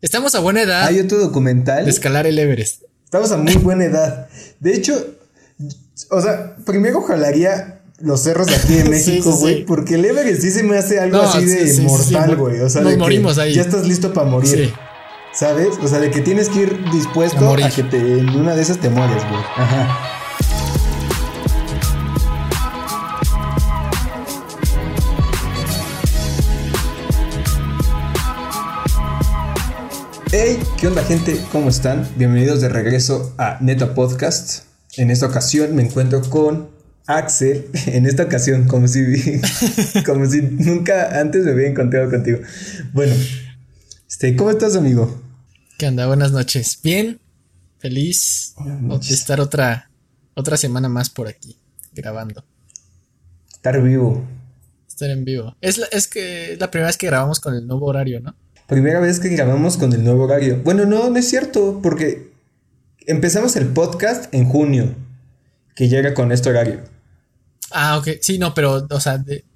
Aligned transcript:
Estamos 0.00 0.34
a 0.34 0.40
buena 0.40 0.62
edad. 0.62 0.86
Hay 0.86 1.00
otro 1.00 1.18
documental. 1.18 1.84
De 1.84 1.90
escalar 1.90 2.26
el 2.26 2.38
Everest. 2.38 2.82
Estamos 3.04 3.32
a 3.32 3.36
muy 3.36 3.54
buena 3.54 3.84
edad. 3.84 4.28
De 4.60 4.74
hecho, 4.74 4.94
o 6.10 6.20
sea, 6.20 6.56
primero 6.64 7.02
jalaría 7.02 7.80
los 7.98 8.22
cerros 8.22 8.46
de 8.46 8.54
aquí 8.54 8.74
de 8.74 8.84
México, 8.90 9.32
güey, 9.36 9.64
porque 9.64 9.96
el 9.96 10.04
Everest 10.04 10.42
sí 10.42 10.50
se 10.50 10.62
me 10.62 10.78
hace 10.78 11.00
algo 11.00 11.20
así 11.20 11.44
de 11.44 11.82
mortal, 11.82 12.36
güey. 12.36 12.60
o 12.60 12.68
sea, 12.68 12.82
nos 12.82 12.96
morimos 12.96 13.38
ahí. 13.38 13.54
Ya 13.54 13.62
estás 13.62 13.86
listo 13.86 14.12
para 14.12 14.28
morir. 14.28 14.72
¿Sabes? 15.32 15.76
O 15.82 15.88
sea, 15.88 15.98
de 15.98 16.10
que 16.10 16.20
tienes 16.20 16.48
que 16.48 16.60
ir 16.60 16.90
dispuesto 16.90 17.52
a, 17.52 17.70
que 17.70 17.82
te, 17.82 17.98
en 17.98 18.28
una 18.30 18.54
de 18.54 18.62
esas 18.62 18.78
te 18.78 18.88
mueres, 18.88 19.22
güey. 19.28 19.42
Ajá. 19.56 19.98
Hey, 30.40 30.56
¿qué 30.78 30.86
onda 30.86 31.02
gente? 31.02 31.36
¿Cómo 31.50 31.68
están? 31.68 32.08
Bienvenidos 32.14 32.60
de 32.60 32.68
regreso 32.68 33.34
a 33.38 33.58
Neta 33.60 33.92
Podcast. 33.92 34.66
En 34.96 35.10
esta 35.10 35.26
ocasión 35.26 35.74
me 35.74 35.82
encuentro 35.82 36.22
con 36.30 36.70
Axel. 37.08 37.68
En 37.86 38.06
esta 38.06 38.22
ocasión, 38.22 38.68
como 38.68 38.86
si, 38.86 39.02
como 40.06 40.26
si 40.26 40.42
nunca 40.42 41.18
antes 41.18 41.44
me 41.44 41.54
hubiera 41.54 41.68
encontrado 41.68 42.08
contigo. 42.08 42.38
Bueno, 42.92 43.16
este, 44.08 44.36
¿cómo 44.36 44.50
estás, 44.50 44.76
amigo? 44.76 45.20
¿Qué 45.76 45.88
onda? 45.88 46.06
Buenas 46.06 46.30
noches. 46.30 46.78
Bien, 46.84 47.18
feliz 47.78 48.54
de 48.64 49.14
estar 49.14 49.40
otra, 49.40 49.90
otra 50.34 50.56
semana 50.56 50.88
más 50.88 51.10
por 51.10 51.26
aquí, 51.26 51.58
grabando. 51.92 52.44
Estar 53.50 53.82
vivo. 53.82 54.24
Estar 54.86 55.10
en 55.10 55.24
vivo. 55.24 55.56
Es, 55.60 55.80
es 55.90 56.06
que 56.06 56.52
es 56.52 56.60
la 56.60 56.70
primera 56.70 56.86
vez 56.86 56.96
que 56.96 57.08
grabamos 57.08 57.40
con 57.40 57.56
el 57.56 57.66
nuevo 57.66 57.86
horario, 57.86 58.20
¿no? 58.20 58.36
Primera 58.68 59.00
vez 59.00 59.18
que 59.18 59.30
grabamos 59.30 59.78
con 59.78 59.94
el 59.94 60.04
nuevo 60.04 60.24
horario. 60.24 60.60
Bueno, 60.62 60.84
no, 60.84 61.08
no 61.08 61.18
es 61.18 61.26
cierto, 61.26 61.80
porque 61.82 62.32
empezamos 63.06 63.56
el 63.56 63.68
podcast 63.68 64.32
en 64.34 64.44
junio, 64.44 64.94
que 65.74 65.88
llega 65.88 66.12
con 66.12 66.32
este 66.32 66.50
horario. 66.50 66.82
Ah, 67.70 67.96
ok. 67.96 68.18
Sí, 68.20 68.38
no, 68.38 68.52
pero, 68.52 68.86
o 68.90 69.00
sea, 69.00 69.16
de, 69.16 69.46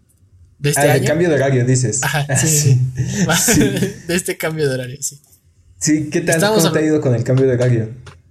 de 0.59 0.71
este 0.71 0.91
ah, 0.91 0.99
cambio 1.05 1.29
de 1.29 1.35
horario, 1.35 1.67
dices. 1.67 2.03
Ajá, 2.03 2.27
ah, 2.27 2.37
sí. 2.39 2.81
de 4.09 4.17
este 4.17 4.39
cambio 4.39 4.67
de 4.67 4.77
horario, 4.77 4.97
sí. 5.03 5.21
Sí, 5.79 6.09
¿qué 6.09 6.23
tal? 6.23 6.41
¿Cómo 6.41 6.73
te 6.73 6.79
ha 6.79 6.83
ido 6.83 7.03
con 7.03 7.15
el 7.15 7.23
cambio 7.23 7.47
de 7.47 7.53
horario? 7.53 7.91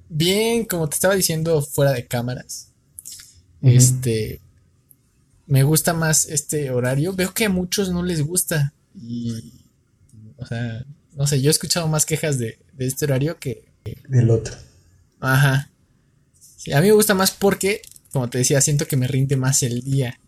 Bien, 0.10 0.66
como 0.66 0.90
te 0.90 0.96
estaba 0.96 1.14
diciendo 1.14 1.62
fuera 1.62 1.92
de 1.92 2.08
cámaras. 2.08 2.70
Este. 3.62 4.42
Me 5.46 5.62
gusta 5.62 5.94
más 5.94 6.26
este 6.26 6.72
horario. 6.72 7.14
Veo 7.14 7.36
que 7.36 7.46
a 7.46 7.50
muchos 7.50 7.92
no 7.92 8.02
les 8.02 8.26
gusta. 8.26 8.74
Y 9.00 9.61
o 10.42 10.46
sea, 10.46 10.84
no 11.16 11.28
sé, 11.28 11.40
yo 11.40 11.50
he 11.50 11.52
escuchado 11.52 11.88
más 11.88 12.06
quejas 12.06 12.40
de, 12.40 12.60
este 12.80 13.06
horario 13.06 13.38
que... 13.38 13.72
Del 14.08 14.32
otro. 14.32 14.56
Ajá. 15.20 15.70
Sí, 16.58 16.74
a 16.74 16.82
mí 16.82 16.88
me 16.88 16.94
gusta 16.94 17.14
más 17.14 17.32
porque, 17.32 17.82
como 18.12 18.30
te 18.30 18.40
decía, 18.40 18.60
siento 18.60 18.88
que 18.88 18.98
me 18.98 19.08
rinde 19.08 19.38
más 19.38 19.62
el 19.62 19.82
día. 19.82 20.20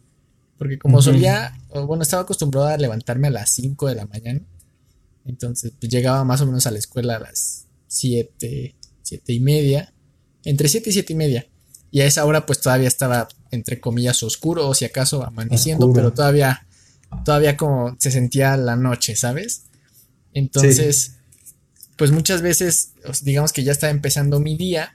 Porque 0.58 0.78
como 0.78 1.02
solía, 1.02 1.58
bueno, 1.70 2.04
estaba 2.04 2.24
acostumbrado 2.24 2.68
a 2.68 2.78
levantarme 2.78 3.28
a 3.28 3.32
las 3.32 3.50
5 3.52 3.88
de 3.88 3.96
la 3.96 4.06
mañana. 4.06 4.42
Entonces, 5.26 5.74
pues 5.80 5.92
llegaba 5.92 6.24
más 6.24 6.42
o 6.42 6.46
menos 6.46 6.68
a 6.68 6.72
la 6.72 6.80
escuela 6.80 7.16
a 7.16 7.20
las 7.20 7.66
7, 7.88 8.76
7 9.02 9.34
y 9.34 9.40
media. 9.40 9.94
Entre 10.44 10.70
7 10.70 10.90
y 10.90 10.94
7 10.94 11.14
y 11.14 11.16
media. 11.16 11.48
Y 11.90 12.02
a 12.02 12.06
esa 12.06 12.24
hora, 12.26 12.46
pues 12.46 12.62
todavía 12.62 12.88
estaba, 12.88 13.28
entre 13.52 13.80
comillas, 13.80 14.22
oscuro, 14.22 14.68
o 14.68 14.76
si 14.76 14.86
acaso 14.86 15.24
amaneciendo, 15.26 15.92
pero 15.92 16.14
todavía, 16.14 16.68
todavía 17.26 17.58
como 17.58 17.96
se 18.00 18.12
sentía 18.12 18.58
la 18.58 18.76
noche, 18.76 19.16
¿sabes? 19.16 19.66
Entonces, 20.34 21.18
pues 21.98 22.12
muchas 22.12 22.42
veces, 22.42 22.94
digamos 23.22 23.54
que 23.54 23.64
ya 23.64 23.72
estaba 23.72 23.92
empezando 23.92 24.40
mi 24.40 24.58
día 24.58 24.94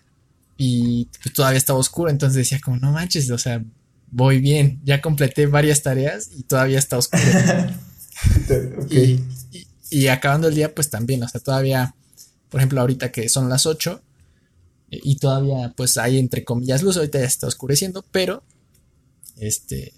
y 0.57 1.09
pues 1.23 1.35
todavía 1.35 1.59
estaba 1.59 1.79
oscuro, 1.79 2.11
entonces 2.11 2.37
decía 2.37 2.61
como, 2.63 2.77
no 2.79 2.93
manches, 2.93 3.31
o 3.31 3.39
sea, 3.39 3.65
voy 4.11 4.41
bien, 4.41 4.81
ya 4.85 5.01
completé 5.01 5.47
varias 5.47 5.83
tareas 5.83 6.31
y 6.37 6.43
todavía 6.43 6.79
está 6.79 6.99
oscuro. 6.99 7.23
y, 9.91 10.07
acabando 10.09 10.49
el 10.49 10.55
día, 10.55 10.75
pues 10.75 10.91
también, 10.91 11.23
o 11.23 11.29
sea, 11.29 11.41
todavía, 11.41 11.95
por 12.49 12.61
ejemplo, 12.61 12.81
ahorita 12.81 13.13
que 13.13 13.29
son 13.29 13.49
las 13.49 13.67
8 13.67 14.03
y 14.91 15.17
todavía 15.17 15.75
pues 15.77 15.99
hay 15.99 16.19
entre 16.19 16.45
comillas 16.45 16.83
luz, 16.83 16.97
ahorita 16.97 17.21
ya 17.21 17.27
está 17.27 17.47
oscureciendo, 17.47 18.05
pero, 18.11 18.43
este, 19.37 19.93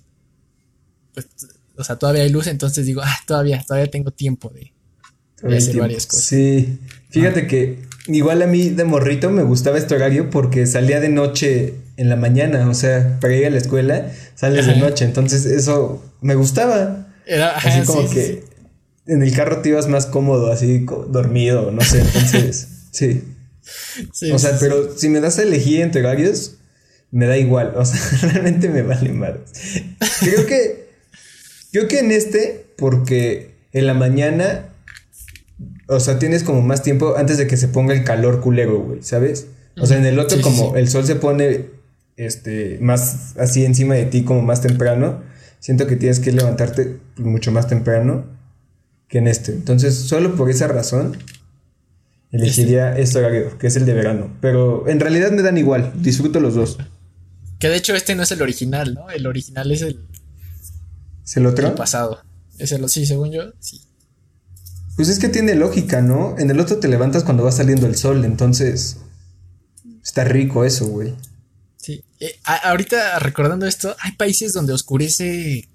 pues, 1.14 1.28
o 1.76 1.84
sea, 1.84 1.96
todavía 1.96 2.22
hay 2.22 2.28
luz, 2.28 2.46
entonces 2.48 2.84
digo, 2.84 3.00
ah, 3.02 3.18
todavía, 3.26 3.64
todavía 3.66 3.90
tengo 3.90 4.10
tiempo 4.10 4.50
de, 4.50 4.72
varias 5.42 6.06
cosas. 6.06 6.24
Sí, 6.24 6.78
fíjate 7.10 7.46
que 7.46 7.78
igual 8.06 8.42
a 8.42 8.46
mí 8.46 8.70
de 8.70 8.84
morrito 8.84 9.30
me 9.30 9.42
gustaba 9.42 9.78
este 9.78 9.94
horario 9.94 10.30
porque 10.30 10.66
salía 10.66 11.00
de 11.00 11.08
noche 11.08 11.74
en 11.96 12.08
la 12.08 12.16
mañana, 12.16 12.68
o 12.68 12.74
sea, 12.74 13.18
para 13.20 13.34
ir 13.34 13.46
a 13.46 13.50
la 13.50 13.58
escuela 13.58 14.10
sales 14.34 14.66
de 14.66 14.76
noche, 14.76 15.04
entonces 15.04 15.44
eso 15.44 16.02
me 16.20 16.34
gustaba. 16.34 17.08
Era, 17.26 17.50
así 17.56 17.86
como 17.86 18.08
que 18.08 18.42
en 19.06 19.22
el 19.22 19.34
carro 19.34 19.60
te 19.60 19.70
ibas 19.70 19.88
más 19.88 20.06
cómodo, 20.06 20.50
así 20.50 20.86
dormido, 21.08 21.70
no 21.70 21.82
sé, 21.82 22.00
entonces, 22.00 22.68
sí. 22.90 23.22
o 24.32 24.38
sea, 24.38 24.56
pero 24.58 24.96
si 24.96 25.08
me 25.08 25.20
das 25.20 25.38
a 25.38 25.42
elegir 25.42 25.80
entre 25.80 26.00
horarios, 26.00 26.56
me 27.10 27.26
da 27.26 27.36
igual, 27.36 27.74
o 27.76 27.84
sea, 27.84 28.00
realmente 28.32 28.68
me 28.68 28.82
vale 28.82 29.12
más. 29.12 29.34
Creo 30.20 30.46
que, 30.46 30.88
creo 31.72 31.88
que 31.88 31.98
en 31.98 32.12
este, 32.12 32.66
porque 32.76 33.54
en 33.72 33.86
la 33.86 33.94
mañana 33.94 34.69
o 35.90 35.98
sea, 35.98 36.18
tienes 36.18 36.44
como 36.44 36.62
más 36.62 36.82
tiempo 36.82 37.16
antes 37.16 37.36
de 37.36 37.46
que 37.46 37.56
se 37.56 37.68
ponga 37.68 37.92
el 37.92 38.04
calor 38.04 38.40
culero, 38.40 38.80
güey, 38.80 39.02
¿sabes? 39.02 39.48
O 39.76 39.86
sea, 39.86 39.98
en 39.98 40.06
el 40.06 40.18
otro, 40.18 40.40
como 40.40 40.76
el 40.76 40.88
sol 40.88 41.04
se 41.04 41.16
pone 41.16 41.66
este, 42.16 42.78
más 42.80 43.36
así 43.38 43.64
encima 43.64 43.94
de 43.94 44.06
ti, 44.06 44.22
como 44.22 44.42
más 44.42 44.60
temprano, 44.60 45.22
siento 45.58 45.86
que 45.86 45.96
tienes 45.96 46.20
que 46.20 46.32
levantarte 46.32 46.98
mucho 47.16 47.50
más 47.50 47.66
temprano 47.66 48.24
que 49.08 49.18
en 49.18 49.26
este. 49.26 49.52
Entonces, 49.52 49.94
solo 49.94 50.36
por 50.36 50.48
esa 50.48 50.68
razón, 50.68 51.16
elegiría 52.30 52.96
este 52.96 53.18
horario, 53.18 53.58
que 53.58 53.66
es 53.66 53.76
el 53.76 53.84
de 53.84 53.94
verano. 53.94 54.36
Pero 54.40 54.88
en 54.88 55.00
realidad 55.00 55.32
me 55.32 55.42
dan 55.42 55.58
igual, 55.58 55.92
disfruto 55.96 56.38
los 56.38 56.54
dos. 56.54 56.78
Que 57.58 57.68
de 57.68 57.76
hecho 57.76 57.94
este 57.94 58.14
no 58.14 58.22
es 58.22 58.30
el 58.30 58.42
original, 58.42 58.94
¿no? 58.94 59.10
El 59.10 59.26
original 59.26 59.70
es 59.72 59.82
el... 59.82 60.00
¿Es 61.24 61.36
el 61.36 61.46
otro? 61.46 61.68
El 61.68 61.74
pasado. 61.74 62.22
Es 62.58 62.72
el, 62.72 62.88
sí, 62.88 63.06
según 63.06 63.32
yo, 63.32 63.52
sí. 63.58 63.80
Pues 65.00 65.08
es 65.08 65.18
que 65.18 65.30
tiene 65.30 65.54
lógica, 65.54 66.02
¿no? 66.02 66.38
En 66.38 66.50
el 66.50 66.60
otro 66.60 66.78
te 66.78 66.86
levantas 66.86 67.24
cuando 67.24 67.42
va 67.42 67.50
saliendo 67.50 67.86
el 67.86 67.96
sol, 67.96 68.22
entonces 68.26 68.98
está 70.04 70.24
rico 70.24 70.66
eso, 70.66 70.88
güey. 70.88 71.14
Sí. 71.78 72.04
Eh, 72.20 72.38
ahorita 72.44 73.18
recordando 73.18 73.64
esto, 73.66 73.96
hay 74.00 74.12
países 74.12 74.52
donde 74.52 74.74
oscurece 74.74 75.70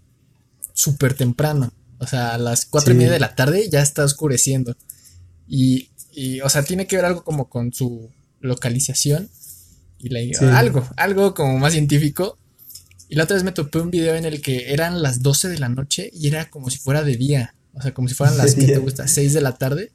súper 0.73 1.15
temprano. 1.15 1.73
O 1.97 2.05
sea, 2.05 2.35
a 2.35 2.37
las 2.37 2.67
cuatro 2.67 2.93
y 2.93 2.97
media 2.97 3.13
de 3.13 3.19
la 3.19 3.33
tarde 3.33 3.67
ya 3.67 3.81
está 3.81 4.03
oscureciendo. 4.03 4.77
Y, 5.47 5.89
y, 6.11 6.41
o 6.41 6.49
sea, 6.49 6.61
tiene 6.61 6.85
que 6.85 6.97
ver 6.97 7.05
algo 7.05 7.23
como 7.23 7.49
con 7.49 7.73
su 7.73 8.11
localización. 8.41 9.31
Y 9.97 10.09
la, 10.09 10.19
algo, 10.55 10.87
algo 10.97 11.33
como 11.33 11.57
más 11.57 11.73
científico. 11.73 12.37
Y 13.09 13.15
la 13.15 13.23
otra 13.23 13.37
vez 13.37 13.43
me 13.43 13.53
topé 13.53 13.79
un 13.79 13.89
video 13.89 14.13
en 14.13 14.25
el 14.25 14.39
que 14.43 14.71
eran 14.71 15.01
las 15.01 15.23
12 15.23 15.47
de 15.47 15.57
la 15.57 15.69
noche 15.69 16.11
y 16.13 16.27
era 16.27 16.51
como 16.51 16.69
si 16.69 16.77
fuera 16.77 17.01
de 17.01 17.17
día. 17.17 17.54
O 17.75 17.81
sea, 17.81 17.93
como 17.93 18.07
si 18.07 18.15
fueran 18.15 18.37
las 18.37 18.55
que 18.55 18.65
te 18.65 18.77
gusta, 18.77 19.07
6 19.07 19.33
de 19.33 19.41
la 19.41 19.57
tarde. 19.57 19.91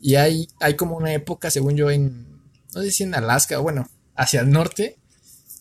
Y 0.00 0.16
hay, 0.16 0.48
hay 0.60 0.74
como 0.74 0.96
una 0.96 1.12
época, 1.12 1.50
según 1.50 1.76
yo, 1.76 1.90
en, 1.90 2.26
no 2.74 2.82
sé 2.82 2.90
si 2.90 3.02
en 3.04 3.14
Alaska, 3.14 3.58
bueno, 3.58 3.88
hacia 4.16 4.40
el 4.40 4.50
norte, 4.50 4.96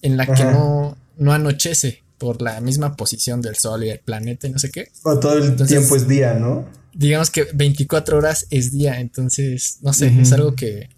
en 0.02 0.18
la 0.18 0.26
que 0.26 0.44
no, 0.46 0.98
no 1.18 1.34
anochece 1.34 2.04
por 2.18 2.42
la 2.42 2.60
misma 2.62 2.96
posición 2.96 3.42
del 3.42 3.56
sol 3.56 3.84
y 3.84 3.90
el 3.90 4.00
planeta 4.00 4.48
y 4.48 4.52
no 4.52 4.60
sé 4.60 4.70
qué. 4.70 4.90
O 5.04 5.20
todo 5.20 5.38
el 5.38 5.56
tiempo 5.68 5.96
es 5.96 6.08
día, 6.08 6.36
¿no? 6.36 6.68
Digamos 6.94 7.30
que 7.30 7.48
24 7.54 8.18
horas 8.18 8.48
es 8.50 8.72
día, 8.72 9.00
entonces, 9.00 9.78
no 9.82 9.94
sé, 9.94 10.14
es 10.22 10.32
algo 10.32 10.56
que, 10.56 10.90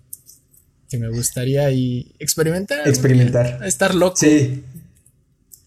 que 0.89 0.97
me 0.97 1.09
gustaría 1.09 1.71
y 1.71 2.13
experimentar. 2.19 2.87
Experimentar. 2.87 3.59
Estar 3.63 3.95
loco. 3.95 4.15
Sí. 4.17 4.63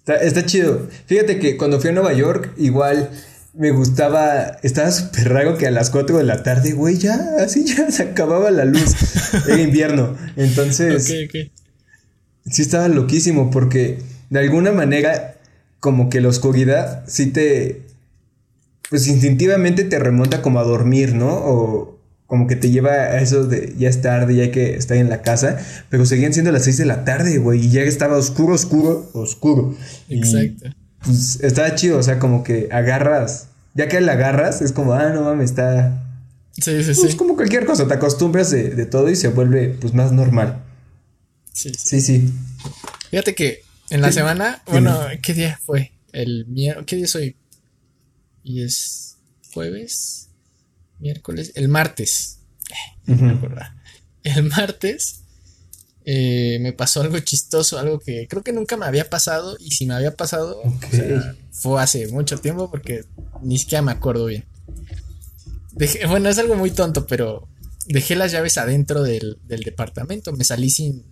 Está, 0.00 0.16
está 0.16 0.46
chido. 0.46 0.88
Fíjate 1.06 1.38
que 1.38 1.56
cuando 1.56 1.80
fui 1.80 1.90
a 1.90 1.92
Nueva 1.92 2.12
York, 2.12 2.52
igual 2.56 3.10
me 3.56 3.70
gustaba, 3.70 4.58
estaba 4.62 4.90
súper 4.90 5.30
raro 5.30 5.56
que 5.56 5.66
a 5.66 5.70
las 5.70 5.90
4 5.90 6.18
de 6.18 6.24
la 6.24 6.42
tarde, 6.42 6.72
güey, 6.72 6.98
ya, 6.98 7.18
así 7.40 7.64
ya 7.64 7.90
se 7.90 8.02
acababa 8.02 8.50
la 8.50 8.64
luz. 8.64 8.94
Era 9.48 9.60
invierno. 9.60 10.16
Entonces, 10.36 11.06
sí 11.06 12.62
estaba 12.62 12.88
loquísimo 12.88 13.50
porque 13.50 13.98
de 14.30 14.40
alguna 14.40 14.72
manera, 14.72 15.36
como 15.80 16.10
que 16.10 16.20
la 16.20 16.28
oscuridad 16.28 17.04
sí 17.06 17.26
te, 17.26 17.82
pues 18.90 19.06
instintivamente 19.08 19.84
te 19.84 19.98
remonta 19.98 20.42
como 20.42 20.60
a 20.60 20.64
dormir, 20.64 21.14
¿no? 21.14 21.28
O 21.28 21.98
como 22.26 22.48
que 22.48 22.56
te 22.56 22.70
lleva 22.70 22.90
a 22.90 23.20
eso 23.20 23.46
de 23.46 23.74
ya 23.78 23.88
es 23.88 24.02
tarde, 24.02 24.34
ya 24.34 24.42
hay 24.42 24.50
que 24.50 24.74
estar 24.74 24.96
en 24.96 25.08
la 25.08 25.22
casa, 25.22 25.58
pero 25.88 26.04
seguían 26.04 26.32
siendo 26.32 26.52
las 26.52 26.64
6 26.64 26.78
de 26.78 26.84
la 26.84 27.04
tarde, 27.04 27.38
güey, 27.38 27.66
y 27.66 27.70
ya 27.70 27.82
estaba 27.82 28.16
oscuro, 28.16 28.54
oscuro, 28.54 29.08
oscuro. 29.14 29.74
Exacto 30.08 30.70
pues 31.06 31.40
está 31.40 31.74
chido, 31.74 31.98
o 31.98 32.02
sea, 32.02 32.18
como 32.18 32.44
que 32.44 32.68
agarras, 32.70 33.48
ya 33.74 33.88
que 33.88 34.00
la 34.02 34.12
agarras, 34.12 34.60
es 34.60 34.72
como, 34.72 34.92
ah, 34.92 35.08
no 35.10 35.22
mames, 35.22 35.50
está, 35.50 36.02
Sí, 36.52 36.82
sí, 36.82 36.92
pues 36.94 37.10
sí. 37.12 37.16
como 37.16 37.36
cualquier 37.36 37.66
cosa, 37.66 37.86
te 37.86 37.94
acostumbras 37.94 38.50
de, 38.50 38.70
de 38.70 38.86
todo 38.86 39.08
y 39.10 39.16
se 39.16 39.28
vuelve 39.28 39.68
pues 39.80 39.92
más 39.94 40.12
normal. 40.12 40.62
Sí, 41.52 41.70
sí. 41.74 41.78
Sí, 41.78 42.00
sí. 42.00 42.32
Fíjate 43.10 43.34
que 43.34 43.62
en 43.90 44.00
la 44.00 44.10
semana, 44.10 44.62
bueno, 44.66 45.00
¿qué 45.22 45.34
día 45.34 45.58
fue? 45.64 45.92
El 46.12 46.46
miércoles, 46.46 46.86
¿qué 46.86 46.96
día 46.96 47.04
es 47.04 47.14
hoy? 47.14 47.36
Y 48.42 48.62
es 48.62 49.16
jueves, 49.52 50.28
miércoles, 50.98 51.52
el 51.56 51.68
martes. 51.68 52.38
Eh, 53.06 53.12
Ujú. 53.12 53.24
me 53.24 53.32
acordaba. 53.36 53.76
El 54.22 54.44
martes 54.44 55.20
eh, 56.08 56.58
me 56.60 56.72
pasó 56.72 57.00
algo 57.02 57.18
chistoso, 57.18 57.78
algo 57.78 57.98
que 57.98 58.28
creo 58.28 58.42
que 58.44 58.52
nunca 58.52 58.76
me 58.76 58.86
había 58.86 59.10
pasado 59.10 59.56
y 59.58 59.72
si 59.72 59.86
me 59.86 59.94
había 59.94 60.14
pasado, 60.16 60.60
o 60.62 60.68
Ok. 60.68 60.84
sea, 60.90 61.34
fue 61.50 61.82
hace 61.82 62.06
mucho 62.08 62.38
tiempo 62.38 62.70
porque 62.70 63.04
ni 63.42 63.58
siquiera 63.58 63.82
me 63.82 63.90
acuerdo 63.92 64.26
bien. 64.26 64.44
Dejé- 65.72 66.08
bueno, 66.08 66.28
es 66.28 66.38
algo 66.38 66.54
muy 66.54 66.70
tonto, 66.70 67.06
pero 67.06 67.48
dejé 67.86 68.16
las 68.16 68.32
llaves 68.32 68.56
adentro 68.56 69.02
del, 69.02 69.38
del 69.46 69.60
departamento. 69.60 70.32
Me 70.32 70.44
salí 70.44 70.70
sin, 70.70 71.04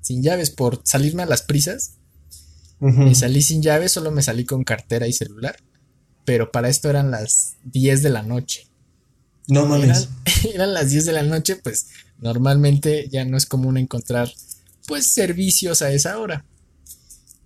sin 0.00 0.22
llaves 0.22 0.50
por 0.50 0.82
salirme 0.84 1.22
a 1.22 1.26
las 1.26 1.42
prisas. 1.42 1.92
Me 2.80 3.14
salí 3.14 3.42
sin 3.42 3.62
llaves, 3.62 3.92
solo 3.92 4.10
me 4.10 4.22
salí 4.22 4.44
con 4.44 4.64
cartera 4.64 5.06
y 5.06 5.12
celular. 5.12 5.56
Pero 6.24 6.50
para 6.50 6.68
esto 6.68 6.90
eran 6.90 7.12
las 7.12 7.54
10 7.64 8.02
de 8.02 8.10
la 8.10 8.22
noche. 8.22 8.66
No 9.46 9.66
mames. 9.66 9.84
Eran, 9.84 10.08
eran 10.54 10.74
las 10.74 10.90
10 10.90 11.04
de 11.06 11.12
la 11.12 11.22
noche, 11.22 11.56
pues 11.56 11.86
normalmente 12.22 13.08
ya 13.10 13.24
no 13.26 13.36
es 13.36 13.46
común 13.46 13.78
encontrar 13.78 14.32
pues 14.86 15.12
servicios 15.12 15.82
a 15.82 15.92
esa 15.92 16.18
hora. 16.18 16.46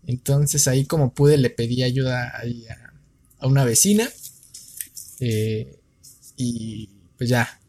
Entonces 0.06 0.68
ahí 0.68 0.86
como 0.86 1.12
pude 1.14 1.36
le 1.38 1.50
pedí 1.50 1.82
ayuda 1.82 2.32
ahí 2.38 2.66
a, 2.68 2.94
a 3.40 3.48
una 3.48 3.64
vecina. 3.64 4.08
eh, 5.20 5.78
y 6.36 6.90
pues 7.18 7.30
ya, 7.30 7.60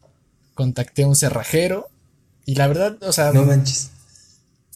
contacté 0.54 1.04
a 1.04 1.08
un 1.08 1.16
cerrajero. 1.16 1.88
Y 2.46 2.54
la 2.56 2.68
verdad, 2.68 2.98
o 3.02 3.12
sea, 3.12 3.32
No 3.32 3.44
manches. 3.44 3.90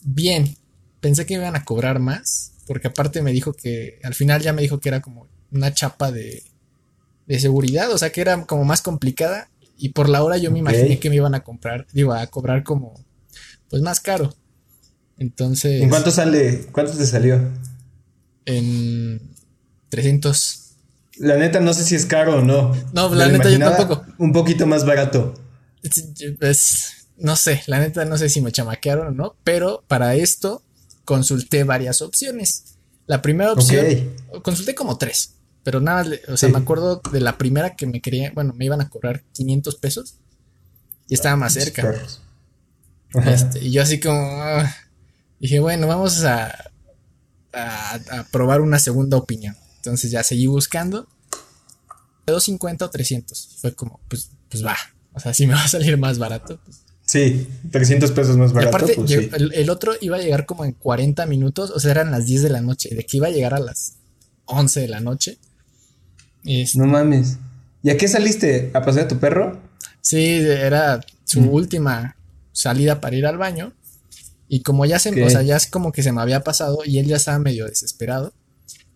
bien. 0.03 0.57
Pensé 1.01 1.25
que 1.25 1.35
iban 1.35 1.55
a 1.55 1.65
cobrar 1.65 1.99
más, 1.99 2.53
porque 2.67 2.87
aparte 2.87 3.21
me 3.21 3.31
dijo 3.33 3.53
que, 3.53 3.99
al 4.03 4.15
final 4.15 4.41
ya 4.41 4.53
me 4.53 4.61
dijo 4.61 4.79
que 4.79 4.89
era 4.89 5.01
como 5.01 5.27
una 5.51 5.73
chapa 5.73 6.11
de, 6.11 6.43
de 7.27 7.39
seguridad, 7.39 7.91
o 7.91 7.97
sea 7.97 8.11
que 8.11 8.21
era 8.21 8.45
como 8.45 8.63
más 8.65 8.81
complicada. 8.81 9.49
Y 9.77 9.89
por 9.89 10.09
la 10.09 10.23
hora 10.23 10.37
yo 10.37 10.51
me 10.51 10.59
imaginé 10.59 10.99
que 10.99 11.09
me 11.09 11.15
iban 11.17 11.35
a 11.35 11.43
comprar, 11.43 11.87
digo, 11.93 12.13
a 12.13 12.25
cobrar 12.27 12.63
como, 12.63 12.93
pues 13.69 13.81
más 13.81 13.99
caro. 13.99 14.33
Entonces, 15.17 15.81
¿En 15.81 15.89
cuánto 15.89 16.11
sale? 16.11 16.65
¿Cuánto 16.71 16.93
te 16.97 17.05
salió? 17.05 17.39
en 18.45 19.21
300. 19.89 20.59
La 21.17 21.37
neta 21.37 21.59
no 21.59 21.73
sé 21.73 21.83
si 21.83 21.95
es 21.95 22.05
caro 22.05 22.39
o 22.39 22.41
no. 22.41 22.75
No, 22.93 23.13
la 23.13 23.27
neta 23.27 23.49
yo 23.49 23.59
tampoco. 23.59 24.03
Un 24.17 24.31
poquito 24.33 24.65
más 24.65 24.85
barato. 24.85 25.33
Es- 25.83 26.09
es- 26.41 27.07
no 27.17 27.35
sé, 27.35 27.61
la 27.67 27.79
neta 27.79 28.03
no 28.05 28.17
sé 28.17 28.29
si 28.29 28.41
me 28.41 28.51
chamaquearon 28.51 29.07
o 29.07 29.11
no, 29.11 29.35
pero 29.43 29.83
para 29.87 30.15
esto 30.15 30.63
consulté 31.05 31.63
varias 31.63 32.01
opciones. 32.01 32.75
La 33.05 33.21
primera 33.21 33.53
opción, 33.53 33.85
consulté 34.43 34.73
como 34.73 34.97
tres, 34.97 35.32
pero 35.63 35.79
nada, 35.79 36.05
o 36.27 36.37
sea, 36.37 36.49
Sí. 36.49 36.53
me 36.53 36.59
acuerdo 36.59 37.01
de 37.11 37.19
la 37.21 37.37
primera 37.37 37.75
que 37.75 37.85
me 37.87 38.01
quería, 38.01 38.31
bueno, 38.33 38.53
me 38.53 38.65
iban 38.65 38.81
a 38.81 38.89
cobrar 38.89 39.23
500 39.33 39.75
pesos 39.75 40.15
y 41.07 41.13
estaba 41.13 41.35
más 41.35 41.53
cerca. 41.53 41.93
Este, 43.25 43.59
y 43.63 43.71
yo 43.71 43.81
así 43.83 43.99
como, 43.99 44.19
ah, 44.41 44.73
dije, 45.39 45.59
bueno, 45.59 45.87
vamos 45.87 46.23
a, 46.23 46.47
a, 47.53 47.93
a 47.95 48.23
probar 48.31 48.61
una 48.61 48.79
segunda 48.79 49.17
opinión. 49.17 49.55
Entonces 49.77 50.11
ya 50.11 50.23
seguí 50.23 50.47
buscando. 50.47 51.07
250 52.25 52.85
o 52.85 52.89
300. 52.89 53.57
Fue 53.61 53.75
como, 53.75 53.99
pues, 54.07 54.31
pues 54.49 54.65
va. 54.65 54.75
O 55.13 55.19
sea, 55.19 55.33
si 55.33 55.45
me 55.45 55.53
va 55.55 55.63
a 55.63 55.67
salir 55.67 55.97
más 55.97 56.17
barato. 56.17 56.59
pues. 56.65 56.81
Sí, 57.05 57.47
300 57.71 58.11
pesos 58.11 58.37
más 58.37 58.51
Y 58.51 58.53
barato. 58.53 58.77
aparte, 58.77 58.93
pues, 58.95 59.09
sí. 59.11 59.29
el, 59.33 59.53
el 59.53 59.69
otro 59.69 59.93
iba 60.01 60.15
a 60.17 60.21
llegar 60.21 60.45
como 60.45 60.63
en 60.65 60.71
40 60.71 61.25
minutos. 61.25 61.69
O 61.71 61.79
sea, 61.79 61.91
eran 61.91 62.11
las 62.11 62.25
10 62.25 62.43
de 62.43 62.49
la 62.49 62.61
noche. 62.61 62.95
De 62.95 63.05
que 63.05 63.17
iba 63.17 63.27
a 63.27 63.31
llegar 63.31 63.53
a 63.53 63.59
las 63.59 63.97
11 64.45 64.79
de 64.79 64.87
la 64.87 65.01
noche. 65.01 65.37
Este, 66.45 66.77
No 66.79 66.85
mames. 66.85 67.37
¿Y 67.83 67.89
a 67.89 67.97
qué 67.97 68.07
saliste? 68.07 68.71
¿A 68.73 68.81
pasear 68.83 69.05
a 69.05 69.07
tu 69.07 69.17
perro? 69.19 69.59
Sí, 70.01 70.25
era 70.47 71.01
su 71.25 71.41
Mm. 71.41 71.49
última 71.49 72.15
salida 72.51 73.01
para 73.01 73.15
ir 73.15 73.25
al 73.25 73.37
baño. 73.37 73.73
Y 74.47 74.61
como 74.61 74.85
ya 74.85 74.99
se, 74.99 75.09
o 75.23 75.29
sea, 75.29 75.41
ya 75.41 75.55
es 75.55 75.67
como 75.67 75.91
que 75.91 76.03
se 76.03 76.11
me 76.11 76.21
había 76.21 76.43
pasado 76.43 76.79
y 76.85 76.99
él 76.99 77.07
ya 77.07 77.15
estaba 77.15 77.39
medio 77.39 77.65
desesperado, 77.65 78.33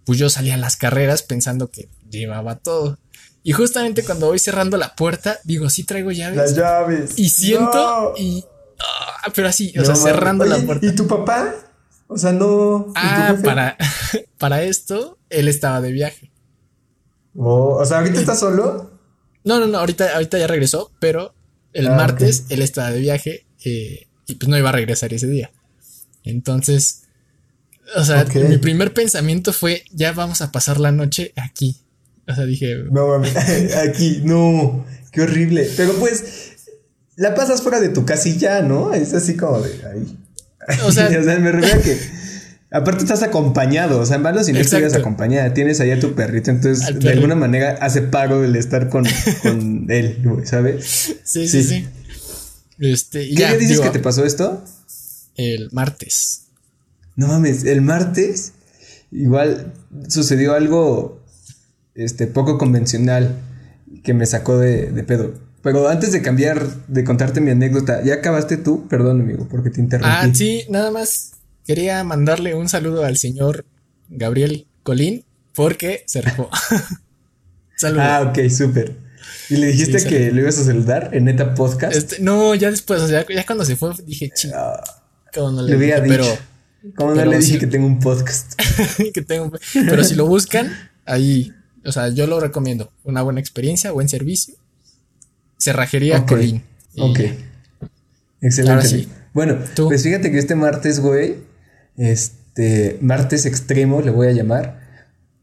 pues 0.05 0.19
yo 0.19 0.29
salí 0.29 0.51
a 0.51 0.57
las 0.57 0.77
carreras 0.77 1.23
pensando 1.23 1.69
que 1.71 1.89
llevaba 2.09 2.55
todo. 2.57 2.97
Y 3.43 3.53
justamente 3.53 4.03
cuando 4.03 4.27
voy 4.27 4.39
cerrando 4.39 4.77
la 4.77 4.95
puerta, 4.95 5.39
digo, 5.45 5.69
sí 5.69 5.83
traigo 5.83 6.11
llaves. 6.11 6.55
llaves. 6.55 7.17
y 7.17 7.29
siento 7.29 7.73
No. 7.73 8.13
y... 8.17 8.43
ah, 8.79 9.31
pero 9.33 9.47
así, 9.47 9.73
o 9.77 9.81
No 9.81 9.85
sea, 9.85 9.95
cerrando 9.95 10.45
la 10.45 10.57
puerta. 10.59 10.85
¿Y 10.85 10.93
tu 10.95 11.07
papá? 11.07 11.53
O 12.07 12.17
sea, 12.17 12.31
no. 12.33 12.87
¿y 12.89 12.93
tu 12.93 12.93
Ah, 12.95 13.35
para, 13.43 13.77
para 14.37 14.63
esto, 14.63 15.17
él 15.29 15.47
estaba 15.47 15.81
de 15.81 15.91
viaje. 15.91 16.31
Oh, 17.37 17.77
o 17.79 17.85
sea, 17.85 17.99
¿ahorita 17.99 18.19
estás 18.19 18.39
solo? 18.39 18.91
No, 19.43 19.59
no, 19.59 19.67
no, 19.67 19.77
ahorita, 19.77 20.13
ahorita 20.15 20.37
ya 20.39 20.47
regresó, 20.47 20.91
pero 20.99 21.33
el 21.73 21.87
Ah, 21.87 21.95
martes 21.95 22.45
él 22.49 22.61
estaba 22.61 22.91
de 22.91 22.99
viaje 22.99 23.45
eh, 23.63 24.07
y 24.25 24.35
pues 24.35 24.49
no 24.49 24.57
iba 24.57 24.69
a 24.69 24.73
regresar 24.73 25.13
ese 25.13 25.27
día. 25.27 25.51
Entonces, 26.23 27.03
o 27.95 28.03
sea, 28.03 28.25
mi 28.49 28.57
primer 28.57 28.93
pensamiento 28.93 29.53
fue, 29.53 29.83
ya 29.91 30.11
vamos 30.11 30.41
a 30.41 30.51
pasar 30.51 30.79
la 30.79 30.91
noche 30.91 31.31
aquí. 31.37 31.77
O 32.27 32.35
sea, 32.35 32.45
dije, 32.45 32.75
No 32.91 33.07
mames. 33.07 33.35
Aquí, 33.77 34.19
no. 34.23 34.85
Qué 35.13 35.21
horrible. 35.21 35.69
Pero 35.77 35.93
pues, 35.93 36.55
la 37.15 37.33
pasas 37.35 37.61
fuera 37.61 37.79
de 37.79 37.87
tu 37.89 38.03
casilla, 38.05 38.61
¿no? 38.61 38.93
Es 38.93 39.13
así 39.13 39.37
como 39.37 39.61
de 39.61 39.71
ahí. 39.87 40.17
O 40.85 40.91
sea- 40.91 41.07
me 41.09 41.51
refiero 41.53 41.79
a 41.79 41.81
que. 41.81 41.97
Aparte 42.69 43.03
estás 43.03 43.23
acompañado, 43.23 43.99
o 44.01 44.05
sea, 44.05 44.17
en 44.17 44.23
malo 44.23 44.43
si 44.43 44.51
no 44.51 44.57
Exacto. 44.59 44.77
estuvieras 44.77 44.99
acompañada, 44.99 45.53
tienes 45.53 45.79
ahí 45.79 45.91
a 45.91 45.99
tu 46.01 46.15
perrito, 46.15 46.51
entonces 46.51 46.85
Al 46.85 46.99
de 46.99 47.11
alguna 47.11 47.35
manera 47.35 47.77
hace 47.81 48.01
paro 48.01 48.43
el 48.43 48.55
estar 48.57 48.89
con, 48.89 49.05
con 49.41 49.85
él, 49.89 50.17
¿sabes? 50.43 50.85
sí, 50.85 51.47
sí, 51.47 51.47
Sí. 51.47 51.63
sí. 51.63 51.87
Este, 52.79 53.27
¿Qué 53.29 53.35
ya, 53.35 53.53
dices 53.53 53.69
digo, 53.77 53.83
que 53.83 53.89
te 53.91 53.99
pasó 53.99 54.25
esto? 54.25 54.63
el 55.35 55.69
martes. 55.71 56.43
No 57.15 57.27
mames, 57.27 57.63
el 57.63 57.81
martes 57.81 58.53
igual 59.11 59.73
sucedió 60.09 60.53
algo 60.53 61.23
este, 61.95 62.27
poco 62.27 62.57
convencional 62.57 63.35
que 64.03 64.13
me 64.13 64.25
sacó 64.25 64.57
de, 64.57 64.91
de 64.91 65.03
pedo. 65.03 65.33
Pero 65.63 65.87
antes 65.89 66.11
de 66.11 66.21
cambiar, 66.21 66.65
de 66.87 67.03
contarte 67.03 67.39
mi 67.41 67.49
anécdota, 67.51 68.03
¿ya 68.03 68.15
acabaste 68.15 68.57
tú? 68.57 68.87
Perdón, 68.87 69.21
amigo, 69.21 69.47
porque 69.49 69.69
te 69.69 69.79
interrumpí. 69.81 70.15
Ah, 70.15 70.29
sí, 70.33 70.63
nada 70.69 70.91
más 70.91 71.31
quería 71.67 72.03
mandarle 72.03 72.55
un 72.55 72.69
saludo 72.69 73.03
al 73.05 73.17
señor 73.17 73.65
Gabriel 74.09 74.65
Colín 74.83 75.25
porque 75.53 76.03
se 76.07 76.21
rifó. 76.21 76.49
Saludos. 77.75 78.05
Ah, 78.07 78.21
ok, 78.31 78.49
súper. 78.49 78.95
¿Y 79.49 79.57
le 79.57 79.67
dijiste 79.67 79.99
Sí, 79.99 80.07
que 80.09 80.31
lo 80.31 80.41
ibas 80.41 80.57
a 80.57 80.63
saludar 80.63 81.09
en 81.13 81.25
Neta 81.25 81.53
Podcast? 81.53 81.95
Este, 81.95 82.19
no, 82.21 82.55
ya 82.55 82.71
después, 82.71 83.01
o 83.01 83.07
sea, 83.07 83.25
ya 83.27 83.45
cuando 83.45 83.65
se 83.65 83.75
fue, 83.75 83.91
dije, 84.05 84.31
ching, 84.33 84.51
Ah, 84.55 84.81
no 85.35 85.61
le 85.61 85.75
hubiera 85.75 85.99
dije, 86.01 86.17
dicho. 86.17 86.37
¿Cómo 86.95 87.11
no 87.11 87.17
pero 87.17 87.31
le 87.31 87.37
dije 87.39 87.59
que 87.59 87.67
tengo 87.67 87.85
un 87.85 87.99
podcast? 87.99 88.53
pero, 88.97 89.11
que 89.13 89.21
tengo, 89.21 89.51
pero 89.73 90.03
si 90.03 90.15
lo 90.15 90.25
buscan, 90.25 90.71
ahí, 91.05 91.53
o 91.85 91.91
sea, 91.91 92.09
yo 92.09 92.25
lo 92.25 92.39
recomiendo. 92.39 92.91
Una 93.03 93.21
buena 93.21 93.39
experiencia, 93.39 93.91
buen 93.91 94.09
servicio. 94.09 94.55
Cerrajería 95.57 96.19
Ok, 96.19 96.29
Colín. 96.29 96.63
Y 96.95 97.01
Ok. 97.01 97.19
Excelente. 98.41 98.87
sí. 98.87 99.07
Bueno, 99.33 99.57
Tú. 99.75 99.87
pues 99.87 100.01
fíjate 100.03 100.31
que 100.31 100.39
este 100.39 100.55
martes, 100.55 100.99
güey, 100.99 101.35
este 101.97 102.97
martes 103.01 103.45
extremo 103.45 104.01
le 104.01 104.11
voy 104.11 104.27
a 104.27 104.31
llamar, 104.31 104.79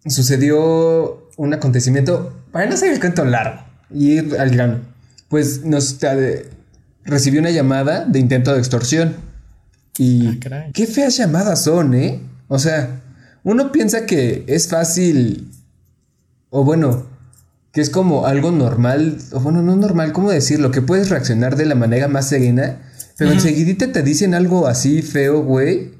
sucedió 0.06 1.28
un 1.36 1.52
acontecimiento, 1.52 2.32
para 2.52 2.66
no 2.66 2.76
ser 2.76 2.92
el 2.92 3.00
cuento 3.00 3.24
largo, 3.24 3.62
y 3.90 4.12
ir 4.18 4.36
al 4.38 4.50
grano, 4.50 4.78
pues 5.28 5.64
nos 5.64 6.02
eh, 6.02 6.48
recibió 7.04 7.40
una 7.40 7.50
llamada 7.50 8.04
de 8.04 8.18
intento 8.18 8.52
de 8.52 8.58
extorsión. 8.58 9.16
Y 9.98 10.40
Ah, 10.50 10.66
qué 10.72 10.86
feas 10.86 11.16
llamadas 11.16 11.62
son, 11.64 11.94
¿eh? 11.94 12.20
O 12.48 12.58
sea, 12.58 13.00
uno 13.44 13.72
piensa 13.72 14.06
que 14.06 14.44
es 14.48 14.68
fácil, 14.68 15.50
o 16.50 16.64
bueno, 16.64 17.06
que 17.72 17.80
es 17.80 17.90
como 17.90 18.26
algo 18.26 18.52
normal, 18.52 19.18
o 19.32 19.40
bueno, 19.40 19.62
no 19.62 19.76
normal, 19.76 20.12
¿cómo 20.12 20.30
decirlo? 20.30 20.70
Que 20.70 20.82
puedes 20.82 21.10
reaccionar 21.10 21.56
de 21.56 21.66
la 21.66 21.74
manera 21.74 22.08
más 22.08 22.28
serena, 22.28 22.80
pero 23.16 23.32
enseguidita 23.32 23.92
te 23.92 24.02
dicen 24.02 24.34
algo 24.34 24.66
así 24.66 25.02
feo, 25.02 25.42
güey, 25.42 25.92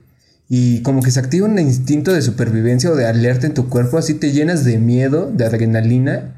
y 0.49 0.83
como 0.83 1.03
que 1.03 1.11
se 1.11 1.21
activa 1.21 1.47
un 1.47 1.59
instinto 1.59 2.13
de 2.13 2.23
supervivencia 2.23 2.91
o 2.91 2.97
de 2.97 3.07
alerta 3.07 3.47
en 3.47 3.55
tu 3.55 3.69
cuerpo, 3.69 3.99
así 3.99 4.15
te 4.15 4.33
llenas 4.33 4.65
de 4.65 4.79
miedo, 4.79 5.31
de 5.33 5.45
adrenalina, 5.45 6.37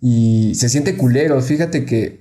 y 0.00 0.54
se 0.56 0.68
siente 0.68 0.96
culero. 0.96 1.40
Fíjate 1.40 1.84
que, 1.84 2.20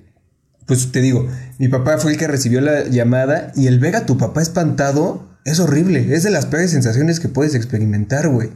pues 0.66 0.92
te 0.92 1.02
digo, 1.02 1.28
mi 1.58 1.68
papá 1.68 1.98
fue 1.98 2.12
el 2.12 2.18
que 2.18 2.28
recibió 2.28 2.62
la 2.62 2.88
llamada, 2.88 3.52
y 3.56 3.68
el 3.68 3.80
ver 3.80 3.96
a 3.96 4.06
tu 4.06 4.18
papá 4.18 4.42
espantado 4.42 5.28
es 5.46 5.60
horrible, 5.60 6.14
es 6.14 6.24
de 6.24 6.30
las 6.30 6.46
peores 6.46 6.72
sensaciones 6.72 7.20
que 7.20 7.30
puedes 7.30 7.56
experimentar, 7.56 8.30
güey. 8.30 8.50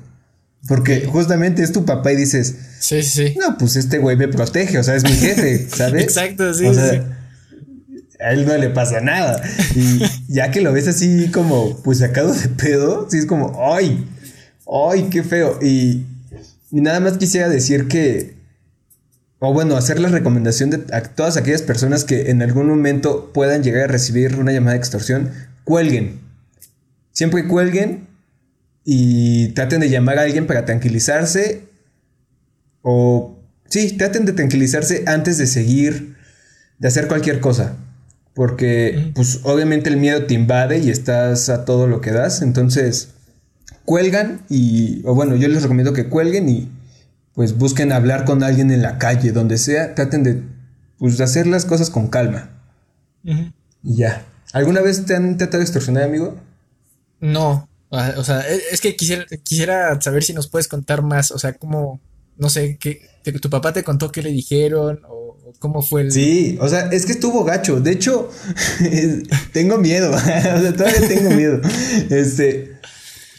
Porque 0.67 1.05
justamente 1.05 1.62
es 1.62 1.74
tu 1.74 1.83
papá 1.83 2.13
y 2.13 2.15
dices, 2.15 2.55
sí, 2.79 3.03
sí. 3.03 3.36
No, 3.38 3.57
pues 3.57 3.75
este 3.75 3.98
güey 3.98 4.15
me 4.15 4.29
protege, 4.29 4.77
o 4.77 4.83
sea, 4.83 4.95
es 4.95 5.03
mi 5.03 5.12
jefe, 5.12 5.67
¿sabes? 5.75 6.03
Exacto, 6.03 6.53
sí. 6.53 6.65
O 6.65 6.74
sea, 6.74 7.23
a 8.24 8.32
él 8.32 8.46
no 8.46 8.58
le 8.58 8.70
pasa 8.70 9.01
nada. 9.01 9.42
Y 9.75 10.01
ya 10.27 10.51
que 10.51 10.62
lo 10.62 10.72
ves 10.74 10.88
así 10.88 11.30
como, 11.32 11.77
pues 11.84 12.00
sacado 12.00 12.34
de 12.34 12.48
pedo, 12.50 13.08
sí 13.10 13.18
es 13.18 13.25
como, 13.25 13.60
¡ay! 13.74 14.06
¡ay, 14.68 15.10
qué 15.10 15.24
feo! 15.24 15.60
Y, 15.62 16.06
y 16.72 16.82
nada 16.82 17.00
más 17.00 17.18
quisiera 17.18 17.50
decir 17.50 17.88
que, 17.88 18.36
o 19.39 19.53
bueno, 19.53 19.75
hacer 19.75 20.00
la 20.00 20.10
recomendación 20.10 20.70
de 20.70 20.84
a 20.96 21.01
todas 21.01 21.38
aquellas 21.38 21.62
personas 21.62 22.06
que 22.06 22.32
en 22.32 22.42
algún 22.42 22.68
momento 22.68 23.32
puedan 23.34 23.62
llegar 23.62 23.84
a 23.84 23.88
recibir 23.88 24.38
una 24.38 24.51
llamada 24.51 24.74
de 24.74 24.80
extorsión, 24.80 25.32
cuelguen. 25.63 26.22
Siempre 27.12 27.48
cuelguen 27.48 28.08
y 28.86 29.50
traten 29.50 29.82
de 29.82 29.89
llamar 29.89 30.18
a 30.18 30.24
alguien 30.24 30.48
para 30.48 30.65
tranquilizarse 30.65 31.63
o 32.82 33.39
sí, 33.70 33.98
traten 33.98 34.25
de 34.25 34.34
tranquilizarse 34.34 35.03
antes 35.08 35.38
de 35.38 35.48
seguir, 35.48 36.15
de 36.80 36.88
hacer 36.88 37.08
cualquier 37.08 37.39
cosa. 37.39 37.77
Porque, 38.34 39.12
pues, 39.13 39.42
obviamente 39.44 39.90
el 39.90 39.98
miedo 39.98 40.25
te 40.25 40.34
invade 40.34 40.80
y 40.80 40.90
estás 40.90 41.50
a 41.50 41.66
todo 41.66 41.88
lo 41.88 42.02
que 42.02 42.12
das. 42.12 42.42
Entonces, 42.42 43.10
cuelgan 43.86 44.42
y, 44.50 45.06
o 45.06 45.13
bueno, 45.13 45.36
yo 45.36 45.48
les 45.48 45.62
recomiendo 45.62 45.94
que 45.94 46.10
cuelguen 46.10 46.50
y, 46.50 46.72
pues, 47.34 47.58
busquen 47.58 47.92
hablar 47.92 48.25
con 48.25 48.44
alguien 48.44 48.72
en 48.72 48.82
la 48.82 48.98
calle, 48.98 49.32
donde 49.32 49.58
sea. 49.58 49.94
Traten 49.94 50.24
de, 50.24 50.42
pues, 50.98 51.18
de 51.18 51.24
hacer 51.24 51.46
las 51.46 51.66
cosas 51.66 51.90
con 51.90 52.08
calma. 52.08 52.50
Y 53.24 53.96
ya. 53.98 54.25
¿Alguna 54.52 54.82
vez 54.82 55.06
te 55.06 55.16
han 55.16 55.38
tratado 55.38 55.60
de 55.60 55.66
extorsionar, 55.66 56.04
amigo? 56.04 56.36
No. 57.20 57.70
O 57.90 58.24
sea, 58.24 58.42
es 58.50 58.82
que 58.82 58.96
quisiera, 58.96 59.25
quisiera 59.44 60.02
saber 60.02 60.24
si 60.24 60.34
nos 60.34 60.48
puedes 60.48 60.68
contar 60.68 61.04
más. 61.04 61.30
O 61.32 61.38
sea, 61.38 61.54
cómo 61.54 62.02
no 62.38 62.50
sé, 62.50 62.78
¿qué, 62.78 63.02
¿tu 63.42 63.50
papá 63.50 63.74
te 63.74 63.84
contó 63.84 64.12
qué 64.12 64.22
le 64.22 64.32
dijeron? 64.32 65.02
¿O 65.08 65.23
cómo 65.60 65.81
fue 65.81 66.01
el...? 66.01 66.12
Sí, 66.12 66.57
o 66.60 66.67
sea, 66.67 66.89
es 66.91 67.05
que 67.05 67.13
estuvo 67.13 67.43
gacho. 67.43 67.79
De 67.79 67.91
hecho, 67.91 68.29
tengo 69.53 69.77
miedo. 69.77 70.12
o 70.15 70.19
sea, 70.19 70.74
todavía 70.74 71.07
tengo 71.07 71.31
miedo. 71.31 71.62
Este, 72.10 72.77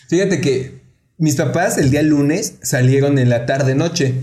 fíjate 0.09 0.40
que 0.40 0.83
mis 1.18 1.37
papás 1.37 1.78
el 1.78 1.90
día 1.90 2.02
lunes 2.02 2.54
salieron 2.62 3.18
en 3.18 3.28
la 3.28 3.47
tarde-noche 3.47 4.14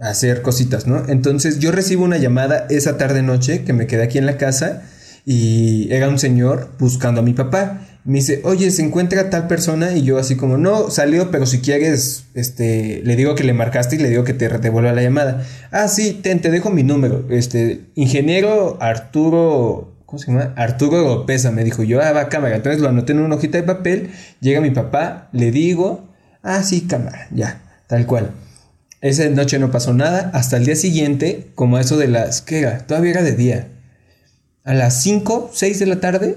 a 0.00 0.10
hacer 0.10 0.42
cositas, 0.42 0.86
¿no? 0.86 1.08
Entonces 1.08 1.58
yo 1.58 1.72
recibo 1.72 2.04
una 2.04 2.18
llamada 2.18 2.66
esa 2.70 2.96
tarde-noche 2.96 3.64
que 3.64 3.72
me 3.72 3.86
quedé 3.86 4.04
aquí 4.04 4.18
en 4.18 4.26
la 4.26 4.36
casa 4.36 4.84
y 5.24 5.92
era 5.92 6.08
un 6.08 6.18
señor 6.18 6.70
buscando 6.78 7.20
a 7.20 7.24
mi 7.24 7.34
papá 7.34 7.87
me 8.08 8.20
dice, 8.20 8.40
oye, 8.44 8.70
se 8.70 8.82
encuentra 8.82 9.28
tal 9.28 9.48
persona 9.48 9.92
y 9.92 10.02
yo 10.02 10.16
así 10.16 10.34
como, 10.34 10.56
no, 10.56 10.88
salió, 10.88 11.30
pero 11.30 11.44
si 11.44 11.60
quieres, 11.60 12.24
este, 12.32 13.02
le 13.04 13.16
digo 13.16 13.34
que 13.34 13.44
le 13.44 13.52
marcaste 13.52 13.96
y 13.96 13.98
le 13.98 14.08
digo 14.08 14.24
que 14.24 14.32
te 14.32 14.48
devuelva 14.48 14.94
la 14.94 15.02
llamada. 15.02 15.46
Ah, 15.72 15.88
sí, 15.88 16.14
te, 16.14 16.34
te 16.36 16.50
dejo 16.50 16.70
mi 16.70 16.82
número. 16.82 17.26
Este, 17.28 17.82
ingeniero 17.96 18.78
Arturo, 18.80 19.94
¿cómo 20.06 20.18
se 20.18 20.28
llama? 20.28 20.54
Arturo 20.56 21.02
Lopeza, 21.02 21.50
me 21.50 21.64
dijo 21.64 21.82
yo, 21.82 22.00
ah, 22.00 22.12
va, 22.12 22.30
cámara. 22.30 22.56
Entonces 22.56 22.80
lo 22.80 22.88
anoté 22.88 23.12
en 23.12 23.18
una 23.18 23.34
hojita 23.34 23.58
de 23.58 23.64
papel, 23.64 24.08
llega 24.40 24.62
mi 24.62 24.70
papá, 24.70 25.28
le 25.32 25.50
digo, 25.50 26.08
ah, 26.42 26.62
sí, 26.62 26.86
cámara, 26.86 27.28
ya, 27.30 27.60
tal 27.88 28.06
cual. 28.06 28.30
Esa 29.02 29.28
noche 29.28 29.58
no 29.58 29.70
pasó 29.70 29.92
nada, 29.92 30.30
hasta 30.32 30.56
el 30.56 30.64
día 30.64 30.76
siguiente, 30.76 31.50
como 31.54 31.78
eso 31.78 31.98
de 31.98 32.08
las, 32.08 32.40
¿qué 32.40 32.60
era? 32.60 32.86
Todavía 32.86 33.10
era 33.10 33.22
de 33.22 33.36
día. 33.36 33.68
A 34.64 34.72
las 34.72 35.02
5, 35.02 35.50
6 35.52 35.78
de 35.78 35.86
la 35.86 36.00
tarde, 36.00 36.36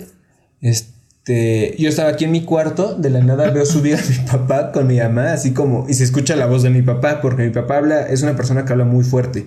este 0.60 1.01
este, 1.24 1.76
yo 1.78 1.88
estaba 1.88 2.10
aquí 2.10 2.26
en 2.26 2.32
mi 2.32 2.46
cuarto, 2.46 2.96
de 2.96 3.12
la 3.12 3.22
nada 3.22 3.52
veo 3.52 3.64
subir 3.64 3.96
a 3.96 4.02
mi 4.02 4.28
papá 4.28 4.72
con 4.72 4.88
mi 4.88 4.98
mamá, 4.98 5.34
así 5.34 5.52
como, 5.52 5.86
y 5.88 5.94
se 5.94 6.04
escucha 6.04 6.36
la 6.36 6.48
voz 6.48 6.64
de 6.64 6.72
mi 6.72 6.82
papá, 6.82 7.22
porque 7.22 7.44
mi 7.44 7.52
papá 7.52 7.78
habla, 7.78 8.08
es 8.08 8.24
una 8.24 8.36
persona 8.36 8.66
que 8.66 8.72
habla 8.72 8.86
muy 8.86 9.04
fuerte. 9.04 9.46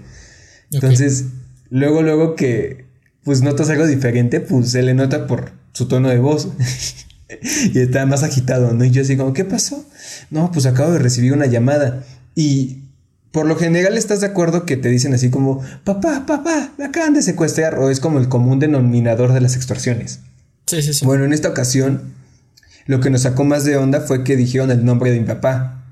Entonces, 0.71 1.27
luego, 1.71 2.03
luego 2.03 2.37
que, 2.37 2.87
pues 3.25 3.43
notas 3.43 3.71
algo 3.71 3.89
diferente, 3.89 4.41
pues 4.41 4.71
se 4.71 4.83
le 4.83 4.95
nota 4.95 5.27
por 5.27 5.51
su 5.73 5.89
tono 5.89 6.11
de 6.11 6.19
voz. 6.19 6.49
y 7.75 7.79
está 7.81 8.07
más 8.07 8.23
agitado, 8.23 8.73
¿no? 8.73 8.85
Y 8.85 8.93
yo 8.93 9.03
así 9.03 9.17
como, 9.17 9.33
¿qué 9.33 9.45
pasó? 9.45 9.85
No, 10.31 10.53
pues 10.53 10.67
acabo 10.67 10.93
de 10.93 11.01
recibir 11.01 11.33
una 11.33 11.47
llamada. 11.47 12.05
Y 12.37 12.85
por 13.33 13.47
lo 13.47 13.57
general 13.57 13.99
estás 13.99 14.21
de 14.21 14.29
acuerdo 14.29 14.65
que 14.65 14.77
te 14.77 14.91
dicen 14.91 15.13
así 15.13 15.29
como, 15.29 15.61
papá, 15.83 16.25
papá, 16.25 16.73
me 16.79 16.85
acaban 16.85 17.15
de 17.15 17.23
secuestrar, 17.23 17.81
o 17.81 17.91
es 17.91 17.99
como 17.99 18.21
el 18.21 18.29
común 18.29 18.61
denominador 18.61 19.33
de 19.33 19.41
las 19.41 19.57
extorsiones. 19.57 20.21
Sí, 20.67 20.83
sí, 20.83 20.95
sí. 20.95 21.05
Bueno, 21.05 21.25
en 21.25 21.33
esta 21.33 21.49
ocasión, 21.49 22.15
lo 22.87 23.01
que 23.01 23.11
nos 23.11 23.23
sacó 23.23 23.45
más 23.45 23.65
de 23.65 23.77
onda 23.77 24.01
fue 24.01 24.25
que 24.25 24.37
dijeron 24.37 24.71
el 24.71 24.85
nombre 24.85 25.11
de 25.11 25.21
mi 25.21 25.27
papá. 25.27 25.85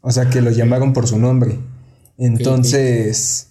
O 0.00 0.10
sea, 0.10 0.28
que 0.28 0.40
lo 0.40 0.50
llamaron 0.50 0.92
por 0.92 1.06
su 1.06 1.18
nombre. 1.18 1.58
Entonces, 2.18 3.48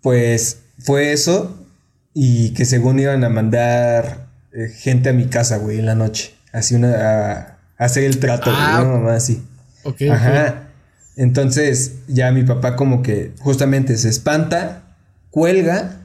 pues 0.00 0.58
fue 0.78 1.12
eso 1.12 1.66
y 2.14 2.50
que 2.50 2.64
según 2.64 3.00
iban 3.00 3.24
a 3.24 3.28
mandar 3.28 4.28
eh, 4.52 4.68
gente 4.68 5.08
a 5.08 5.12
mi 5.12 5.26
casa, 5.26 5.58
güey, 5.58 5.78
en 5.78 5.86
la 5.86 5.94
noche. 5.94 6.34
Así 6.52 6.74
una... 6.74 6.94
A, 6.94 7.58
hacer 7.78 8.04
el 8.04 8.18
trato, 8.18 8.50
ah, 8.52 8.84
mamá, 8.84 9.14
así. 9.14 9.42
Ok. 9.84 10.02
Ajá. 10.10 10.68
Entonces, 11.16 11.94
ya 12.08 12.32
mi 12.32 12.42
papá 12.42 12.76
como 12.76 13.02
que 13.02 13.32
justamente 13.38 13.96
se 13.96 14.08
espanta, 14.08 14.82
cuelga 15.30 15.97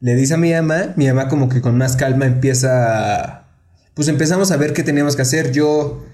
le 0.00 0.14
dice 0.14 0.34
a 0.34 0.36
mi 0.38 0.52
mamá, 0.52 0.94
mi 0.96 1.06
mamá 1.06 1.28
como 1.28 1.48
que 1.48 1.60
con 1.60 1.76
más 1.76 1.96
calma 1.96 2.26
empieza, 2.26 3.44
pues 3.94 4.08
empezamos 4.08 4.50
a 4.50 4.56
ver 4.56 4.72
qué 4.72 4.82
teníamos 4.82 5.14
que 5.14 5.22
hacer. 5.22 5.52
Yo 5.52 6.04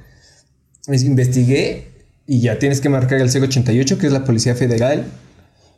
investigué 0.89 1.89
y 2.27 2.41
ya 2.41 2.59
tienes 2.59 2.81
que 2.81 2.89
marcar 2.89 3.21
el 3.21 3.31
088, 3.31 3.99
que 3.99 4.07
es 4.07 4.13
la 4.13 4.25
Policía 4.25 4.57
Federal. 4.57 5.05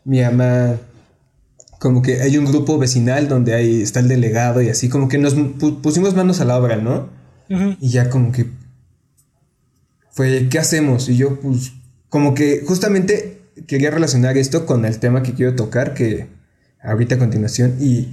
Mi 0.05 0.23
mamá, 0.23 0.77
como 1.79 2.00
que 2.00 2.23
hay 2.23 2.38
un 2.38 2.47
grupo 2.47 2.79
vecinal 2.79 3.29
donde 3.29 3.55
ahí 3.55 3.83
está 3.83 4.00
el 4.00 4.09
delegado 4.09 4.62
y 4.62 4.71
así, 4.71 4.88
como 4.88 5.09
que 5.09 5.19
nos 5.19 5.35
pusimos 5.83 6.15
manos 6.15 6.41
a 6.41 6.47
la 6.47 6.57
obra, 6.57 6.77
¿no? 6.77 7.11
Y 7.81 7.91
ya 7.91 8.09
como 8.09 8.33
que 8.33 8.47
fue, 10.11 10.49
¿qué 10.49 10.59
hacemos? 10.59 11.09
Y 11.09 11.17
yo, 11.17 11.38
pues, 11.41 11.73
como 12.09 12.35
que 12.35 12.65
justamente 12.67 13.43
quería 13.67 13.91
relacionar 13.91 14.38
esto 14.38 14.65
con 14.67 14.85
el 14.85 14.99
tema 14.99 15.23
que 15.23 15.35
quiero 15.35 15.55
tocar, 15.55 15.95
que 15.95 16.38
ahorita 16.82 17.16
a 17.16 17.18
continuación 17.18 17.76
y 17.80 18.08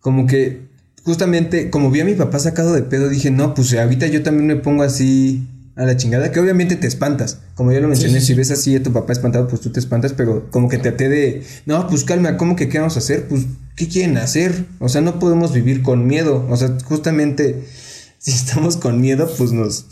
como 0.00 0.26
que 0.26 0.66
justamente 1.04 1.70
como 1.70 1.90
vi 1.90 2.00
a 2.00 2.04
mi 2.04 2.14
papá 2.14 2.38
sacado 2.38 2.72
de 2.72 2.82
pedo 2.82 3.08
dije, 3.08 3.30
no, 3.30 3.54
pues 3.54 3.72
ahorita 3.74 4.06
yo 4.08 4.22
también 4.22 4.46
me 4.46 4.56
pongo 4.56 4.82
así 4.82 5.46
a 5.76 5.84
la 5.84 5.96
chingada, 5.96 6.32
que 6.32 6.40
obviamente 6.40 6.74
te 6.76 6.86
espantas, 6.86 7.40
como 7.54 7.70
ya 7.70 7.80
lo 7.80 7.88
mencioné, 7.88 8.20
si 8.22 8.32
ves 8.32 8.50
así 8.50 8.74
a 8.74 8.82
tu 8.82 8.92
papá 8.92 9.12
espantado, 9.12 9.46
pues 9.46 9.60
tú 9.60 9.70
te 9.70 9.78
espantas, 9.78 10.14
pero 10.14 10.50
como 10.50 10.70
que 10.70 10.78
te 10.78 10.88
até 10.88 11.10
de, 11.10 11.42
no, 11.66 11.86
pues 11.86 12.02
calma, 12.02 12.38
¿cómo 12.38 12.56
que 12.56 12.70
qué 12.70 12.78
vamos 12.78 12.96
a 12.96 13.00
hacer? 13.00 13.28
Pues, 13.28 13.42
¿qué 13.76 13.86
quieren 13.86 14.16
hacer? 14.16 14.64
O 14.78 14.88
sea, 14.88 15.02
no 15.02 15.18
podemos 15.18 15.52
vivir 15.52 15.82
con 15.82 16.06
miedo, 16.06 16.46
o 16.48 16.56
sea, 16.56 16.76
justamente 16.84 17.64
si 18.18 18.32
estamos 18.32 18.78
con 18.78 19.02
miedo, 19.02 19.30
pues 19.36 19.52
nos, 19.52 19.86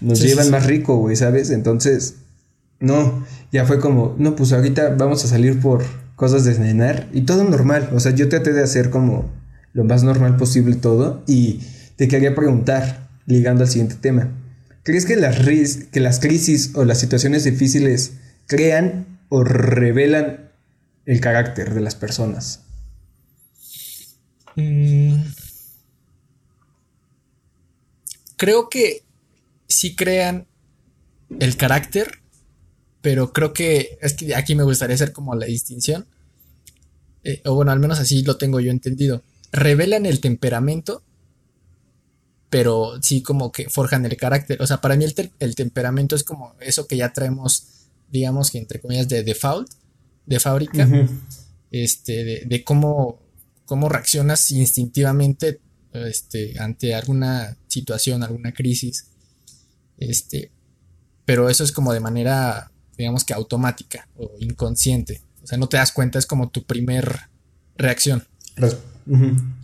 nos 0.00 0.20
llevan 0.20 0.50
más 0.50 0.64
rico, 0.66 0.96
güey, 0.96 1.16
¿sabes? 1.16 1.50
Entonces, 1.50 2.14
no, 2.78 3.26
ya 3.50 3.64
fue 3.64 3.80
como, 3.80 4.14
no, 4.18 4.36
pues 4.36 4.52
ahorita 4.52 4.94
vamos 4.96 5.24
a 5.24 5.28
salir 5.28 5.60
por 5.60 5.84
cosas 6.18 6.44
de 6.44 6.52
cenar 6.52 7.08
y 7.12 7.22
todo 7.22 7.44
normal. 7.44 7.90
O 7.94 8.00
sea, 8.00 8.12
yo 8.12 8.28
traté 8.28 8.52
de 8.52 8.64
hacer 8.64 8.90
como 8.90 9.30
lo 9.72 9.84
más 9.84 10.02
normal 10.02 10.36
posible 10.36 10.74
todo 10.74 11.22
y 11.28 11.60
te 11.94 12.08
quería 12.08 12.34
preguntar, 12.34 13.08
ligando 13.24 13.62
al 13.62 13.70
siguiente 13.70 13.94
tema. 13.94 14.28
¿Crees 14.82 15.06
que 15.06 15.14
las, 15.14 15.36
que 15.38 16.00
las 16.00 16.18
crisis 16.18 16.72
o 16.74 16.84
las 16.84 16.98
situaciones 16.98 17.44
difíciles 17.44 18.14
crean 18.46 19.06
o 19.28 19.44
revelan 19.44 20.50
el 21.06 21.20
carácter 21.20 21.72
de 21.72 21.82
las 21.82 21.94
personas? 21.94 22.62
Mm. 24.56 25.22
Creo 28.36 28.68
que 28.68 29.04
sí 29.68 29.94
crean 29.94 30.48
el 31.38 31.56
carácter, 31.56 32.17
pero 33.08 33.32
creo 33.32 33.54
que 33.54 33.96
es 34.02 34.12
que 34.12 34.34
aquí 34.34 34.54
me 34.54 34.64
gustaría 34.64 34.94
hacer 34.94 35.12
como 35.12 35.34
la 35.34 35.46
distinción, 35.46 36.06
eh, 37.24 37.40
o 37.46 37.54
bueno, 37.54 37.72
al 37.72 37.80
menos 37.80 37.98
así 37.98 38.22
lo 38.22 38.36
tengo 38.36 38.60
yo 38.60 38.70
entendido. 38.70 39.22
Revelan 39.50 40.04
el 40.04 40.20
temperamento, 40.20 41.02
pero 42.50 43.00
sí 43.00 43.22
como 43.22 43.50
que 43.50 43.70
forjan 43.70 44.04
el 44.04 44.14
carácter. 44.18 44.60
O 44.60 44.66
sea, 44.66 44.82
para 44.82 44.94
mí 44.94 45.06
el, 45.06 45.54
temperamento 45.54 46.16
es 46.16 46.22
como 46.22 46.54
eso 46.60 46.86
que 46.86 46.98
ya 46.98 47.10
traemos, 47.14 47.88
digamos 48.10 48.50
que 48.50 48.58
entre 48.58 48.78
comillas, 48.78 49.08
de 49.08 49.22
default, 49.22 49.70
de 50.26 50.38
fábrica, 50.38 50.86
este, 51.70 52.44
de, 52.44 52.62
cómo, 52.62 53.22
cómo 53.64 53.88
reaccionas 53.88 54.50
instintivamente 54.50 55.62
este, 55.94 56.60
ante 56.60 56.94
alguna 56.94 57.56
situación, 57.68 58.22
alguna 58.22 58.52
crisis. 58.52 59.06
Este, 59.96 60.50
pero 61.24 61.48
eso 61.48 61.64
es 61.64 61.72
como 61.72 61.94
de 61.94 62.00
manera 62.00 62.70
digamos 62.98 63.24
que 63.24 63.34
automática 63.34 64.08
o 64.16 64.32
inconsciente. 64.38 65.22
O 65.42 65.46
sea, 65.46 65.58
no 65.58 65.68
te 65.68 65.76
das 65.76 65.92
cuenta, 65.92 66.18
es 66.18 66.26
como 66.26 66.50
tu 66.50 66.64
primer 66.64 67.20
reacción. 67.76 68.26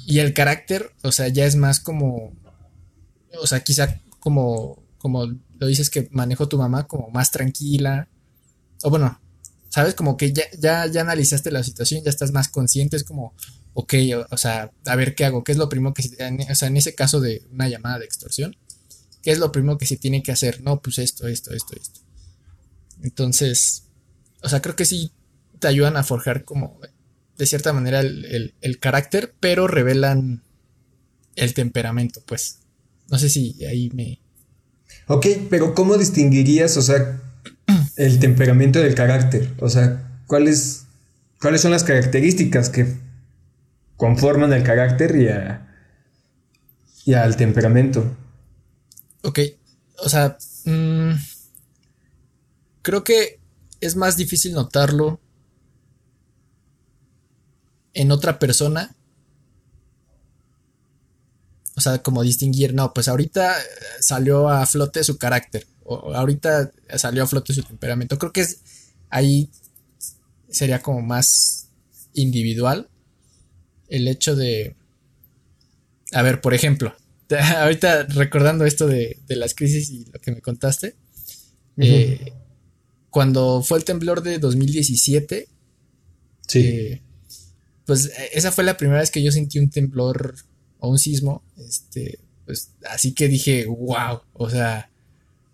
Y 0.06 0.20
el 0.20 0.32
carácter, 0.32 0.92
o 1.02 1.12
sea, 1.12 1.28
ya 1.28 1.44
es 1.44 1.56
más 1.56 1.80
como, 1.80 2.32
o 3.38 3.46
sea, 3.46 3.60
quizá 3.60 4.00
como, 4.20 4.82
como 4.98 5.26
lo 5.58 5.66
dices 5.66 5.90
que 5.90 6.08
manejó 6.10 6.48
tu 6.48 6.58
mamá, 6.58 6.86
como 6.86 7.10
más 7.10 7.30
tranquila. 7.30 8.08
O 8.82 8.90
bueno, 8.90 9.20
sabes, 9.68 9.94
como 9.94 10.16
que 10.16 10.32
ya, 10.32 10.44
ya, 10.58 10.86
ya 10.86 11.02
analizaste 11.02 11.50
la 11.50 11.62
situación, 11.62 12.02
ya 12.04 12.10
estás 12.10 12.32
más 12.32 12.48
consciente, 12.48 12.96
es 12.96 13.04
como, 13.04 13.34
ok, 13.74 13.94
o, 14.30 14.36
sea, 14.36 14.70
a 14.86 14.96
ver 14.96 15.14
qué 15.14 15.24
hago, 15.24 15.44
qué 15.44 15.52
es 15.52 15.58
lo 15.58 15.68
primero 15.68 15.92
que, 15.92 16.02
o 16.02 16.54
sea, 16.54 16.68
en 16.68 16.76
ese 16.76 16.94
caso 16.94 17.20
de 17.20 17.44
una 17.52 17.68
llamada 17.68 17.98
de 17.98 18.04
extorsión, 18.04 18.56
¿qué 19.22 19.32
es 19.32 19.38
lo 19.38 19.52
primero 19.52 19.76
que 19.76 19.86
se 19.86 19.96
tiene 19.96 20.22
que 20.22 20.32
hacer? 20.32 20.62
No, 20.62 20.80
pues 20.80 20.98
esto, 20.98 21.26
esto, 21.26 21.52
esto, 21.52 21.74
esto. 21.76 22.00
Entonces, 23.04 23.84
o 24.42 24.48
sea, 24.48 24.62
creo 24.62 24.74
que 24.74 24.86
sí 24.86 25.12
te 25.58 25.68
ayudan 25.68 25.96
a 25.96 26.02
forjar 26.02 26.44
como, 26.44 26.80
de 27.36 27.46
cierta 27.46 27.72
manera, 27.72 28.00
el, 28.00 28.54
el 28.60 28.78
carácter, 28.78 29.34
pero 29.38 29.68
revelan 29.68 30.42
el 31.36 31.54
temperamento, 31.54 32.22
pues. 32.26 32.60
No 33.10 33.18
sé 33.18 33.28
si 33.28 33.62
ahí 33.66 33.90
me... 33.94 34.20
Ok, 35.06 35.26
pero 35.50 35.74
¿cómo 35.74 35.98
distinguirías, 35.98 36.78
o 36.78 36.82
sea, 36.82 37.20
el 37.96 38.18
temperamento 38.18 38.80
del 38.80 38.94
carácter? 38.94 39.52
O 39.60 39.68
sea, 39.68 40.22
¿cuáles, 40.26 40.86
cuáles 41.40 41.60
son 41.60 41.72
las 41.72 41.84
características 41.84 42.70
que 42.70 42.96
conforman 43.98 44.54
el 44.54 44.62
carácter 44.62 45.14
y, 47.04 47.10
y 47.10 47.14
al 47.14 47.36
temperamento? 47.36 48.16
Ok, 49.22 49.40
o 49.98 50.08
sea, 50.08 50.38
mm, 50.64 51.12
creo 52.84 53.02
que 53.02 53.40
es 53.80 53.96
más 53.96 54.16
difícil 54.16 54.52
notarlo 54.52 55.20
en 57.92 58.12
otra 58.12 58.38
persona 58.38 58.94
o 61.76 61.80
sea, 61.80 61.98
como 62.02 62.22
distinguir, 62.22 62.72
no, 62.72 62.94
pues 62.94 63.08
ahorita 63.08 63.60
eh, 63.60 63.64
salió 64.00 64.48
a 64.48 64.64
flote 64.66 65.02
su 65.02 65.18
carácter, 65.18 65.66
o 65.82 66.14
ahorita 66.14 66.72
salió 66.96 67.24
a 67.24 67.26
flote 67.26 67.52
su 67.52 67.62
temperamento. 67.62 68.18
Creo 68.18 68.32
que 68.32 68.42
es 68.42 68.60
ahí 69.10 69.50
sería 70.48 70.80
como 70.80 71.00
más 71.00 71.70
individual 72.12 72.88
el 73.88 74.06
hecho 74.06 74.36
de, 74.36 74.76
a 76.12 76.22
ver, 76.22 76.40
por 76.40 76.54
ejemplo, 76.54 76.94
ahorita 77.58 78.04
recordando 78.04 78.64
esto 78.64 78.86
de, 78.86 79.18
las 79.28 79.54
crisis 79.54 79.90
y 79.90 80.04
lo 80.12 80.20
que 80.20 80.30
me 80.30 80.40
contaste, 80.40 80.94
eh, 81.76 82.32
cuando 83.14 83.62
fue 83.62 83.78
el 83.78 83.84
temblor 83.84 84.24
de 84.24 84.40
2017, 84.40 85.48
sí. 86.48 86.58
Eh, 86.58 87.02
pues 87.86 88.10
esa 88.32 88.50
fue 88.50 88.64
la 88.64 88.76
primera 88.76 88.98
vez 88.98 89.12
que 89.12 89.22
yo 89.22 89.30
sentí 89.30 89.60
un 89.60 89.70
temblor 89.70 90.34
un 90.80 90.98
sismo, 90.98 91.44
este, 91.56 92.18
pues 92.44 92.72
así 92.90 93.14
que 93.14 93.28
dije, 93.28 93.66
wow, 93.66 94.22
o 94.32 94.50
sea, 94.50 94.90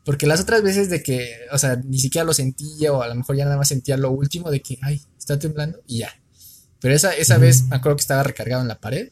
porque 0.06 0.26
las 0.26 0.40
otras 0.40 0.62
veces 0.62 0.88
de 0.88 1.02
que, 1.02 1.34
o 1.52 1.58
sea, 1.58 1.76
ni 1.76 1.98
siquiera 1.98 2.24
lo 2.24 2.32
sentía 2.32 2.94
o 2.94 3.02
a 3.02 3.08
lo 3.08 3.14
mejor 3.14 3.36
ya 3.36 3.44
nada 3.44 3.58
más 3.58 3.68
sentía 3.68 3.98
lo 3.98 4.10
último 4.10 4.50
de 4.50 4.62
que, 4.62 4.78
ay, 4.80 5.02
está 5.18 5.38
temblando 5.38 5.82
y 5.86 5.98
ya. 5.98 6.18
Pero 6.80 6.94
esa, 6.94 7.14
esa 7.14 7.36
vez 7.36 7.64
me 7.64 7.76
acuerdo 7.76 7.96
que 7.96 8.02
estaba 8.02 8.22
recargado 8.22 8.62
en 8.62 8.68
la 8.68 8.80
pared. 8.80 9.10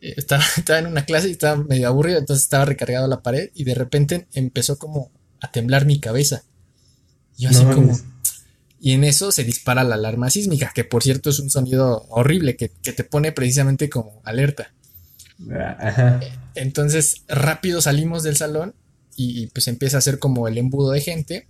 Eh, 0.00 0.14
estaba, 0.16 0.44
estaba, 0.56 0.78
en 0.78 0.86
una 0.86 1.04
clase 1.04 1.28
y 1.28 1.32
estaba 1.32 1.64
medio 1.64 1.88
aburrido, 1.88 2.20
entonces 2.20 2.44
estaba 2.44 2.64
recargado 2.64 3.06
en 3.06 3.10
la 3.10 3.24
pared 3.24 3.50
y 3.54 3.64
de 3.64 3.74
repente 3.74 4.28
empezó 4.34 4.78
como 4.78 5.10
a 5.40 5.50
temblar 5.50 5.84
mi 5.84 5.98
cabeza. 5.98 6.44
Y 7.36 7.44
yo 7.44 7.50
así 7.50 7.64
como... 7.64 7.98
Y 8.80 8.92
en 8.92 9.04
eso 9.04 9.32
se 9.32 9.44
dispara 9.44 9.82
la 9.82 9.94
alarma 9.94 10.28
sísmica, 10.28 10.70
que 10.74 10.84
por 10.84 11.02
cierto 11.02 11.30
es 11.30 11.38
un 11.38 11.48
sonido 11.48 12.06
horrible 12.10 12.56
que, 12.56 12.70
que 12.82 12.92
te 12.92 13.02
pone 13.02 13.32
precisamente 13.32 13.88
como 13.88 14.20
alerta. 14.24 14.74
Entonces 16.54 17.22
rápido 17.28 17.80
salimos 17.80 18.22
del 18.22 18.36
salón 18.36 18.74
y, 19.16 19.46
pues 19.48 19.68
empieza 19.68 19.96
a 19.96 19.98
hacer 19.98 20.18
como 20.18 20.48
el 20.48 20.58
embudo 20.58 20.90
de 20.90 21.00
gente. 21.00 21.46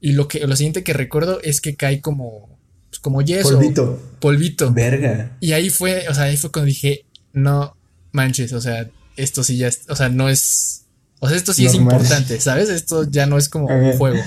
Y 0.00 0.12
lo 0.12 0.26
que 0.26 0.46
lo 0.46 0.56
siguiente 0.56 0.82
que 0.82 0.92
recuerdo 0.92 1.40
es 1.42 1.60
que 1.60 1.76
cae 1.76 2.00
como 2.00 2.58
pues, 2.90 2.98
como 3.00 3.22
yeso, 3.22 3.54
polvito, 3.54 4.02
polvito. 4.18 4.72
Verga. 4.72 5.36
Y 5.40 5.52
ahí 5.52 5.70
fue, 5.70 6.08
o 6.08 6.14
sea, 6.14 6.24
ahí 6.24 6.36
fue 6.36 6.50
cuando 6.50 6.66
dije, 6.66 7.06
no 7.32 7.76
manches, 8.10 8.52
o 8.52 8.60
sea, 8.60 8.90
esto 9.16 9.44
sí 9.44 9.56
ya 9.56 9.68
es, 9.68 9.82
o 9.88 9.94
sea, 9.94 10.08
no 10.08 10.28
es, 10.28 10.86
o 11.20 11.28
sea, 11.28 11.36
esto 11.36 11.54
sí 11.54 11.66
es 11.66 11.74
importante, 11.74 12.40
¿sabes? 12.40 12.68
Esto 12.68 13.08
ya 13.08 13.26
no 13.26 13.38
es 13.38 13.48
como 13.48 13.66
un 13.66 13.92
juego. 13.96 14.20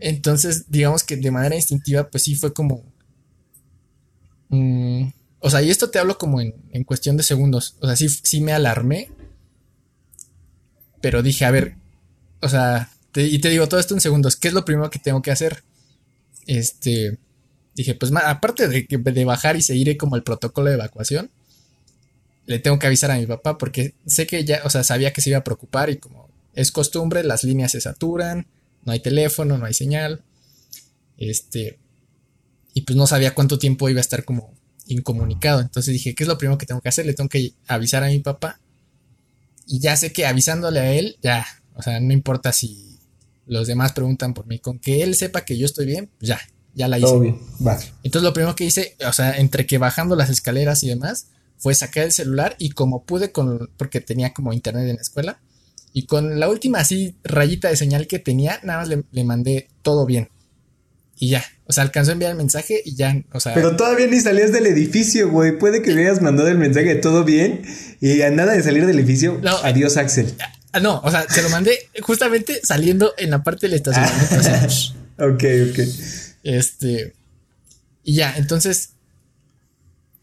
Entonces, 0.00 0.70
digamos 0.70 1.02
que 1.04 1.16
de 1.16 1.30
manera 1.30 1.56
instintiva, 1.56 2.08
pues 2.08 2.24
sí 2.24 2.34
fue 2.34 2.52
como 2.52 2.84
mm, 4.48 5.08
o 5.44 5.50
sea, 5.50 5.60
y 5.60 5.70
esto 5.70 5.90
te 5.90 5.98
hablo 5.98 6.18
como 6.18 6.40
en, 6.40 6.84
cuestión 6.84 7.16
de 7.16 7.24
segundos. 7.24 7.76
O 7.80 7.86
sea, 7.86 7.96
sí, 7.96 8.08
sí 8.08 8.40
me 8.40 8.52
alarmé. 8.52 9.10
Pero 11.00 11.20
dije, 11.20 11.44
a 11.44 11.50
ver, 11.50 11.74
o 12.40 12.48
sea, 12.48 12.90
y 13.16 13.40
te 13.40 13.50
digo 13.50 13.68
todo 13.68 13.80
esto 13.80 13.94
en 13.94 14.00
segundos. 14.00 14.36
¿Qué 14.36 14.46
es 14.48 14.54
lo 14.54 14.64
primero 14.64 14.88
que 14.88 15.00
tengo 15.00 15.20
que 15.20 15.32
hacer? 15.32 15.64
Este, 16.46 17.18
dije, 17.74 17.96
pues 17.96 18.12
aparte 18.14 18.68
de, 18.68 18.86
de 18.88 19.24
bajar 19.24 19.56
y 19.56 19.62
seguir 19.62 19.96
como 19.96 20.14
el 20.14 20.22
protocolo 20.22 20.68
de 20.68 20.74
evacuación, 20.74 21.28
le 22.46 22.60
tengo 22.60 22.78
que 22.78 22.86
avisar 22.86 23.10
a 23.10 23.18
mi 23.18 23.26
papá 23.26 23.58
porque 23.58 23.94
sé 24.06 24.28
que 24.28 24.44
ya, 24.44 24.60
o 24.64 24.70
sea, 24.70 24.84
sabía 24.84 25.12
que 25.12 25.22
se 25.22 25.30
iba 25.30 25.40
a 25.40 25.44
preocupar 25.44 25.90
y 25.90 25.96
como 25.96 26.28
es 26.54 26.70
costumbre, 26.70 27.24
las 27.24 27.42
líneas 27.42 27.72
se 27.72 27.80
saturan, 27.80 28.46
no 28.84 28.92
hay 28.92 29.00
teléfono, 29.00 29.58
no 29.58 29.66
hay 29.66 29.74
señal. 29.74 30.22
Este, 31.16 31.78
y 32.74 32.82
pues 32.82 32.96
no 32.96 33.06
sabía 33.06 33.34
cuánto 33.34 33.58
tiempo 33.58 33.88
iba 33.88 33.98
a 33.98 34.00
estar 34.00 34.24
como 34.24 34.54
incomunicado. 34.86 35.60
Entonces 35.60 35.92
dije, 35.92 36.14
¿qué 36.14 36.24
es 36.24 36.28
lo 36.28 36.38
primero 36.38 36.58
que 36.58 36.66
tengo 36.66 36.80
que 36.80 36.88
hacer? 36.88 37.06
Le 37.06 37.14
tengo 37.14 37.28
que 37.28 37.54
avisar 37.66 38.02
a 38.02 38.08
mi 38.08 38.20
papá. 38.20 38.60
Y 39.66 39.78
ya 39.78 39.96
sé 39.96 40.12
que 40.12 40.26
avisándole 40.26 40.80
a 40.80 40.92
él, 40.92 41.16
ya, 41.22 41.46
o 41.74 41.82
sea, 41.82 42.00
no 42.00 42.12
importa 42.12 42.52
si 42.52 42.98
los 43.46 43.66
demás 43.66 43.92
preguntan 43.92 44.34
por 44.34 44.46
mí, 44.46 44.58
con 44.58 44.78
que 44.78 45.02
él 45.02 45.14
sepa 45.14 45.44
que 45.44 45.56
yo 45.56 45.66
estoy 45.66 45.86
bien, 45.86 46.10
pues 46.18 46.28
ya, 46.28 46.40
ya 46.74 46.88
la 46.88 46.98
hice. 46.98 47.18
bien. 47.20 47.38
Entonces 48.02 48.22
lo 48.22 48.32
primero 48.32 48.56
que 48.56 48.64
hice, 48.64 48.96
o 49.06 49.12
sea, 49.12 49.38
entre 49.38 49.66
que 49.66 49.78
bajando 49.78 50.16
las 50.16 50.30
escaleras 50.30 50.82
y 50.82 50.88
demás, 50.88 51.28
fue 51.58 51.74
sacar 51.74 52.04
el 52.04 52.12
celular 52.12 52.56
y 52.58 52.70
como 52.70 53.04
pude 53.04 53.30
con, 53.30 53.70
porque 53.76 54.00
tenía 54.00 54.32
como 54.32 54.52
internet 54.52 54.88
en 54.88 54.96
la 54.96 55.02
escuela, 55.02 55.40
y 55.92 56.06
con 56.06 56.40
la 56.40 56.48
última 56.48 56.80
así 56.80 57.16
rayita 57.24 57.68
de 57.68 57.76
señal 57.76 58.06
que 58.06 58.18
tenía, 58.18 58.60
nada 58.62 58.80
más 58.80 58.88
le, 58.88 59.04
le 59.10 59.24
mandé 59.24 59.68
todo 59.82 60.06
bien. 60.06 60.28
Y 61.18 61.28
ya, 61.28 61.44
o 61.66 61.72
sea, 61.72 61.84
alcanzó 61.84 62.10
a 62.10 62.14
enviar 62.14 62.32
el 62.32 62.36
mensaje 62.36 62.82
y 62.84 62.96
ya, 62.96 63.22
o 63.32 63.40
sea. 63.40 63.54
Pero 63.54 63.76
todavía 63.76 64.06
ni 64.06 64.20
salías 64.20 64.52
del 64.52 64.66
edificio, 64.66 65.30
güey. 65.30 65.56
Puede 65.56 65.80
que 65.80 65.92
hubieras 65.92 66.20
mandado 66.20 66.48
el 66.48 66.58
mensaje 66.58 66.86
de 66.86 66.96
todo 66.96 67.24
bien 67.24 67.62
y 68.00 68.20
a 68.22 68.30
nada 68.30 68.52
de 68.52 68.62
salir 68.62 68.84
del 68.86 68.98
edificio. 68.98 69.40
adiós, 69.62 69.96
Axel. 69.96 70.34
Ah, 70.72 70.80
no, 70.80 71.00
o 71.04 71.10
sea, 71.10 71.26
se 71.28 71.40
lo 71.42 71.48
mandé 71.48 71.78
justamente 72.00 72.60
saliendo 72.62 73.14
en 73.16 73.30
la 73.30 73.42
parte 73.42 73.68
del 73.68 73.76
estacionamiento. 73.76 74.36
ok, 75.18 75.44
ok. 75.70 75.78
Este. 76.42 77.14
Y 78.02 78.16
ya, 78.16 78.34
entonces. 78.36 78.90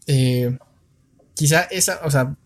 Eh, 0.06 0.56
quizá 1.34 1.62
esa, 1.62 2.00
o 2.04 2.10
sea. 2.10 2.36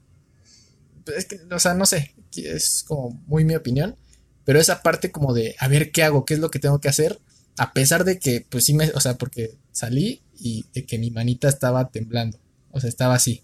Es 1.17 1.25
que, 1.25 1.41
o 1.51 1.59
sea, 1.59 1.75
no 1.75 1.87
sé. 1.87 2.14
Es 2.39 2.85
como 2.87 3.21
muy 3.27 3.45
mi 3.45 3.55
opinión. 3.55 3.97
Pero 4.45 4.61
esa 4.61 4.83
parte 4.83 5.11
como 5.11 5.33
de 5.33 5.57
a 5.59 5.69
ver 5.69 5.91
qué 5.91 6.03
hago, 6.03 6.25
qué 6.25 6.35
es 6.35 6.41
lo 6.41 6.51
que 6.51 6.59
tengo 6.59 6.81
que 6.81 6.89
hacer 6.89 7.21
a 7.57 7.73
pesar 7.73 8.05
de 8.05 8.19
que, 8.19 8.45
pues 8.49 8.65
sí 8.65 8.75
me, 8.75 8.91
o 8.91 9.01
sea, 9.01 9.17
porque 9.17 9.57
salí 9.73 10.23
y 10.39 10.65
de 10.75 10.85
que 10.85 10.99
mi 10.99 11.11
manita 11.11 11.49
estaba 11.49 11.89
temblando, 11.89 12.39
o 12.71 12.81
sea, 12.81 12.89
estaba 12.89 13.15
así. 13.15 13.43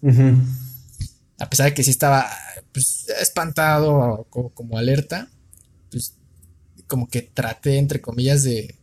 A 1.39 1.49
pesar 1.49 1.67
de 1.67 1.73
que 1.73 1.83
sí 1.83 1.91
estaba, 1.91 2.29
pues, 2.73 3.07
espantado 3.21 4.25
o 4.31 4.49
como, 4.53 4.77
alerta, 4.77 5.29
pues, 5.89 6.15
como 6.87 7.07
que 7.07 7.21
traté, 7.21 7.77
entre 7.77 8.01
comillas, 8.01 8.43
de, 8.43 8.75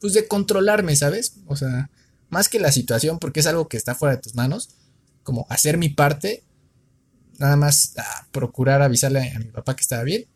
pues, 0.00 0.14
de 0.14 0.28
controlarme, 0.28 0.94
¿sabes? 0.94 1.34
O 1.46 1.56
sea, 1.56 1.90
más 2.28 2.48
que 2.48 2.60
la 2.60 2.72
situación, 2.72 3.18
porque 3.18 3.40
es 3.40 3.46
algo 3.46 3.68
que 3.68 3.76
está 3.76 3.94
fuera 3.94 4.16
de 4.16 4.22
tus 4.22 4.34
manos, 4.34 4.70
como 5.24 5.46
hacer 5.50 5.78
mi 5.78 5.88
parte, 5.88 6.44
nada 7.40 7.56
más 7.56 7.94
a 7.98 8.26
procurar 8.30 8.82
avisarle 8.82 9.32
a 9.32 9.38
mi 9.38 9.46
papá 9.46 9.74
que 9.74 9.82
estaba 9.82 10.04
bien, 10.04 10.26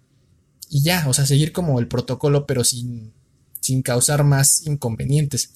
y 0.68 0.82
ya, 0.82 1.04
o 1.06 1.14
sea, 1.14 1.26
seguir 1.26 1.52
como 1.52 1.78
el 1.78 1.86
protocolo, 1.86 2.46
pero 2.46 2.64
sin 2.64 3.12
sin 3.64 3.82
causar 3.82 4.24
más 4.24 4.66
inconvenientes. 4.66 5.50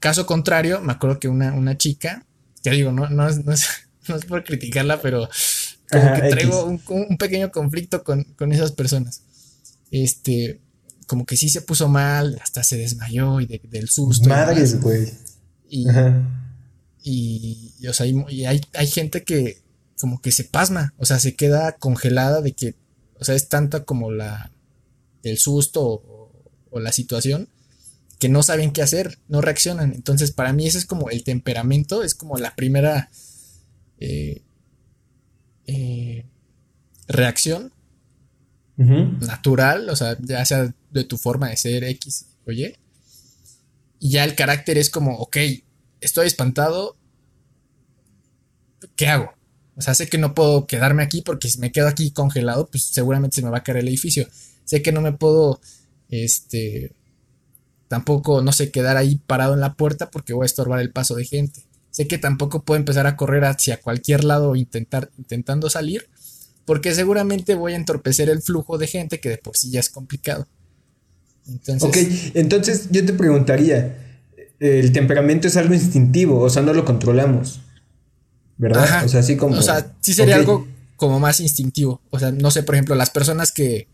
Caso 0.00 0.26
contrario, 0.26 0.80
me 0.82 0.92
acuerdo 0.92 1.18
que 1.18 1.28
una, 1.28 1.78
chica, 1.78 2.26
ya 2.62 2.72
digo, 2.72 2.92
no, 2.92 3.08
no, 3.08 3.26
es, 3.26 3.42
no, 3.44 3.52
es, 3.52 3.66
por 4.28 4.44
criticarla, 4.44 5.00
pero 5.00 5.28
como 5.90 6.14
que 6.14 6.28
traigo 6.28 6.64
un, 6.64 7.16
pequeño 7.16 7.50
conflicto 7.50 8.04
con, 8.04 8.52
esas 8.52 8.72
personas. 8.72 9.22
Este, 9.90 10.60
como 11.06 11.24
que 11.24 11.38
sí 11.38 11.48
se 11.48 11.62
puso 11.62 11.88
mal, 11.88 12.38
hasta 12.42 12.62
se 12.62 12.76
desmayó 12.76 13.40
y 13.40 13.46
del 13.46 13.88
susto. 13.88 14.28
Madres, 14.28 14.80
güey. 14.80 15.10
Y, 15.70 15.86
y, 17.02 17.86
o 17.88 17.94
sea, 17.94 18.06
y 18.06 18.44
hay, 18.44 18.60
hay 18.74 18.86
gente 18.86 19.24
que 19.24 19.59
como 20.00 20.20
que 20.20 20.32
se 20.32 20.44
pasma, 20.44 20.94
o 20.96 21.04
sea, 21.04 21.18
se 21.18 21.34
queda 21.36 21.72
congelada 21.72 22.40
de 22.40 22.52
que, 22.52 22.74
o 23.18 23.24
sea, 23.24 23.34
es 23.34 23.48
tanta 23.48 23.84
como 23.84 24.10
la, 24.10 24.50
el 25.22 25.38
susto 25.38 26.02
o 26.70 26.80
la 26.80 26.92
situación 26.92 27.48
que 28.20 28.28
no 28.28 28.42
saben 28.42 28.72
qué 28.72 28.82
hacer, 28.82 29.18
no 29.28 29.40
reaccionan. 29.40 29.94
Entonces, 29.94 30.30
para 30.30 30.52
mí 30.52 30.66
ese 30.66 30.76
es 30.76 30.84
como 30.84 31.08
el 31.08 31.24
temperamento, 31.24 32.04
es 32.04 32.14
como 32.14 32.36
la 32.36 32.54
primera 32.54 33.10
eh, 33.98 34.42
eh, 35.66 36.26
reacción 37.08 37.72
natural, 38.76 39.90
o 39.90 39.96
sea, 39.96 40.16
ya 40.20 40.44
sea 40.44 40.74
de 40.90 41.04
tu 41.04 41.18
forma 41.18 41.48
de 41.48 41.56
ser 41.56 41.84
X 41.84 42.26
o 42.46 42.52
Y. 42.52 42.76
Y 43.98 44.10
ya 44.10 44.24
el 44.24 44.34
carácter 44.34 44.76
es 44.76 44.90
como, 44.90 45.16
ok, 45.16 45.36
estoy 46.00 46.26
espantado, 46.26 46.96
¿qué 48.96 49.08
hago? 49.08 49.34
O 49.80 49.82
sea, 49.82 49.94
sé 49.94 50.08
que 50.08 50.18
no 50.18 50.34
puedo 50.34 50.66
quedarme 50.66 51.02
aquí 51.02 51.22
porque 51.22 51.48
si 51.48 51.58
me 51.58 51.72
quedo 51.72 51.88
aquí 51.88 52.10
congelado, 52.10 52.66
pues 52.66 52.84
seguramente 52.84 53.36
se 53.36 53.42
me 53.42 53.48
va 53.48 53.58
a 53.58 53.62
caer 53.62 53.78
el 53.78 53.88
edificio. 53.88 54.28
Sé 54.64 54.82
que 54.82 54.92
no 54.92 55.00
me 55.00 55.12
puedo, 55.12 55.58
este, 56.10 56.92
tampoco, 57.88 58.42
no 58.42 58.52
sé, 58.52 58.70
quedar 58.70 58.98
ahí 58.98 59.22
parado 59.26 59.54
en 59.54 59.60
la 59.60 59.72
puerta 59.72 60.10
porque 60.10 60.34
voy 60.34 60.44
a 60.44 60.46
estorbar 60.46 60.80
el 60.80 60.92
paso 60.92 61.14
de 61.14 61.24
gente. 61.24 61.62
Sé 61.90 62.06
que 62.06 62.18
tampoco 62.18 62.62
puedo 62.62 62.78
empezar 62.78 63.06
a 63.06 63.16
correr 63.16 63.42
hacia 63.46 63.80
cualquier 63.80 64.24
lado 64.24 64.54
intentar, 64.54 65.10
intentando 65.16 65.70
salir 65.70 66.10
porque 66.66 66.94
seguramente 66.94 67.54
voy 67.54 67.72
a 67.72 67.76
entorpecer 67.76 68.28
el 68.28 68.42
flujo 68.42 68.76
de 68.76 68.86
gente 68.86 69.18
que 69.18 69.30
de 69.30 69.38
por 69.38 69.56
sí 69.56 69.70
ya 69.70 69.80
es 69.80 69.88
complicado. 69.88 70.46
Entonces, 71.48 71.82
ok, 71.82 71.96
entonces 72.34 72.88
yo 72.90 73.02
te 73.06 73.14
preguntaría, 73.14 73.96
el 74.58 74.92
temperamento 74.92 75.48
es 75.48 75.56
algo 75.56 75.72
instintivo, 75.72 76.38
o 76.38 76.50
sea, 76.50 76.60
no 76.60 76.74
lo 76.74 76.84
controlamos. 76.84 77.62
¿Verdad? 78.60 79.06
O 79.06 79.08
sea, 79.08 79.20
así 79.20 79.38
como... 79.38 79.56
O 79.56 79.62
sea, 79.62 79.94
sí 80.00 80.12
sería 80.12 80.36
algo 80.36 80.68
como 80.96 81.18
más 81.18 81.40
instintivo. 81.40 82.02
O 82.10 82.18
sea, 82.18 82.30
no 82.30 82.50
sé, 82.50 82.62
por 82.62 82.74
ejemplo, 82.74 82.94
las 82.94 83.08
personas 83.08 83.52
que, 83.52 83.88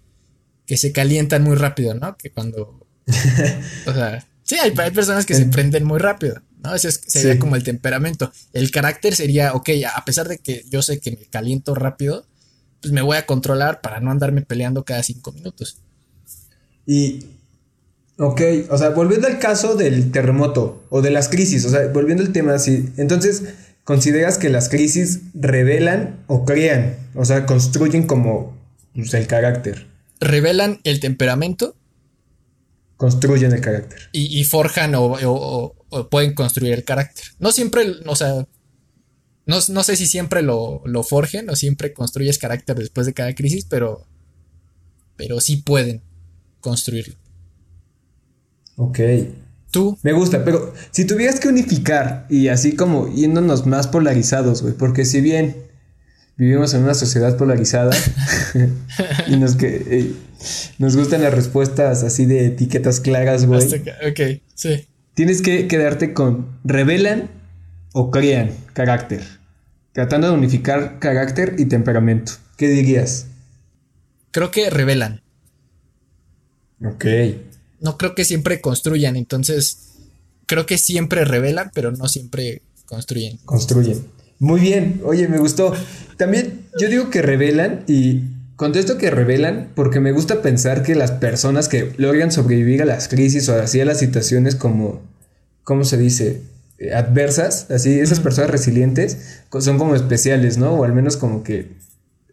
que 0.67 0.77
se 0.77 0.91
calientan 0.91 1.45
muy 1.45 1.55
rápido, 1.55 1.95
¿no? 1.95 2.17
Que 2.17 2.31
cuando... 2.33 2.85
o 3.87 3.93
sea, 3.93 4.27
sí, 4.43 4.57
hay, 4.57 4.73
personas 4.73 5.25
que 5.25 5.37
se 5.37 5.47
prenden 5.47 5.85
muy 5.85 6.01
rápido, 6.01 6.43
¿no? 6.65 6.75
Ese 6.75 6.91
sería 6.91 7.39
como 7.39 7.55
el 7.55 7.63
temperamento. 7.63 8.33
El 8.53 8.73
carácter 8.73 9.15
sería, 9.15 9.53
ok, 9.53 9.71
a 9.95 10.05
pesar 10.05 10.27
de 10.27 10.39
que 10.39 10.65
yo 10.69 10.83
sé 10.83 10.99
que 10.99 11.13
me 11.13 11.27
caliento 11.27 11.77
rápido, 11.77 12.27
pues 12.83 12.93
me 12.93 13.03
voy 13.03 13.19
a 13.19 13.25
controlar 13.25 13.81
para 13.81 14.01
no 14.01 14.11
andarme 14.11 14.43
peleando 14.43 14.85
cada 14.85 15.05
cinco 15.05 15.31
minutos. 15.31 15.79
Y, 16.87 17.25
ok, 18.19 18.41
o 18.69 18.79
sea, 18.79 18.89
volviendo 18.89 19.29
al 19.29 19.39
caso 19.39 19.77
del 19.77 20.11
terremoto 20.11 20.85
o 20.91 21.03
de 21.03 21.13
las 21.13 21.29
crisis, 21.29 21.65
o 21.67 21.69
sea, 21.69 21.87
volviendo 21.87 22.25
al 22.25 22.33
tema 22.33 22.55
así, 22.55 22.91
entonces, 22.97 23.45
¿consideras 23.87 24.37
que 24.37 24.51
las 24.51 24.69
crisis 24.69 25.21
revelan 25.33 26.25
o 26.27 26.45
crean? 26.45 26.97
O 27.15 27.25
sea, 27.25 27.47
construyen 27.47 28.07
como 28.07 28.55
pues, 28.95 29.15
el 29.15 29.27
carácter. 29.29 29.87
Revelan 30.21 30.81
el 30.83 30.99
temperamento. 31.01 31.77
Construyen 32.97 33.53
el 33.53 33.61
carácter. 33.61 34.11
Y, 34.13 34.43
forjan 34.45 34.95
o, 34.97 35.75
pueden 36.11 36.35
construir 36.35 36.73
el 36.73 36.85
carácter. 36.85 37.25
No 37.39 37.53
siempre, 37.53 37.95
o 38.07 38.17
sea, 38.17 38.47
no, 39.47 39.61
sé 39.61 39.97
si 39.97 40.07
siempre 40.07 40.43
lo, 40.43 40.83
lo, 40.85 41.05
forjen 41.05 41.49
o 41.49 41.57
siempre 41.57 41.93
construyes 41.93 42.39
carácter 42.39 42.77
después 42.77 43.07
de 43.07 43.15
cada 43.15 43.35
crisis, 43.35 43.67
pero, 43.69 44.05
pero 45.17 45.41
sí 45.41 45.59
pueden 45.59 46.03
construirlo. 46.61 47.15
Ok. 48.77 48.99
¿Tú? 49.77 49.99
Me 50.03 50.15
gusta, 50.15 50.43
pero 50.43 50.73
si 50.91 51.05
tuvieras 51.05 51.39
que 51.39 51.49
unificar 51.49 52.25
y 52.31 52.49
así 52.49 52.75
como 52.75 53.15
yéndonos 53.15 53.67
más 53.67 53.87
polarizados, 53.87 54.63
güey, 54.63 54.73
porque 54.73 55.05
si 55.05 55.21
bien 55.21 55.55
vivimos 56.39 56.73
en 56.73 56.85
una 56.85 56.95
sociedad 56.95 57.37
polarizada 57.37 57.95
y 59.27 59.37
nos, 59.37 59.57
que, 59.57 59.85
eh, 59.87 60.13
nos 60.79 60.97
gustan 60.97 61.23
las 61.23 61.35
respuestas 61.35 62.05
así 62.05 62.25
de 62.25 62.47
etiquetas 62.47 63.01
claras, 63.01 63.45
güey. 63.45 63.67
Ok, 63.67 64.41
sí. 64.55 64.87
Tienes 65.13 65.43
que 65.43 65.69
quedarte 65.69 66.15
con 66.15 66.59
revelan 66.65 67.29
o 67.93 68.11
crean 68.11 68.53
carácter. 68.73 69.21
Tratando 69.93 70.29
de 70.29 70.33
unificar 70.33 70.99
carácter 71.01 71.57
y 71.59 71.67
temperamento. 71.67 72.33
¿Qué 72.57 72.69
dirías? 72.69 73.27
Creo 74.31 74.51
que 74.51 74.71
revelan. 74.71 75.21
Ok. 76.83 77.05
No 77.81 77.99
creo 77.99 78.15
que 78.15 78.25
siempre 78.25 78.61
construyan, 78.61 79.17
entonces 79.17 79.95
creo 80.47 80.67
que 80.67 80.79
siempre 80.79 81.25
revelan, 81.25 81.71
pero 81.75 81.93
no 81.93 82.09
siempre 82.09 82.63
construyen. 82.87 83.39
Construyen. 83.45 84.07
Muy 84.39 84.61
bien, 84.61 85.01
oye, 85.05 85.29
me 85.29 85.39
gustó. 85.39 85.73
También 86.17 86.67
yo 86.79 86.89
digo 86.89 87.11
que 87.11 87.23
revelan 87.23 87.85
y 87.87 88.23
contesto 88.57 88.99
que 88.99 89.11
revelan 89.11 89.71
porque 89.75 90.01
me 90.01 90.13
gusta 90.13 90.43
pensar 90.43 90.83
que 90.83 90.95
las 90.95 91.13
personas 91.13 91.69
que 91.69 91.93
logran 91.97 92.33
sobrevivir 92.33 92.83
a 92.83 92.87
las 92.87 93.09
crisis 93.09 93.49
o 93.49 93.55
así 93.55 93.81
a 93.81 93.85
las 93.85 93.99
situaciones 93.99 94.55
como, 94.55 95.03
¿cómo 95.63 95.85
se 95.85 95.97
dice? 95.97 96.43
Adversas, 96.95 97.71
así, 97.71 97.99
esas 97.99 98.21
personas 98.21 98.51
resilientes 98.51 99.41
son 99.61 99.79
como 99.79 99.95
especiales, 99.95 100.59
¿no? 100.59 100.73
O 100.73 100.85
al 100.85 100.93
menos 100.93 101.17
como 101.17 101.43
que 101.43 101.73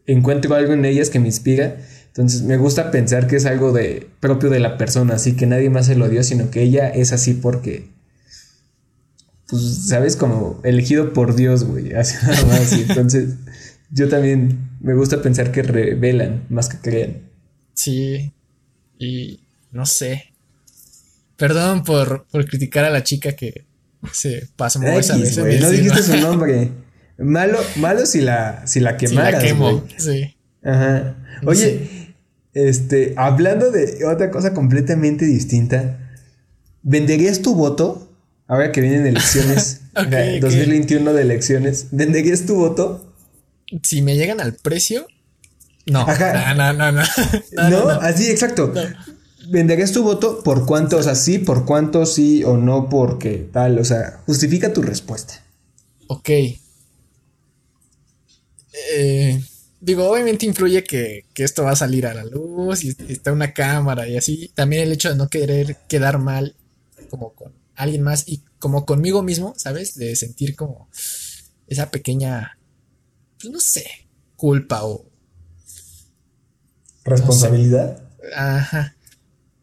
encuentro 0.06 0.54
algo 0.56 0.74
en 0.74 0.84
ellas 0.86 1.10
que 1.10 1.20
me 1.20 1.28
inspira. 1.28 1.78
Entonces 2.13 2.43
me 2.43 2.58
gusta 2.58 2.91
pensar 2.91 3.26
que 3.26 3.38
es 3.38 3.45
algo 3.47 3.71
de 3.71 4.08
propio 4.19 4.52
de 4.52 4.60
la 4.60 4.78
persona, 4.78 5.15
así 5.15 5.34
que 5.36 5.47
nadie 5.47 5.71
más 5.71 5.88
se 5.88 5.95
lo 5.95 6.10
dio, 6.10 6.23
sino 6.23 6.52
que 6.52 6.62
ella 6.62 6.88
es 6.89 7.12
así 7.12 7.34
porque, 7.34 7.89
pues, 9.47 9.88
sabes, 9.88 10.15
como 10.15 10.62
elegido 10.63 11.12
por 11.13 11.36
Dios, 11.36 11.63
güey, 11.63 11.93
así 11.95 12.15
nada 12.23 12.45
más. 12.45 12.71
Entonces 12.71 13.36
yo 13.89 14.10
también 14.10 14.69
me 14.80 14.93
gusta 14.93 15.21
pensar 15.23 15.52
que 15.52 15.63
revelan 15.63 16.45
más 16.49 16.69
que 16.69 16.78
crean. 16.78 17.17
Sí, 17.73 18.32
y 18.99 19.39
no 19.71 19.88
sé. 19.88 20.34
Perdón 21.36 21.84
por, 21.84 22.28
por 22.32 22.45
criticar 22.45 22.86
a 22.86 22.91
la 22.91 23.04
chica 23.04 23.32
que 23.34 23.65
Sí, 24.12 24.36
pasó 24.56 24.82
esa 24.84 25.15
vez. 25.17 25.38
no 25.38 25.69
dijiste 25.69 26.04
su 26.04 26.17
nombre. 26.17 26.69
Malo, 27.17 27.58
malo 27.78 28.06
si 28.06 28.21
la, 28.21 28.67
si 28.67 28.80
la 28.82 28.97
quemaras. 28.97 29.41
Si 29.41 29.47
la 29.49 29.54
quemo, 29.54 29.88
sí. 29.97 30.36
Ajá. 30.63 31.15
Oye, 31.45 32.03
este, 32.54 33.13
hablando 33.18 33.72
de 33.72 34.06
otra 34.06 34.30
cosa 34.32 34.54
completamente 34.54 35.26
distinta, 35.26 36.00
¿venderías 36.82 37.42
tu 37.42 37.56
voto? 37.56 38.10
Ahora 38.48 38.72
que 38.72 38.82
vienen 38.82 39.08
elecciones, 39.08 39.82
2021 39.94 41.13
de 41.13 41.22
elecciones, 41.22 41.88
¿venderías 41.92 42.46
tu 42.46 42.56
voto? 42.56 43.13
Si 43.84 44.02
me 44.02 44.16
llegan 44.16 44.39
al 44.39 44.54
precio, 44.54 45.08
no. 45.86 46.02
Ajá. 46.02 46.54
No, 46.54 46.74
no, 46.74 46.92
no. 46.92 47.04
No, 47.54 47.70
no, 47.70 47.89
así, 47.89 48.30
exacto. 48.30 48.74
¿Venderías 49.50 49.92
tu 49.92 50.04
voto 50.04 50.42
por 50.44 50.66
cuánto? 50.66 50.98
O 50.98 51.04
sea, 51.04 51.16
sí, 51.16 51.39
por 51.39 51.66
cuánto, 51.66 52.06
sí 52.06 52.44
o 52.44 52.58
no, 52.58 52.89
porque 52.89 53.50
tal. 53.52 53.80
O 53.80 53.86
sea, 53.86 54.22
justifica 54.26 54.72
tu 54.72 54.82
respuesta. 54.82 55.44
Ok. 56.08 56.30
Eh, 58.96 59.44
digo, 59.84 60.10
obviamente 60.10 60.46
influye 60.46 60.84
que, 60.84 61.26
esto 61.36 61.63
va 61.63 61.72
a 61.72 61.76
salir 61.76 62.08
a 62.08 62.13
la 62.13 62.24
luz 62.24 62.84
y 62.86 62.96
está 63.10 63.34
una 63.34 63.54
cámara 63.54 64.08
y 64.08 64.17
así. 64.17 64.50
También 64.56 64.84
el 64.84 64.93
hecho 64.93 65.10
de 65.10 65.15
no 65.15 65.28
querer 65.28 65.78
quedar 65.88 66.19
mal 66.19 66.56
como 67.10 67.34
con 67.34 67.54
alguien 67.76 68.02
más 68.02 68.28
y 68.28 68.43
como 68.60 68.86
conmigo 68.86 69.22
mismo, 69.24 69.54
¿sabes? 69.58 69.96
De 69.96 70.15
sentir 70.15 70.56
como 70.56 70.89
esa 71.67 71.91
pequeña, 71.91 72.58
pues 73.39 73.52
no 73.52 73.60
sé, 73.60 73.86
culpa 74.38 74.86
o... 74.86 75.06
¿Responsabilidad? 77.04 78.02
Ajá. 78.34 78.96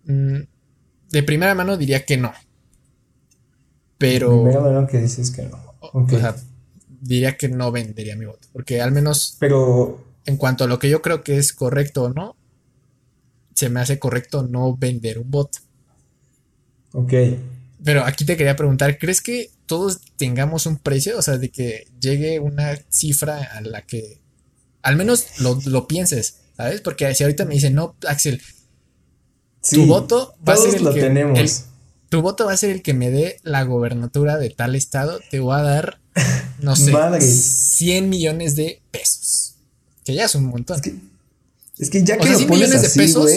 Mm, 0.05 0.41
de 1.11 1.23
primera 1.23 1.55
mano 1.55 1.79
diría 1.79 2.05
que 2.05 2.19
no. 2.19 2.33
Pero. 3.97 4.31
De 4.31 4.37
primera 4.37 4.61
mano 4.61 4.87
que 4.87 4.99
dices 4.99 5.31
que 5.31 5.45
no. 5.45 5.59
O 5.81 6.07
sea, 6.09 6.37
diría 7.01 7.39
que 7.39 7.49
no 7.49 7.73
vendería 7.73 8.17
mi 8.17 8.27
voto. 8.27 8.47
Porque 8.53 8.83
al 8.83 8.93
menos. 8.93 9.37
Pero. 9.41 10.10
En 10.27 10.37
cuanto 10.37 10.65
a 10.65 10.67
lo 10.67 10.79
que 10.79 10.91
yo 10.91 11.03
creo 11.03 11.23
que 11.23 11.39
es 11.39 11.53
correcto 11.53 12.05
o 12.05 12.09
no, 12.11 12.37
se 13.55 13.69
me 13.69 13.81
hace 13.81 13.99
correcto 13.99 14.43
no 14.43 14.77
vender 14.77 15.19
un 15.19 15.31
voto. 15.31 15.59
Ok. 16.93 17.13
Pero 17.83 18.05
aquí 18.05 18.25
te 18.25 18.37
quería 18.37 18.57
preguntar, 18.57 18.99
¿crees 18.99 19.21
que 19.21 19.51
todos 19.67 20.01
tengamos 20.17 20.67
un 20.67 20.77
precio? 20.77 21.19
O 21.19 21.23
sea, 21.23 21.39
de 21.39 21.51
que 21.51 21.87
llegue 22.01 22.39
una 22.41 22.77
cifra 22.89 23.43
a 23.43 23.61
la 23.63 23.83
que 23.83 24.21
al 24.83 24.97
menos 24.97 25.41
lo, 25.41 25.59
lo 25.67 25.87
pienses, 25.87 26.41
¿sabes? 26.57 26.81
Porque 26.81 27.15
si 27.15 27.25
ahorita 27.25 27.45
me 27.45 27.55
dicen, 27.55 27.75
no, 27.75 27.97
Axel, 28.07 28.41
tu 29.69 29.87
voto 29.87 30.35
va 30.47 30.55
a 30.55 30.57
ser 30.57 30.75
el 30.77 30.95
que, 30.95 31.01
tenemos. 31.01 31.65
tu 32.09 32.23
voto 32.23 32.47
va 32.47 32.53
a 32.53 32.57
ser 32.57 32.71
el 32.71 32.83
que 32.83 32.95
me 32.95 33.11
dé 33.11 33.39
la 33.43 33.63
gobernatura 33.65 34.39
de 34.39 34.51
tal 34.51 34.75
estado. 34.75 35.21
Te 35.31 35.41
voy 35.41 35.55
a 35.55 35.63
dar, 35.63 36.01
no 36.61 36.77
sé, 36.77 36.93
100 37.21 38.09
millones 38.09 38.57
de 38.57 38.83
pesos. 38.91 39.40
Que 40.11 40.17
ya 40.17 40.25
es 40.25 40.35
un 40.35 40.47
montón. 40.47 40.81
Es 41.79 41.89
que, 41.89 42.03
ya 42.03 42.17
que 42.19 42.29
lo 42.29 42.37
100 42.37 42.51
millones 42.51 42.83
de 42.83 42.89
pesos 43.01 43.31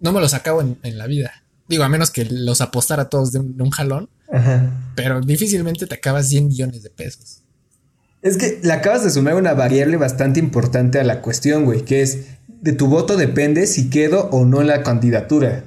no 0.00 0.12
me 0.12 0.20
los 0.20 0.34
acabo 0.34 0.60
en, 0.60 0.98
la 0.98 1.06
vida. 1.06 1.32
Digo, 1.66 1.82
a 1.82 1.88
menos 1.88 2.10
que 2.10 2.26
los 2.26 2.60
apostara 2.60 3.08
todos 3.08 3.32
de 3.32 3.38
un, 3.38 3.70
jalón. 3.70 4.10
Pero 4.94 5.22
difícilmente 5.22 5.86
te 5.86 5.94
acabas 5.94 6.28
100 6.28 6.48
millones 6.48 6.82
de 6.82 6.90
pesos. 6.90 7.40
Es 8.20 8.36
que 8.36 8.60
le 8.62 8.70
acabas 8.70 9.02
de 9.02 9.10
sumar 9.10 9.34
una 9.34 9.54
variable 9.54 9.96
bastante 9.96 10.40
importante 10.40 11.00
a 11.00 11.04
la 11.04 11.22
cuestión, 11.22 11.64
güey, 11.64 11.86
que 11.86 12.02
es 12.02 12.18
de 12.48 12.74
tu 12.74 12.88
voto 12.88 13.16
depende 13.16 13.66
si 13.66 13.88
quedo 13.88 14.28
o 14.30 14.44
no 14.44 14.60
en 14.60 14.66
la 14.66 14.82
candidatura. 14.82 15.64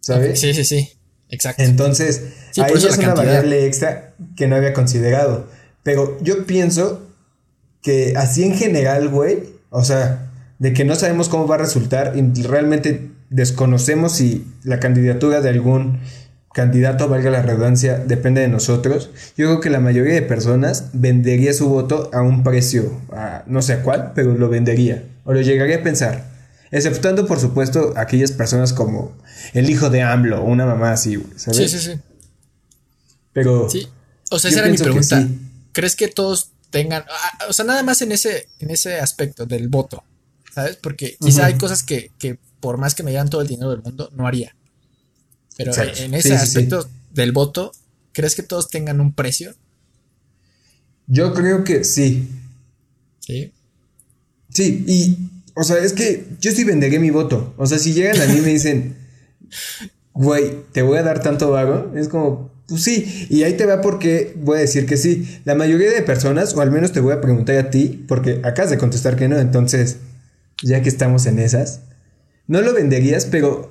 ¿Sabes? 0.00 0.40
Sí, 0.40 0.52
sí, 0.52 0.64
sí. 0.64 0.94
Exacto. 1.28 1.62
Entonces, 1.62 2.22
ahí 2.56 2.72
es 2.74 2.98
una 2.98 3.14
variable 3.14 3.66
extra 3.66 4.14
que 4.36 4.48
no 4.48 4.56
había 4.56 4.72
considerado. 4.72 5.48
Pero 5.84 6.18
yo 6.22 6.44
pienso 6.44 7.06
que 7.82 8.14
así 8.16 8.42
en 8.42 8.56
general, 8.56 9.08
güey, 9.10 9.55
o 9.70 9.84
sea, 9.84 10.30
de 10.58 10.72
que 10.72 10.84
no 10.84 10.94
sabemos 10.94 11.28
cómo 11.28 11.46
va 11.46 11.56
a 11.56 11.58
resultar 11.58 12.14
y 12.16 12.42
realmente 12.42 13.10
desconocemos 13.30 14.12
si 14.12 14.46
la 14.62 14.80
candidatura 14.80 15.40
de 15.40 15.50
algún 15.50 16.00
candidato, 16.54 17.06
valga 17.06 17.30
la 17.30 17.42
redundancia, 17.42 17.98
depende 17.98 18.40
de 18.40 18.48
nosotros, 18.48 19.10
yo 19.36 19.46
creo 19.46 19.60
que 19.60 19.68
la 19.68 19.78
mayoría 19.78 20.14
de 20.14 20.22
personas 20.22 20.88
vendería 20.94 21.52
su 21.52 21.68
voto 21.68 22.08
a 22.14 22.22
un 22.22 22.42
precio, 22.44 22.98
no 23.46 23.60
sé 23.60 23.74
a 23.74 23.82
cuál, 23.82 24.12
pero 24.14 24.32
lo 24.32 24.48
vendería, 24.48 25.04
o 25.24 25.34
lo 25.34 25.42
llegaría 25.42 25.76
a 25.76 25.82
pensar. 25.82 26.30
Exceptuando, 26.70 27.26
por 27.26 27.38
supuesto, 27.40 27.92
aquellas 27.96 28.32
personas 28.32 28.72
como 28.72 29.12
el 29.52 29.68
hijo 29.68 29.90
de 29.90 30.00
AMLO 30.00 30.40
o 30.40 30.44
una 30.46 30.64
mamá 30.64 30.92
así, 30.92 31.22
¿sabes? 31.36 31.58
Sí, 31.58 31.68
sí, 31.68 31.78
sí. 31.78 32.00
Pero. 33.32 33.68
Sí. 33.68 33.86
O 34.30 34.38
sea, 34.38 34.50
esa 34.50 34.60
era 34.60 34.70
mi 34.70 34.78
pregunta. 34.78 35.28
¿Crees 35.72 35.94
que 35.94 36.08
todos 36.08 36.52
tengan. 36.70 37.04
Ah, 37.08 37.46
o 37.48 37.52
sea, 37.52 37.64
nada 37.64 37.82
más 37.82 38.02
en 38.02 38.12
ese, 38.12 38.48
en 38.58 38.70
ese 38.70 39.00
aspecto 39.00 39.46
del 39.46 39.68
voto, 39.68 40.04
¿sabes? 40.52 40.76
Porque 40.76 41.16
quizá 41.20 41.46
hay 41.46 41.54
cosas 41.54 41.82
que, 41.82 42.10
que, 42.18 42.38
por 42.60 42.78
más 42.78 42.94
que 42.94 43.02
me 43.02 43.10
dieran 43.10 43.30
todo 43.30 43.40
el 43.40 43.48
dinero 43.48 43.70
del 43.70 43.82
mundo, 43.82 44.10
no 44.14 44.26
haría. 44.26 44.54
Pero 45.56 45.72
en 45.74 46.14
ese 46.14 46.34
aspecto 46.34 46.88
del 47.12 47.32
voto, 47.32 47.72
¿crees 48.12 48.34
que 48.34 48.42
todos 48.42 48.68
tengan 48.68 49.00
un 49.00 49.14
precio? 49.14 49.54
Yo 51.06 51.32
creo 51.32 51.64
que 51.64 51.84
sí. 51.84 52.28
Sí. 53.20 53.52
Sí, 54.50 54.84
y, 54.86 55.30
o 55.54 55.64
sea, 55.64 55.78
es 55.78 55.92
que 55.92 56.26
yo 56.40 56.50
sí 56.50 56.64
vendería 56.64 57.00
mi 57.00 57.10
voto. 57.10 57.54
O 57.56 57.66
sea, 57.66 57.78
si 57.78 57.92
llegan 57.92 58.20
a 58.20 58.26
mí 58.26 58.38
y 58.38 58.42
me 58.42 58.48
dicen, 58.48 58.96
güey, 60.14 60.64
te 60.72 60.82
voy 60.82 60.98
a 60.98 61.02
dar 61.02 61.22
tanto 61.22 61.50
vago, 61.50 61.92
es 61.96 62.08
como, 62.08 62.50
pues 62.68 62.82
sí, 62.82 63.26
y 63.30 63.42
ahí 63.44 63.54
te 63.54 63.66
va 63.66 63.80
porque 63.80 64.34
voy 64.36 64.58
a 64.58 64.60
decir 64.60 64.86
que 64.86 64.96
sí. 64.96 65.40
La 65.44 65.54
mayoría 65.54 65.90
de 65.90 66.02
personas, 66.02 66.54
o 66.54 66.60
al 66.60 66.70
menos 66.70 66.92
te 66.92 67.00
voy 67.00 67.12
a 67.12 67.20
preguntar 67.20 67.56
a 67.56 67.70
ti, 67.70 68.04
porque 68.08 68.40
acabas 68.44 68.70
de 68.70 68.78
contestar 68.78 69.16
que 69.16 69.28
no, 69.28 69.38
entonces, 69.38 69.98
ya 70.62 70.82
que 70.82 70.88
estamos 70.88 71.26
en 71.26 71.38
esas, 71.38 71.80
no 72.46 72.60
lo 72.60 72.74
venderías, 72.74 73.26
pero 73.26 73.70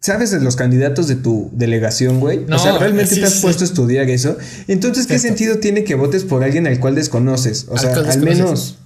¿Sabes 0.00 0.30
de 0.30 0.38
los 0.40 0.54
candidatos 0.54 1.08
de 1.08 1.16
tu 1.16 1.50
delegación, 1.52 2.20
güey? 2.20 2.46
o 2.50 2.58
sea, 2.58 2.78
¿realmente 2.78 3.16
te 3.16 3.24
has 3.24 3.40
puesto 3.40 3.64
a 3.64 3.66
estudiar 3.66 4.08
eso? 4.08 4.36
Entonces, 4.68 5.08
¿qué 5.08 5.18
sentido 5.18 5.58
tiene 5.58 5.82
que 5.82 5.96
votes 5.96 6.22
por 6.22 6.44
alguien 6.44 6.68
al 6.68 6.78
cual 6.78 6.94
desconoces? 6.94 7.66
O 7.68 7.76
sea, 7.76 7.94
al 7.94 8.22
menos 8.22 8.78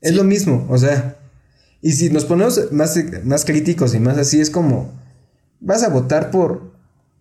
es 0.00 0.14
lo 0.14 0.24
mismo, 0.24 0.66
o 0.70 0.78
sea. 0.78 1.16
Y 1.80 1.92
si 1.92 2.10
nos 2.10 2.24
ponemos 2.24 2.72
más, 2.72 2.98
más 3.24 3.44
críticos 3.44 3.94
y 3.94 4.00
más 4.00 4.16
así, 4.16 4.40
es 4.40 4.50
como, 4.50 4.92
vas 5.60 5.82
a 5.82 5.88
votar 5.88 6.30
por 6.30 6.72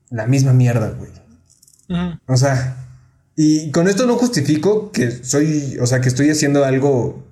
la 0.09 0.27
misma 0.27 0.53
mierda, 0.53 0.91
güey. 0.91 1.11
O 2.27 2.35
sea, 2.35 2.85
y 3.35 3.71
con 3.71 3.87
esto 3.87 4.05
no 4.05 4.15
justifico 4.15 4.91
que 4.91 5.11
soy, 5.11 5.77
o 5.79 5.87
sea, 5.87 6.01
que 6.01 6.09
estoy 6.09 6.29
haciendo 6.29 6.65
algo 6.65 7.23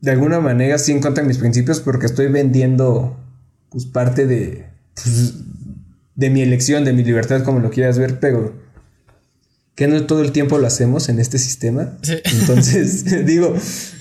de 0.00 0.10
alguna 0.10 0.40
manera 0.40 0.76
en 0.88 1.00
contra 1.00 1.22
de 1.22 1.28
mis 1.28 1.38
principios 1.38 1.80
porque 1.80 2.06
estoy 2.06 2.26
vendiendo 2.26 3.16
pues 3.70 3.86
parte 3.86 4.26
de 4.26 4.66
pues, 4.94 5.34
de 6.14 6.30
mi 6.30 6.42
elección, 6.42 6.84
de 6.84 6.92
mi 6.92 7.04
libertad, 7.04 7.42
como 7.44 7.60
lo 7.60 7.70
quieras 7.70 7.98
ver, 7.98 8.20
pero 8.20 8.54
que 9.74 9.88
no 9.88 10.04
todo 10.06 10.20
el 10.20 10.32
tiempo 10.32 10.58
lo 10.58 10.66
hacemos 10.66 11.08
en 11.08 11.18
este 11.18 11.38
sistema. 11.38 11.96
Entonces, 12.24 13.04
digo, 13.26 13.54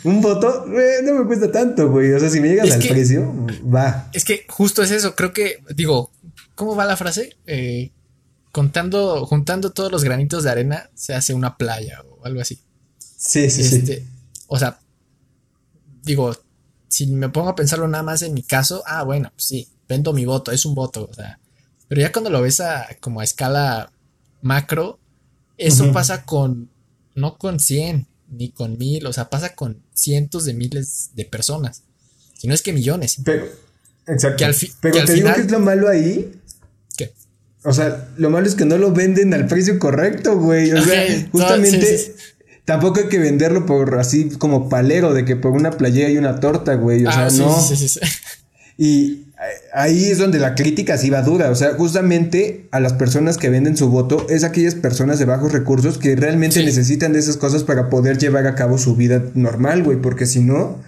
un 0.03 0.21
voto 0.21 0.65
eh, 0.77 1.01
no 1.03 1.15
me 1.15 1.25
cuesta 1.25 1.51
tanto, 1.51 1.89
güey. 1.89 2.11
O 2.13 2.19
sea, 2.19 2.29
si 2.29 2.41
me 2.41 2.49
llegas 2.49 2.71
al 2.71 2.79
precio, 2.79 3.33
va. 3.63 4.09
Es 4.13 4.25
que 4.25 4.45
justo 4.47 4.83
es 4.83 4.91
eso. 4.91 5.15
Creo 5.15 5.33
que, 5.33 5.63
digo, 5.75 6.11
¿cómo 6.62 6.76
va 6.76 6.86
la 6.86 6.95
frase? 6.95 7.36
Eh, 7.47 7.89
contando, 8.52 9.26
juntando 9.26 9.71
todos 9.71 9.91
los 9.91 10.04
granitos 10.04 10.43
de 10.43 10.52
arena, 10.52 10.91
se 10.93 11.15
hace 11.15 11.34
una 11.34 11.58
playa 11.58 12.04
o 12.08 12.24
algo 12.24 12.39
así. 12.39 12.62
Sí, 13.00 13.50
sí, 13.50 13.63
sí. 13.63 13.78
Este, 13.78 14.06
o 14.45 14.60
sea, 14.60 14.80
digo, 16.04 16.38
si 16.88 17.08
me 17.08 17.30
pongo 17.30 17.50
a 17.50 17.56
pensarlo 17.56 17.88
nada 17.88 18.04
más 18.04 18.21
en 18.21 18.36
mi 18.36 18.43
caso, 18.43 18.84
ah, 18.86 19.02
bueno, 19.02 19.32
pues 19.34 19.47
sí, 19.47 19.69
vendo 19.89 20.13
mi 20.13 20.26
voto, 20.26 20.52
es 20.52 20.63
un 20.63 20.76
voto, 20.76 21.08
o 21.10 21.13
sea, 21.15 21.39
pero 21.88 22.00
ya 22.00 22.12
cuando 22.12 22.30
lo 22.30 22.43
ves 22.43 22.60
a, 22.60 22.89
como 23.00 23.21
a 23.21 23.24
escala 23.24 23.91
macro, 24.43 25.00
eso 25.58 25.91
pasa 25.91 26.26
con, 26.26 26.69
no 27.15 27.39
con 27.39 27.60
100, 27.60 28.08
ni 28.30 28.52
con 28.52 28.78
mil, 28.78 29.08
o 29.08 29.13
sea, 29.13 29.32
pasa 29.32 29.56
con 29.56 29.82
cientos 29.95 30.45
de 30.45 30.54
miles 30.54 31.10
de 31.15 31.26
personas, 31.26 31.86
si 32.38 32.47
no 32.47 32.54
es 32.54 32.62
que 32.62 32.71
millones. 32.71 33.17
Pero, 33.26 33.47
exacto. 34.06 34.45
pero 34.80 35.06
te 35.06 35.13
digo 35.13 35.34
que 35.34 35.41
es 35.41 35.50
lo 35.50 35.60
malo 35.60 35.89
ahí. 35.89 36.39
O 37.63 37.74
sea, 37.74 38.08
lo 38.17 38.30
malo 38.30 38.47
es 38.47 38.56
que 38.56 38.65
no 38.65 38.78
lo 38.78 38.91
venden 38.91 39.34
al 39.34 39.47
precio 39.47 39.78
correcto, 39.80 40.38
güey. 40.38 40.71
O 40.71 40.82
sea, 40.82 41.28
justamente... 41.32 42.15
Tampoco 42.63 43.00
hay 43.00 43.10
que 43.10 43.17
venderlo 43.17 43.65
por 43.65 43.97
así 43.97 44.30
como 44.38 44.69
palero, 44.69 45.13
de 45.13 45.26
que 45.26 45.36
por 45.36 45.52
una 45.52 45.71
playera 45.71 46.10
y 46.10 46.17
una 46.17 46.39
torta, 46.39 46.76
güey. 46.76 47.06
O 47.06 47.10
ah, 47.10 47.30
sea, 47.30 47.45
no. 47.45 47.60
Sí, 47.60 47.76
sí, 47.76 47.88
sí. 47.89 48.00
Y 48.78 49.26
ahí 49.74 50.06
es 50.06 50.19
donde 50.19 50.39
la 50.39 50.56
crítica 50.56 50.97
sí 50.97 51.10
va 51.10 51.21
dura. 51.21 51.50
O 51.50 51.56
sea, 51.56 51.74
justamente 51.74 52.67
a 52.71 52.80
las 52.80 52.93
personas 52.93 53.38
que 53.38 53.50
venden 53.50 53.76
su 53.76 53.89
voto 53.89 54.28
es 54.30 54.43
aquellas 54.43 54.76
personas 54.76 55.19
de 55.19 55.26
bajos 55.26 55.52
recursos 55.52 55.97
que 55.97 56.15
realmente 56.15 56.63
necesitan 56.63 57.13
de 57.13 57.19
esas 57.19 57.38
cosas 57.38 57.63
para 57.63 57.89
poder 57.89 58.17
llevar 58.19 58.45
a 58.47 58.56
cabo 58.56 58.78
su 58.78 58.95
vida 58.95 59.24
normal, 59.34 59.84
güey. 59.84 59.97
Porque 59.97 60.26
si 60.26 60.39
no. 60.39 60.80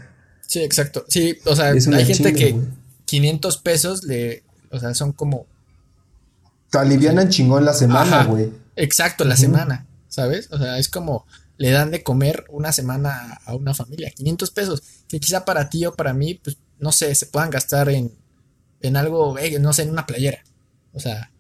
Sí, 0.48 0.60
exacto. 0.60 1.06
Sí, 1.08 1.38
o 1.46 1.56
sea, 1.56 1.72
hay 1.72 2.06
gente 2.06 2.34
que 2.34 2.56
500 3.06 3.58
pesos 3.58 4.04
le. 4.04 4.44
O 4.70 4.80
sea, 4.80 4.94
son 4.94 5.12
como. 5.12 5.48
Te 6.74 6.80
alivianan 6.80 7.30
chingón 7.30 7.66
la 7.66 7.74
semana, 7.76 8.24
güey. 8.24 8.52
Exacto, 8.76 9.26
la 9.26 9.38
semana. 9.38 9.86
¿Sabes? 10.08 10.50
O 10.52 10.58
sea, 10.58 10.80
es 10.80 10.90
como 10.90 11.28
le 11.58 11.70
dan 11.70 11.92
de 11.92 12.02
comer 12.02 12.46
una 12.50 12.72
semana 12.72 13.40
a 13.46 13.54
una 13.54 13.76
familia. 13.76 14.10
500 14.10 14.50
pesos. 14.50 14.82
Que 15.08 15.20
quizá 15.20 15.46
para 15.46 15.70
ti 15.70 15.86
o 15.86 15.94
para 15.94 16.14
mí, 16.14 16.34
pues 16.34 16.58
no 16.80 16.92
sé, 16.92 17.14
se 17.14 17.28
puedan 17.28 17.52
gastar 17.52 17.90
en 17.90 18.12
en 18.82 18.98
algo, 18.98 19.38
eh, 19.38 19.60
no 19.60 19.72
sé, 19.72 19.84
en 19.84 19.92
una 19.92 20.08
playera. 20.08 20.44
O 20.94 21.00
sea, 21.00 21.32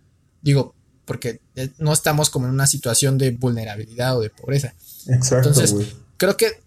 digo, 0.43 0.75
porque 1.05 1.41
eh, 1.55 1.69
no 1.79 1.91
estamos 1.91 2.29
como 2.29 2.45
en 2.45 2.53
una 2.53 2.67
situación 2.67 3.17
de 3.17 3.31
vulnerabilidad 3.31 4.15
o 4.15 4.21
de 4.21 4.29
pobreza. 4.29 4.75
Exacto. 5.07 5.49
Entonces, 5.49 5.95
creo 6.17 6.37
que, 6.37 6.61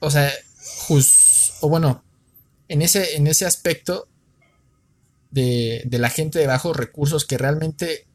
o 0.00 0.10
sea, 0.10 0.32
o 1.60 1.68
bueno, 1.68 2.02
en 2.68 2.80
ese, 2.80 3.16
en 3.16 3.26
ese 3.26 3.44
aspecto 3.44 4.08
de, 5.30 5.82
de 5.86 5.98
la 5.98 6.10
gente 6.10 6.38
de 6.38 6.46
bajos 6.46 6.76
recursos 6.76 7.24
que 7.24 7.38
realmente, 7.38 8.06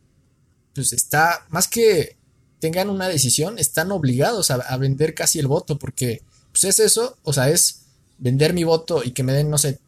pues 0.74 0.93
está, 0.93 1.45
más 1.50 1.67
que 1.67 2.17
tengan 2.60 2.89
una 2.89 3.08
decisión, 3.08 3.60
están 3.60 3.91
obligados 3.91 4.52
a, 4.52 4.56
a, 4.56 4.78
vender 4.78 5.13
casi 5.13 5.39
el 5.39 5.47
voto, 5.47 5.80
porque 5.80 6.21
pues 6.52 6.63
es 6.63 6.80
eso, 6.80 7.17
o 7.24 7.34
sea, 7.34 7.50
es 7.50 7.82
vender 8.17 8.54
mi 8.54 8.63
voto 8.63 9.04
y 9.04 9.12
que 9.12 9.24
me 9.24 9.34
den, 9.34 9.50
no 9.50 9.58
sé, 9.58 9.80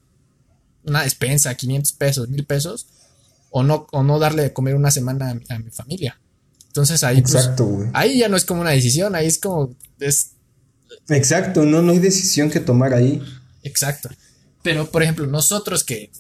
una 0.85 1.03
despensa, 1.03 1.55
500 1.55 1.93
pesos, 1.93 2.29
1000 2.29 2.45
pesos, 2.45 2.87
o 3.51 3.63
no, 3.63 3.87
o 3.91 4.03
no 4.03 4.19
darle 4.19 4.43
de 4.43 4.53
comer 4.53 4.75
una 4.75 4.91
semana 4.91 5.39
a 5.49 5.59
mi, 5.59 5.69
familia. 5.69 6.19
Entonces 6.67 7.03
ahí, 7.03 7.21
pues, 7.21 7.35
Exacto, 7.35 7.87
ahí 7.93 8.17
ya 8.17 8.27
no 8.27 8.35
es 8.35 8.45
como 8.45 8.61
una 8.61 8.71
decisión, 8.71 9.15
ahí 9.15 9.27
es 9.27 9.37
como... 9.37 9.75
Es, 9.99 10.31
Exacto, 11.09 11.63
no, 11.63 11.81
no 11.81 11.91
hay 11.91 11.99
decisión 11.99 12.49
que 12.49 12.59
tomar 12.59 12.93
ahí. 12.93 13.21
Exacto. 13.61 14.09
Pero, 14.63 14.89
por 14.89 15.03
ejemplo, 15.03 15.27
nosotros 15.27 15.83
que, 15.83 16.11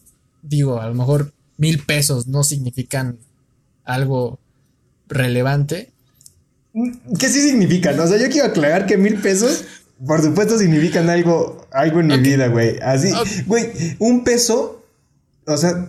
digo, 0.43 0.79
a 0.79 0.87
lo 0.87 0.93
mejor 0.93 1.33
mil 1.57 1.79
pesos 1.79 2.27
no 2.27 2.43
significan 2.43 3.17
algo 3.83 4.39
relevante. 5.07 5.91
¿Qué 7.19 7.29
sí 7.29 7.41
significan? 7.41 7.99
O 7.99 8.07
sea, 8.07 8.17
yo 8.17 8.29
quiero 8.29 8.47
aclarar 8.47 8.85
que 8.85 8.97
mil 8.97 9.19
pesos 9.19 9.63
por 10.05 10.21
supuesto 10.21 10.57
significan 10.57 11.09
algo, 11.09 11.65
algo 11.71 11.99
en 12.01 12.07
mi 12.07 12.17
vida, 12.17 12.47
güey. 12.47 12.77
Así, 12.81 13.11
güey, 13.45 13.71
un 13.99 14.23
peso, 14.23 14.83
o 15.45 15.57
sea, 15.57 15.87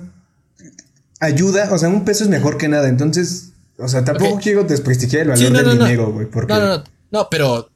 ayuda, 1.21 1.73
o 1.73 1.79
sea, 1.79 1.89
un 1.89 2.05
peso 2.05 2.25
es 2.25 2.31
mejor 2.31 2.57
que 2.57 2.69
nada. 2.69 2.89
Entonces, 2.89 3.53
o 3.79 3.89
sea, 3.89 4.05
tampoco 4.05 4.39
quiero 4.41 4.65
desprestigiar 4.65 5.23
el 5.23 5.29
valor 5.31 5.53
del 5.53 5.79
dinero, 5.79 6.13
güey. 6.13 6.27
Porque... 6.27 6.53
No, 6.53 6.61
no, 6.61 6.79
no, 6.79 6.85
no, 7.11 7.29
pero... 7.31 7.71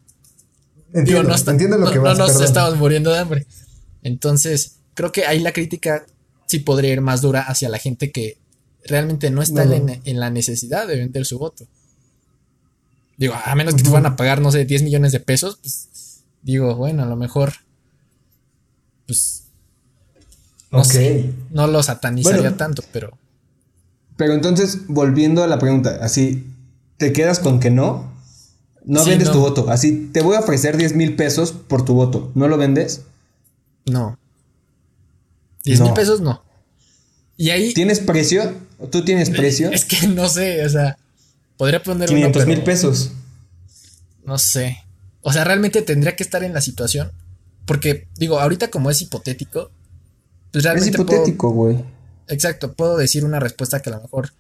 Entiendo, 0.95 1.35
entiendo 1.35 1.77
lo 1.77 1.91
que 1.91 1.99
vas, 1.99 2.17
No 2.17 2.27
nos 2.27 2.41
estamos 2.41 2.77
muriendo 2.79 3.11
de 3.11 3.19
hambre. 3.19 3.47
Entonces, 4.03 4.77
creo 4.95 5.13
que 5.13 5.27
ahí 5.27 5.41
la 5.41 5.53
crítica 5.53 6.07
sí 6.49 6.59
podría 6.61 6.93
ir 6.93 7.01
más 7.01 7.21
dura 7.21 7.43
hacia 7.43 7.69
la 7.69 7.79
gente 7.79 8.11
que 8.11 8.39
realmente 8.85 9.31
no 9.31 9.43
está 9.43 9.63
en, 9.63 10.01
en, 10.03 10.21
la 10.21 10.31
necesidad 10.31 10.89
de 10.89 10.97
vender 10.97 11.25
su 11.27 11.39
voto. 11.39 11.67
Digo, 13.17 13.35
a 13.35 13.55
menos 13.55 13.75
que 13.75 13.83
te 13.83 13.91
van 13.91 14.07
a 14.07 14.17
pagar, 14.17 14.41
no 14.41 14.51
sé, 14.51 14.65
10 14.65 14.83
millones 14.83 15.13
de 15.13 15.21
pesos, 15.21 15.59
pues 15.61 16.23
digo, 16.43 16.75
bueno, 16.77 17.03
a 17.03 17.07
lo 17.07 17.17
mejor, 17.17 17.53
pues, 19.07 19.45
no 20.71 20.85
sé, 20.85 21.33
no 21.51 21.67
lo 21.67 21.83
satanizaría 21.83 22.57
tanto, 22.57 22.83
pero... 22.93 23.17
Pero 24.17 24.35
entonces, 24.35 24.87
volviendo 24.89 25.45
a 25.45 25.47
la 25.47 25.59
pregunta, 25.59 25.99
así, 26.01 26.47
¿te 26.97 27.13
quedas 27.13 27.39
con 27.39 27.61
que 27.61 27.71
no? 27.71 28.13
No 28.85 29.05
vendes 29.05 29.31
tu 29.31 29.41
voto, 29.41 29.69
así, 29.69 30.11
te 30.13 30.23
voy 30.23 30.37
a 30.37 30.41
ofrecer 30.41 30.77
10 30.77 30.95
mil 30.95 31.15
pesos 31.15 31.53
por 31.53 31.85
tu 31.85 31.95
voto, 31.95 32.33
¿no 32.35 32.49
lo 32.49 32.57
vendes? 32.57 33.03
No. 33.85 34.19
10 35.65 35.81
mil 35.81 35.93
pesos 35.93 36.21
no. 36.21 36.43
Y 37.37 37.51
ahí... 37.51 37.73
¿Tienes 37.75 38.01
precio? 38.01 38.55
¿Tú 38.91 39.05
tienes 39.05 39.31
precio? 39.31 39.71
Es 39.71 39.85
que 39.85 40.09
no 40.09 40.29
sé, 40.29 40.65
o 40.65 40.69
sea, 40.69 40.99
podría 41.57 41.83
poner... 41.83 42.09
500 42.09 42.47
mil 42.47 42.63
pesos. 42.63 43.13
No 44.25 44.39
sé. 44.39 44.79
O 45.23 45.33
sea, 45.33 45.45
realmente 45.45 45.83
tendría 45.83 46.17
que 46.17 46.23
estar 46.23 46.43
en 46.45 46.55
la 46.55 46.61
situación 46.61 47.13
Porque, 47.67 48.07
digo, 48.17 48.41
ahorita 48.41 48.69
como 48.69 48.91
es 48.91 49.03
hipotético, 49.03 49.71
pues 50.53 50.65
realmente. 50.65 50.91
Es 50.91 50.95
hipotético, 50.95 51.51
güey. 51.51 51.85
Exacto, 52.29 52.73
puedo 52.73 52.97
decir 52.97 53.25
una 53.25 53.41
respuesta 53.41 53.81
que 53.81 53.91
a 53.91 53.95
lo 53.95 54.03
mejor, 54.03 54.33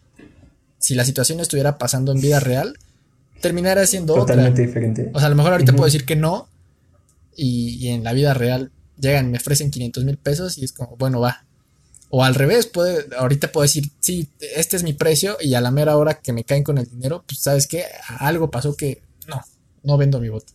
si 0.78 0.94
la 0.94 1.04
situación 1.04 1.40
estuviera 1.40 1.78
pasando 1.78 2.12
en 2.12 2.20
vida 2.20 2.40
real, 2.40 2.78
terminara 3.40 3.87
siendo 3.87 4.14
Totalmente 4.14 4.66
diferente. 4.66 5.11
O 5.14 5.18
sea, 5.18 5.26
a 5.26 5.31
lo 5.31 5.37
mejor 5.37 5.52
ahorita 5.52 5.72
puedo 5.72 5.87
decir 5.87 6.04
que 6.04 6.16
no, 6.16 6.48
y, 7.37 7.88
en 7.88 8.04
la 8.04 8.12
vida 8.12 8.35
real 8.35 8.72
llegan, 9.00 9.30
me 9.30 9.38
ofrecen 9.38 9.70
500 9.70 10.04
mil 10.04 10.18
pesos 10.18 10.58
y 10.58 10.64
es 10.64 10.72
como, 10.72 10.96
bueno, 10.96 11.20
va. 11.20 11.44
O 12.11 12.24
al 12.24 12.34
revés, 12.34 12.66
puede, 12.66 13.06
ahorita 13.16 13.52
puedo 13.52 13.62
decir, 13.62 13.90
sí, 14.00 14.30
este 14.56 14.76
es 14.76 14.82
mi 14.82 14.94
precio 14.94 15.37
y 15.40 15.54
a 15.54 15.61
la 15.61 15.70
mera 15.70 15.96
hora 15.96 16.20
que 16.20 16.32
me 16.32 16.44
caen 16.44 16.64
con 16.64 16.78
el 16.78 16.88
dinero, 16.88 17.24
pues 17.26 17.40
sabes 17.40 17.66
qué, 17.66 17.84
algo 18.18 18.50
pasó 18.50 18.74
que 18.76 19.02
no, 19.26 19.40
no 19.82 19.98
vendo 19.98 20.20
mi 20.20 20.28
voto. 20.28 20.52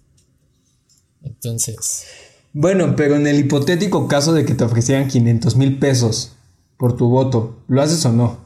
Entonces... 1.22 2.06
Bueno, 2.54 2.96
pero 2.96 3.16
en 3.16 3.26
el 3.26 3.40
hipotético 3.40 4.08
caso 4.08 4.34
de 4.34 4.46
que 4.46 4.54
te 4.54 4.64
ofrecieran 4.64 5.08
500 5.08 5.56
mil 5.56 5.80
pesos 5.80 6.34
por 6.78 6.96
tu 6.96 7.08
voto, 7.10 7.64
¿lo 7.68 7.82
haces 7.82 8.06
o 8.06 8.12
no? 8.12 8.44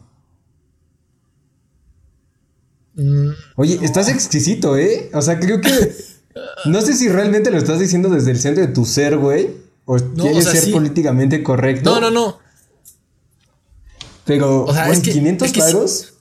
Mm, 2.96 3.32
Oye, 3.56 3.80
estás 3.84 4.10
exquisito, 4.10 4.78
¿eh? 4.78 5.10
O 5.14 5.22
sea, 5.22 5.40
creo 5.40 5.62
que... 5.62 5.70
no 6.66 6.82
sé 6.82 6.94
si 6.94 7.10
realmente 7.10 7.52
lo 7.52 7.58
estás 7.58 7.80
diciendo 7.80 8.10
desde 8.10 8.32
el 8.32 8.40
centro 8.40 8.66
de 8.66 8.74
tu 8.74 8.86
ser, 8.86 9.18
güey. 9.18 9.67
O 9.90 9.96
quieres 9.96 10.44
ser 10.44 10.72
políticamente 10.74 11.42
correcto. 11.42 11.90
No, 11.90 12.02
no, 12.02 12.12
no. 12.12 12.40
Pero, 14.26 14.66
o 14.66 14.74
sea, 14.74 14.90
es 14.90 15.00
que, 15.00 15.14
500 15.14 15.52
pagos. 15.54 16.14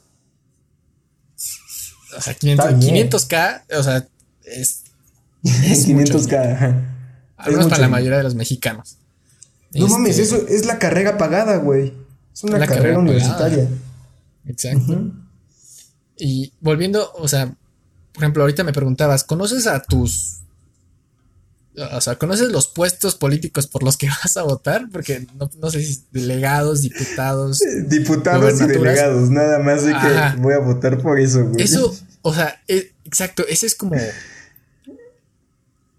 O 2.17 2.21
sea, 2.21 2.35
500, 2.35 3.27
k 3.27 3.65
o 3.77 3.83
sea, 3.83 4.07
es. 4.45 4.85
es 5.43 5.89
500k. 5.89 6.95
Al 7.37 7.53
menos 7.53 7.67
para 7.67 7.83
la 7.83 7.89
mayoría 7.89 8.19
de 8.19 8.23
los 8.23 8.37
mexicanos. 8.37 8.99
No 9.73 9.89
mames, 9.89 10.19
este, 10.19 10.37
eso 10.37 10.47
es 10.49 10.65
la 10.65 10.79
carrera 10.79 11.19
pagada, 11.19 11.57
güey. 11.57 11.93
Es 12.33 12.45
una 12.45 12.65
carrera, 12.65 13.01
universitaria. 13.01 13.69
Exacto. 14.47 15.11
Y 16.17 16.53
volviendo, 16.61 17.13
o 17.15 17.27
sea, 17.27 17.53
por 18.13 18.23
ejemplo, 18.23 18.45
ahorita 18.45 18.63
me 18.63 18.73
preguntabas, 18.73 19.25
¿conoces 19.25 19.67
a 19.67 19.83
tus... 19.83 20.43
O 21.93 22.01
sea, 22.01 22.17
¿conoces 22.17 22.51
los 22.51 22.69
puestos 22.69 23.15
políticos 23.15 23.67
por 23.67 23.83
los 23.83 23.97
que 23.97 24.09
vas 24.23 24.37
a 24.37 24.43
votar? 24.43 24.89
Porque 24.91 25.27
no, 25.61 25.71
sé 25.71 25.83
si 25.83 26.05
delegados, 26.11 26.83
diputados. 26.83 27.61
Diputados 27.89 28.61
y 28.61 28.67
delegados, 28.67 29.31
nada 29.31 29.59
más 29.59 29.85
de 29.85 29.93
que 29.93 30.41
voy 30.41 30.55
a 30.55 30.59
votar 30.59 31.01
por 31.01 31.19
eso, 31.19 31.45
güey. 31.47 31.63
Eso, 31.63 31.95
o 32.23 32.35
sea, 32.35 32.61
e, 32.69 32.93
exacto, 33.05 33.45
ese 33.49 33.67
es 33.67 33.75
como 33.75 33.97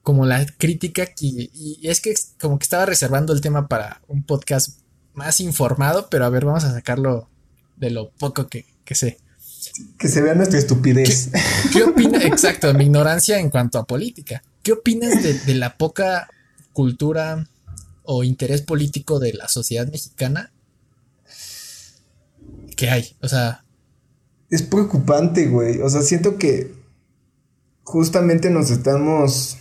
como 0.08 0.26
la 0.26 0.46
crítica 0.58 1.06
que, 1.06 1.50
y 1.54 1.80
es 1.84 2.00
que 2.00 2.14
como 2.40 2.58
que 2.58 2.64
estaba 2.64 2.86
reservando 2.86 3.34
el 3.34 3.42
tema 3.42 3.68
para 3.68 4.00
un 4.08 4.24
podcast 4.24 4.80
más 5.14 5.42
informado, 5.42 6.08
pero 6.10 6.24
a 6.24 6.30
ver, 6.30 6.46
vamos 6.46 6.64
a 6.64 6.72
sacarlo 6.72 7.28
de 7.76 7.90
lo 7.90 8.12
poco 8.12 8.48
que, 8.48 8.66
sé. 8.92 9.18
Que 9.98 10.08
se 10.08 10.22
vea 10.22 10.34
nuestra 10.34 10.60
estupidez. 10.60 11.30
¿Qué, 11.74 11.84
opinas? 11.84 12.24
Exacto, 12.26 12.74
mi 12.74 12.86
ignorancia 12.86 13.38
en 13.38 13.50
cuanto 13.50 13.80
a 13.80 13.86
política. 13.86 14.44
¿Qué 14.68 14.74
opinas 14.74 15.24
de, 15.24 15.56
la 15.56 15.78
poca 15.78 16.28
cultura 16.74 17.48
o 18.04 18.26
interés 18.26 18.62
político 18.62 19.18
de 19.18 19.32
la 19.32 19.48
sociedad 19.48 19.90
mexicana 19.90 20.52
que 22.76 22.90
hay? 22.90 23.16
O 23.22 23.30
sea... 23.30 23.64
Es 24.50 24.64
preocupante, 24.64 25.48
güey. 25.48 25.80
O 25.80 25.90
sea, 25.90 26.02
siento 26.02 26.38
que 26.38 26.74
justamente 27.84 28.50
nos 28.50 28.70
estamos 28.70 29.56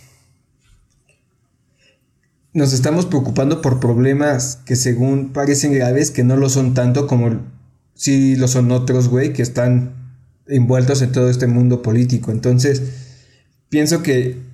nos 2.52 2.72
estamos 2.72 3.06
preocupando 3.06 3.62
por 3.62 3.78
problemas 3.78 4.56
que 4.66 4.74
según 4.74 5.32
parecen 5.32 5.72
graves, 5.72 6.10
que 6.10 6.24
no 6.24 6.36
lo 6.36 6.48
son 6.48 6.74
tanto 6.74 7.06
como 7.06 7.42
si 7.94 8.34
lo 8.34 8.48
son 8.48 8.72
otros, 8.72 9.06
güey, 9.06 9.32
que 9.32 9.42
están 9.42 10.16
envueltos 10.48 11.00
en 11.00 11.12
todo 11.12 11.30
este 11.30 11.46
mundo 11.46 11.80
político. 11.80 12.32
Entonces, 12.32 12.82
pienso 13.68 14.02
que 14.02 14.44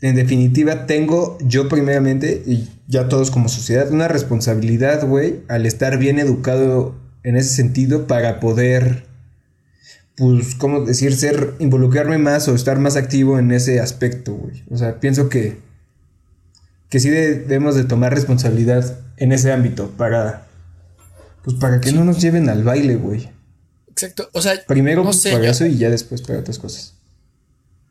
en 0.00 0.16
definitiva 0.16 0.86
tengo 0.86 1.38
yo 1.40 1.68
primeramente, 1.68 2.42
y 2.46 2.68
ya 2.86 3.08
todos 3.08 3.30
como 3.30 3.48
sociedad, 3.48 3.90
una 3.90 4.08
responsabilidad, 4.08 5.06
güey, 5.06 5.40
al 5.48 5.66
estar 5.66 5.98
bien 5.98 6.18
educado 6.18 6.94
en 7.22 7.36
ese 7.36 7.54
sentido 7.54 8.06
para 8.06 8.40
poder, 8.40 9.06
pues, 10.16 10.54
¿cómo 10.54 10.84
decir? 10.84 11.16
Ser, 11.16 11.54
involucrarme 11.58 12.18
más 12.18 12.48
o 12.48 12.54
estar 12.54 12.78
más 12.78 12.96
activo 12.96 13.38
en 13.38 13.50
ese 13.52 13.80
aspecto, 13.80 14.34
güey. 14.34 14.64
O 14.70 14.76
sea, 14.76 15.00
pienso 15.00 15.28
que 15.28 15.66
que 16.88 17.00
sí 17.00 17.10
debemos 17.10 17.74
de 17.74 17.84
tomar 17.84 18.14
responsabilidad 18.14 18.98
en 19.16 19.32
ese 19.32 19.52
ámbito 19.52 19.90
para, 19.96 20.46
pues 21.42 21.56
para 21.56 21.80
que 21.80 21.92
no 21.92 22.04
nos 22.04 22.20
lleven 22.20 22.48
al 22.48 22.62
baile, 22.62 22.96
güey. 22.96 23.28
Exacto, 23.88 24.28
o 24.32 24.42
sea, 24.42 24.54
primero 24.66 25.02
no 25.02 25.10
para 25.10 25.50
eso 25.50 25.66
y 25.66 25.78
ya 25.78 25.90
después 25.90 26.22
para 26.22 26.38
otras 26.38 26.58
cosas. 26.58 26.94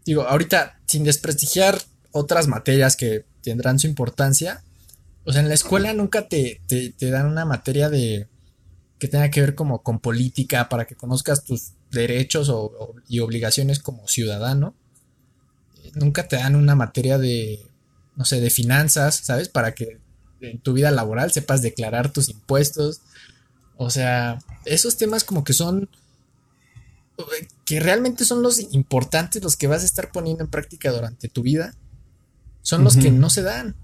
Digo, 0.05 0.21
ahorita, 0.21 0.79
sin 0.85 1.03
desprestigiar 1.03 1.79
otras 2.15 2.47
materias 2.47 2.95
que 2.95 3.25
tendrán 3.41 3.77
su 3.77 3.87
importancia, 3.87 4.63
o 5.25 5.33
sea, 5.33 5.41
en 5.41 5.49
la 5.49 5.53
escuela 5.53 5.93
nunca 5.93 6.29
te, 6.29 6.61
te, 6.67 7.09
dan 7.11 7.25
una 7.25 7.43
materia 7.43 7.89
de 7.89 8.27
que 8.99 9.09
tenga 9.09 9.29
que 9.29 9.41
ver 9.41 9.53
como 9.53 9.83
con 9.83 9.99
política 9.99 10.69
para 10.69 10.85
que 10.85 10.95
conozcas 10.95 11.43
tus 11.43 11.71
derechos 11.91 12.51
y 13.09 13.19
obligaciones 13.19 13.79
como 13.79 14.07
ciudadano. 14.07 14.75
Nunca 15.95 16.27
te 16.27 16.37
dan 16.37 16.55
una 16.55 16.75
materia 16.75 17.17
de 17.17 17.59
no 18.15 18.23
sé, 18.23 18.39
de 18.39 18.49
finanzas, 18.49 19.15
¿sabes? 19.15 19.49
Para 19.49 19.73
que 19.73 19.99
en 20.39 20.59
tu 20.59 20.71
vida 20.71 20.91
laboral 20.91 21.33
sepas 21.33 21.61
declarar 21.61 22.13
tus 22.13 22.29
impuestos. 22.29 23.01
O 23.75 23.89
sea, 23.89 24.39
esos 24.63 24.95
temas 24.95 25.25
como 25.25 25.43
que 25.43 25.51
son 25.51 25.89
que 27.65 27.79
realmente 27.79 28.25
son 28.25 28.41
los 28.41 28.59
importantes, 28.73 29.43
los 29.43 29.57
que 29.57 29.67
vas 29.67 29.81
a 29.81 29.85
estar 29.85 30.11
poniendo 30.11 30.43
en 30.43 30.49
práctica 30.49 30.91
durante 30.91 31.29
tu 31.29 31.41
vida, 31.41 31.73
son 32.65 32.83
los 32.83 32.97
que 32.97 33.11
no 33.11 33.29
se 33.29 33.43
dan. 33.43 33.75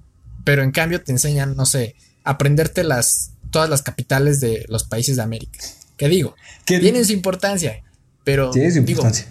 Pero 0.44 0.64
en 0.64 0.72
cambio 0.72 1.04
te 1.04 1.12
enseñan, 1.12 1.56
no 1.56 1.68
sé, 1.68 1.96
aprenderte 2.24 2.84
las, 2.84 3.34
todas 3.52 3.70
las 3.70 3.84
capitales 3.84 4.40
de 4.40 4.66
los 4.70 4.86
países 4.86 5.18
de 5.18 5.22
América. 5.22 5.60
¿Qué 5.98 6.10
digo? 6.10 6.36
Tienen 6.66 7.06
su 7.06 7.14
importancia, 7.14 7.84
pero... 8.24 8.50
Tienen 8.50 8.72
su 8.72 8.80
importancia. 8.80 9.28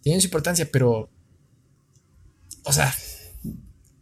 tienen 0.00 0.22
su 0.22 0.28
importancia, 0.28 0.66
pero... 0.72 1.10
O 2.64 2.72
sea, 2.72 2.94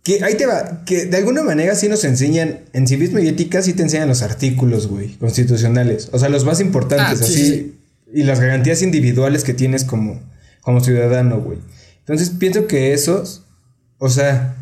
que 0.04 0.22
ahí 0.22 0.36
te 0.36 0.46
va, 0.46 0.84
que 0.84 1.06
de 1.06 1.16
alguna 1.16 1.42
manera 1.42 1.74
sí 1.74 1.88
nos 1.88 2.04
enseñan, 2.04 2.60
en 2.72 2.86
civismo 2.86 3.18
y 3.18 3.26
ética 3.26 3.62
sí 3.62 3.72
te 3.72 3.82
enseñan 3.82 4.06
los 4.06 4.22
artículos, 4.22 4.86
güey, 4.86 5.16
constitucionales. 5.16 6.10
O 6.12 6.18
sea, 6.20 6.28
los 6.28 6.44
más 6.44 6.60
importantes, 6.60 7.22
ah, 7.22 7.24
así. 7.24 7.76
Y 8.12 8.22
las 8.22 8.38
garantías 8.38 8.82
individuales 8.82 9.42
que 9.42 9.52
tienes 9.52 9.82
como, 9.82 10.20
como 10.60 10.80
ciudadano, 10.80 11.40
güey. 11.40 11.58
Entonces 11.98 12.30
pienso 12.30 12.68
que 12.68 12.92
esos, 12.92 13.42
o 13.98 14.08
sea, 14.08 14.59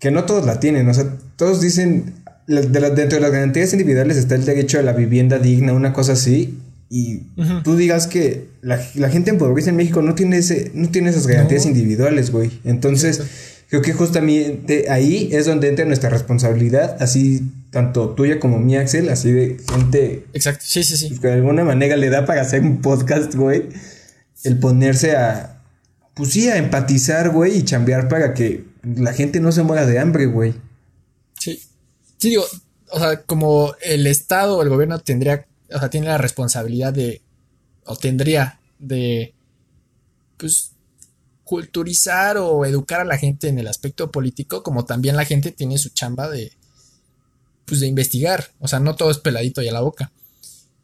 que 0.00 0.10
no 0.10 0.24
todos 0.24 0.44
la 0.44 0.58
tienen. 0.58 0.88
O 0.88 0.94
sea, 0.94 1.06
todos 1.36 1.60
dicen, 1.60 2.14
dentro 2.46 2.80
de 2.80 3.20
las 3.20 3.30
garantías 3.30 3.72
individuales 3.72 4.16
está 4.16 4.34
el 4.34 4.44
derecho 4.44 4.80
a 4.80 4.82
la 4.82 4.92
vivienda 4.92 5.38
digna, 5.38 5.72
una 5.72 5.92
cosa 5.92 6.12
así. 6.12 6.58
Y 6.88 7.18
tú 7.62 7.76
digas 7.76 8.08
que 8.08 8.48
la, 8.62 8.80
la, 8.96 9.08
gente 9.10 9.30
en 9.30 9.76
México 9.76 10.02
no 10.02 10.16
tiene 10.16 10.38
ese, 10.38 10.72
no 10.74 10.88
tiene 10.88 11.10
esas 11.10 11.28
garantías 11.28 11.64
individuales, 11.64 12.32
güey. 12.32 12.50
Entonces, 12.64 13.22
Creo 13.70 13.82
que 13.82 13.92
justamente 13.92 14.90
ahí 14.90 15.28
es 15.30 15.46
donde 15.46 15.68
entra 15.68 15.84
nuestra 15.84 16.10
responsabilidad, 16.10 16.96
así 17.00 17.42
tanto 17.70 18.10
tuya 18.10 18.40
como 18.40 18.58
mi 18.58 18.76
Axel, 18.76 19.08
así 19.10 19.30
de 19.30 19.58
gente. 19.72 20.24
Exacto, 20.32 20.64
sí, 20.66 20.82
sí, 20.82 20.96
sí. 20.96 21.16
Que 21.20 21.28
de 21.28 21.34
alguna 21.34 21.62
manera 21.62 21.96
le 21.96 22.10
da 22.10 22.26
para 22.26 22.42
hacer 22.42 22.62
un 22.62 22.82
podcast, 22.82 23.32
güey. 23.36 23.68
El 24.42 24.58
ponerse 24.58 25.14
a. 25.14 25.59
Pues 26.20 26.34
sí, 26.34 26.50
a 26.50 26.58
empatizar, 26.58 27.30
güey, 27.30 27.56
y 27.56 27.64
chambear 27.64 28.06
para 28.06 28.34
que 28.34 28.66
la 28.82 29.14
gente 29.14 29.40
no 29.40 29.52
se 29.52 29.62
muera 29.62 29.86
de 29.86 29.98
hambre, 29.98 30.26
güey. 30.26 30.52
Sí. 31.38 31.58
Sí, 32.18 32.28
digo, 32.28 32.44
o 32.90 32.98
sea, 32.98 33.22
como 33.22 33.74
el 33.80 34.06
Estado 34.06 34.58
o 34.58 34.62
el 34.62 34.68
gobierno 34.68 34.98
tendría, 34.98 35.46
o 35.72 35.78
sea, 35.78 35.88
tiene 35.88 36.08
la 36.08 36.18
responsabilidad 36.18 36.92
de, 36.92 37.22
o 37.86 37.96
tendría 37.96 38.60
de, 38.78 39.32
pues, 40.36 40.72
culturizar 41.44 42.36
o 42.36 42.66
educar 42.66 43.00
a 43.00 43.04
la 43.04 43.16
gente 43.16 43.48
en 43.48 43.58
el 43.58 43.66
aspecto 43.66 44.10
político, 44.10 44.62
como 44.62 44.84
también 44.84 45.16
la 45.16 45.24
gente 45.24 45.52
tiene 45.52 45.78
su 45.78 45.88
chamba 45.88 46.28
de, 46.28 46.52
pues 47.64 47.80
de 47.80 47.86
investigar. 47.86 48.50
O 48.58 48.68
sea, 48.68 48.78
no 48.78 48.94
todo 48.94 49.10
es 49.10 49.18
peladito 49.20 49.62
y 49.62 49.68
a 49.68 49.72
la 49.72 49.80
boca. 49.80 50.12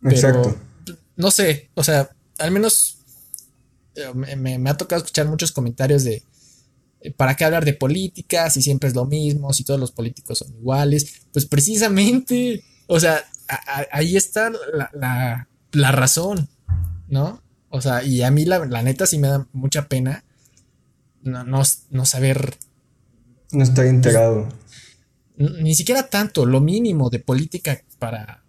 Exacto. 0.02 0.56
no 1.16 1.30
sé, 1.30 1.68
o 1.74 1.84
sea, 1.84 2.08
al 2.38 2.52
menos 2.52 2.85
eh, 3.96 4.36
me, 4.36 4.70
ha 4.70 4.76
tocado 4.76 5.00
escuchar 5.00 5.26
muchos 5.26 5.52
comentarios 5.52 6.04
de 6.04 6.22
eh, 7.00 7.10
¿para 7.10 7.34
qué 7.34 7.44
hablar 7.44 7.64
de 7.64 7.74
política 7.74 8.50
si 8.50 8.62
siempre 8.62 8.88
es 8.88 8.94
lo 8.94 9.06
mismo, 9.06 9.52
si 9.52 9.64
todos 9.64 9.80
los 9.80 9.92
políticos 9.92 10.38
son 10.38 10.54
iguales? 10.54 11.22
Pues 11.32 11.46
precisamente, 11.46 12.62
o 12.86 13.00
sea, 13.00 13.24
ahí 13.92 14.16
está 14.16 14.50
la, 14.72 15.48
la, 15.72 15.92
razón, 15.92 16.48
¿no? 17.08 17.42
O 17.70 17.80
sea, 17.80 18.02
y 18.02 18.22
a 18.22 18.30
mí 18.30 18.44
la, 18.44 18.64
la, 18.66 18.82
neta 18.82 19.06
sí 19.06 19.18
me 19.18 19.28
da 19.28 19.46
mucha 19.52 19.88
pena 19.88 20.24
no, 21.22 21.62
no, 21.90 22.04
saber. 22.04 22.56
No 23.52 23.62
estoy 23.62 23.88
integrado. 23.88 24.48
ni 25.36 25.74
siquiera 25.74 26.08
tanto, 26.08 26.46
lo 26.46 26.60
mínimo 26.60 27.10
de 27.10 27.18
política 27.18 27.82
para 27.98 28.42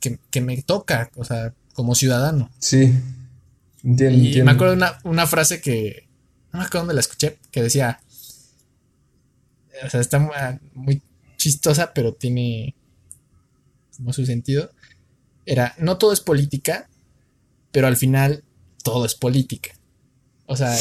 que, 0.00 0.40
me 0.40 0.60
toca, 0.62 1.10
o 1.16 1.24
sea, 1.24 1.54
como 1.72 1.94
ciudadano. 1.94 2.50
Sí. 2.58 2.94
Entiendo, 3.84 4.18
y 4.18 4.42
me 4.42 4.52
acuerdo 4.52 4.72
de 4.72 4.78
una, 4.78 4.98
una, 5.04 5.26
frase 5.26 5.60
que, 5.60 6.08
no 6.52 6.60
me 6.60 6.64
acuerdo 6.64 6.86
dónde 6.86 6.94
la 6.94 7.00
escuché, 7.00 7.38
que 7.50 7.62
decía, 7.62 8.00
o 9.84 9.90
sea, 9.90 10.00
está 10.00 10.58
muy 10.72 11.02
chistosa, 11.36 11.92
pero 11.92 12.14
tiene 12.14 12.74
como 13.96 14.12
su 14.12 14.24
sentido. 14.24 14.70
Era, 15.46 15.74
no 15.78 15.98
todo 15.98 16.12
es 16.12 16.20
política, 16.20 16.88
pero 17.70 17.86
al 17.86 17.96
final 17.96 18.44
todo 18.82 19.04
es 19.04 19.14
política. 19.14 19.70
O 20.46 20.56
sea, 20.56 20.74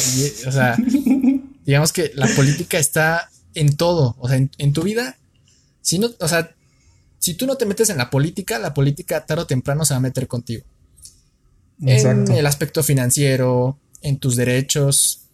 o 0.47 0.51
sea 0.51 0.77
digamos 1.65 1.91
que 1.91 2.11
la 2.15 2.27
política 2.27 2.77
está 2.77 3.29
en 3.55 3.75
todo, 3.75 4.15
o 4.19 4.27
sea, 4.27 4.37
en, 4.37 4.73
tu 4.73 4.83
vida, 4.83 5.17
si 5.81 5.99
no, 5.99 6.09
o 6.19 6.27
sea, 6.27 6.55
si 7.19 7.35
tú 7.35 7.45
no 7.45 7.55
te 7.55 7.65
metes 7.65 7.89
en 7.89 7.97
la 7.97 8.09
política, 8.09 8.59
la 8.59 8.73
política 8.73 9.25
tarde 9.25 9.43
o 9.43 9.47
temprano 9.47 9.85
se 9.85 9.93
va 9.93 9.99
a 9.99 10.01
meter 10.01 10.27
contigo. 10.27 10.65
En 11.81 12.31
el 12.31 12.45
aspecto 12.45 12.83
financiero, 12.83 13.79
en 14.01 14.17
tus 14.17 14.35
derechos, 14.35 15.27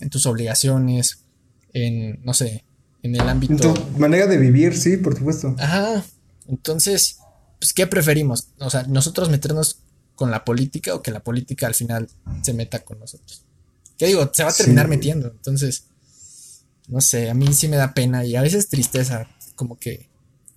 en 0.00 0.10
tus 0.10 0.26
obligaciones, 0.26 1.24
en, 1.72 2.22
no 2.24 2.34
sé, 2.34 2.64
en 3.02 3.14
el 3.14 3.28
ámbito... 3.28 3.52
En 3.52 3.58
tu 3.58 3.98
manera 3.98 4.26
de 4.26 4.36
vivir, 4.36 4.76
sí, 4.76 4.96
por 4.96 5.16
supuesto. 5.16 5.54
Ajá. 5.58 6.04
Entonces, 6.48 7.18
pues, 7.58 7.72
¿qué 7.72 7.86
preferimos? 7.86 8.48
O 8.58 8.70
sea, 8.70 8.84
nosotros 8.84 9.30
meternos 9.30 9.80
con 10.14 10.30
la 10.30 10.44
política 10.44 10.94
o 10.94 11.02
que 11.02 11.10
la 11.10 11.20
política 11.22 11.66
al 11.66 11.74
final 11.74 12.08
se 12.42 12.54
meta 12.54 12.84
con 12.84 12.98
nosotros. 12.98 13.44
¿Qué 13.98 14.06
digo? 14.06 14.30
Se 14.32 14.44
va 14.44 14.50
a 14.50 14.54
terminar 14.54 14.88
metiendo. 14.88 15.28
Entonces, 15.28 15.84
no 16.88 17.00
sé, 17.00 17.30
a 17.30 17.34
mí 17.34 17.52
sí 17.52 17.68
me 17.68 17.76
da 17.76 17.94
pena 17.94 18.24
y 18.24 18.36
a 18.36 18.42
veces 18.42 18.68
tristeza, 18.68 19.28
como 19.54 19.78
que 19.78 20.08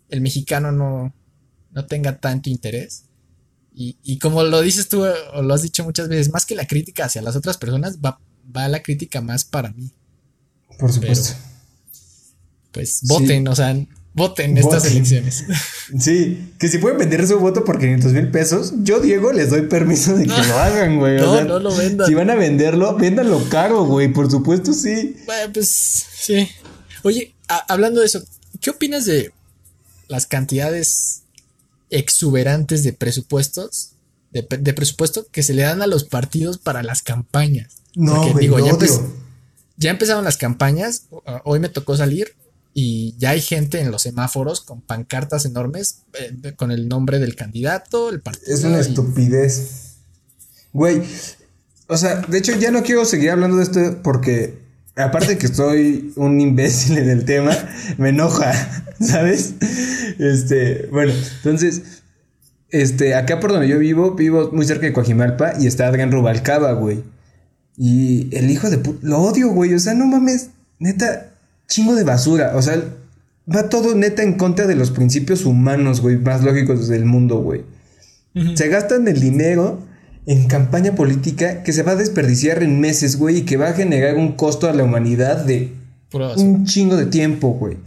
el 0.09 0.21
mexicano 0.21 0.71
no, 0.71 1.13
no 1.71 1.85
tenga 1.85 2.19
tanto 2.19 2.49
interés. 2.49 3.05
Y, 3.81 4.19
como 4.19 4.43
lo 4.43 4.59
dices 4.59 4.89
tú 4.89 5.05
o 5.05 5.41
lo 5.41 5.53
has 5.53 5.61
dicho 5.61 5.85
muchas 5.85 6.09
veces, 6.09 6.33
más 6.33 6.45
que 6.45 6.53
la 6.53 6.67
crítica 6.67 7.05
hacia 7.05 7.21
las 7.21 7.37
otras 7.37 7.57
personas, 7.57 7.99
va, 7.99 8.19
va 8.53 8.67
la 8.67 8.83
crítica 8.83 9.21
más 9.21 9.45
para 9.45 9.71
mí. 9.71 9.93
Por 10.77 10.91
supuesto. 10.91 11.33
pues 12.73 12.99
voten, 13.03 13.47
o 13.47 13.55
sea, 13.55 13.73
voten 14.13 14.57
estas 14.57 14.83
elecciones. 14.83 15.45
Sí, 15.97 16.51
que 16.59 16.67
si 16.67 16.79
pueden 16.79 16.97
vender 16.97 17.25
su 17.25 17.39
voto 17.39 17.63
por 17.63 17.79
500 17.79 18.11
mil 18.11 18.29
pesos, 18.31 18.73
yo, 18.83 18.99
Diego, 18.99 19.31
les 19.31 19.49
doy 19.49 19.61
permiso 19.61 20.13
de 20.17 20.25
que 20.25 20.43
lo 20.47 20.59
hagan, 20.59 20.99
güey. 20.99 21.17
No, 21.17 21.41
no 21.45 21.59
lo 21.59 21.73
vendan. 21.73 22.05
Si 22.05 22.13
van 22.13 22.29
a 22.29 22.35
venderlo, 22.35 22.97
véndanlo 22.97 23.47
caro, 23.47 23.85
güey. 23.85 24.11
Por 24.11 24.29
supuesto, 24.29 24.73
sí. 24.73 25.15
Bueno, 25.25 25.53
pues 25.53 26.05
sí. 26.19 26.49
Oye, 27.03 27.33
hablando 27.69 28.01
de 28.01 28.07
eso, 28.07 28.21
¿qué 28.59 28.71
opinas 28.71 29.05
de 29.05 29.31
las 30.09 30.25
cantidades 30.25 31.18
exuberantes 31.89 32.83
de 32.83 32.93
presupuestos, 32.93 33.91
de, 34.31 34.43
presupuesto 34.73 35.27
que 35.31 35.43
se 35.43 35.53
le 35.53 35.63
dan 35.63 35.81
a 35.81 35.87
los 35.87 36.03
partidos 36.03 36.57
para 36.57 36.83
las 36.83 37.01
campañas? 37.01 37.77
No, 37.95 38.31
güey, 38.31 38.45
digo, 38.45 38.59
ya, 38.59 38.77
ya 39.77 39.89
empezaron 39.89 40.23
las 40.23 40.37
campañas. 40.37 41.07
Hoy 41.43 41.59
me 41.59 41.69
tocó 41.69 41.97
salir 41.97 42.35
y 42.73 43.15
ya 43.17 43.31
hay 43.31 43.41
gente 43.41 43.81
en 43.81 43.91
los 43.91 44.03
semáforos 44.03 44.61
con 44.61 44.81
pancartas 44.81 45.45
enormes 45.45 46.03
eh, 46.13 46.53
con 46.55 46.71
el 46.71 46.87
nombre 46.87 47.19
del 47.19 47.35
candidato, 47.35 48.09
el 48.09 48.21
partido. 48.21 48.53
Es 48.53 48.63
una 48.63 48.79
estupidez. 48.79 49.95
Güey, 50.71 51.01
o 51.87 51.97
sea, 51.97 52.21
de 52.21 52.37
hecho 52.37 52.55
ya 52.55 52.71
no 52.71 52.83
quiero 52.83 53.05
seguir 53.05 53.31
hablando 53.31 53.57
de 53.57 53.63
esto 53.63 54.01
porque 54.03 54.59
aparte 54.99 55.37
que 55.37 55.45
estoy 55.45 56.13
un 56.15 56.39
imbécil 56.39 56.97
en 56.97 57.09
el 57.09 57.25
tema, 57.25 57.51
me 57.97 58.09
enoja, 58.09 58.53
¿sabes? 58.99 59.55
Este, 60.19 60.87
bueno, 60.91 61.13
entonces, 61.37 62.03
este, 62.69 63.15
acá 63.15 63.39
por 63.39 63.51
donde 63.51 63.67
yo 63.67 63.79
vivo, 63.79 64.15
vivo 64.15 64.49
muy 64.51 64.65
cerca 64.65 64.85
de 64.85 64.93
Coajimalpa 64.93 65.53
y 65.59 65.67
está 65.67 65.87
Adrián 65.87 66.11
Rubalcaba, 66.11 66.73
güey. 66.73 67.03
Y 67.77 68.35
el 68.35 68.49
hijo 68.49 68.69
de 68.69 68.77
puta, 68.77 68.99
lo 69.03 69.19
odio, 69.19 69.49
güey, 69.49 69.73
o 69.73 69.79
sea, 69.79 69.93
no 69.93 70.05
mames, 70.05 70.49
neta, 70.79 71.31
chingo 71.67 71.95
de 71.95 72.03
basura. 72.03 72.51
O 72.55 72.61
sea, 72.61 72.83
va 73.53 73.69
todo 73.69 73.95
neta 73.95 74.23
en 74.23 74.33
contra 74.33 74.67
de 74.67 74.75
los 74.75 74.91
principios 74.91 75.45
humanos, 75.45 76.01
güey, 76.01 76.17
más 76.17 76.43
lógicos 76.43 76.87
del 76.87 77.05
mundo, 77.05 77.37
güey. 77.37 77.63
Se 78.55 78.67
gastan 78.67 79.07
el 79.07 79.19
dinero 79.19 79.81
en 80.25 80.47
campaña 80.47 80.95
política 80.95 81.63
que 81.63 81.73
se 81.73 81.83
va 81.83 81.93
a 81.93 81.95
desperdiciar 81.95 82.61
en 82.63 82.79
meses, 82.79 83.17
güey, 83.17 83.37
y 83.37 83.41
que 83.43 83.57
va 83.57 83.69
a 83.69 83.73
generar 83.73 84.15
un 84.15 84.33
costo 84.33 84.69
a 84.69 84.73
la 84.73 84.83
humanidad 84.83 85.45
de 85.45 85.73
un 86.37 86.65
chingo 86.65 86.97
de 86.97 87.05
tiempo, 87.05 87.49
güey. 87.53 87.77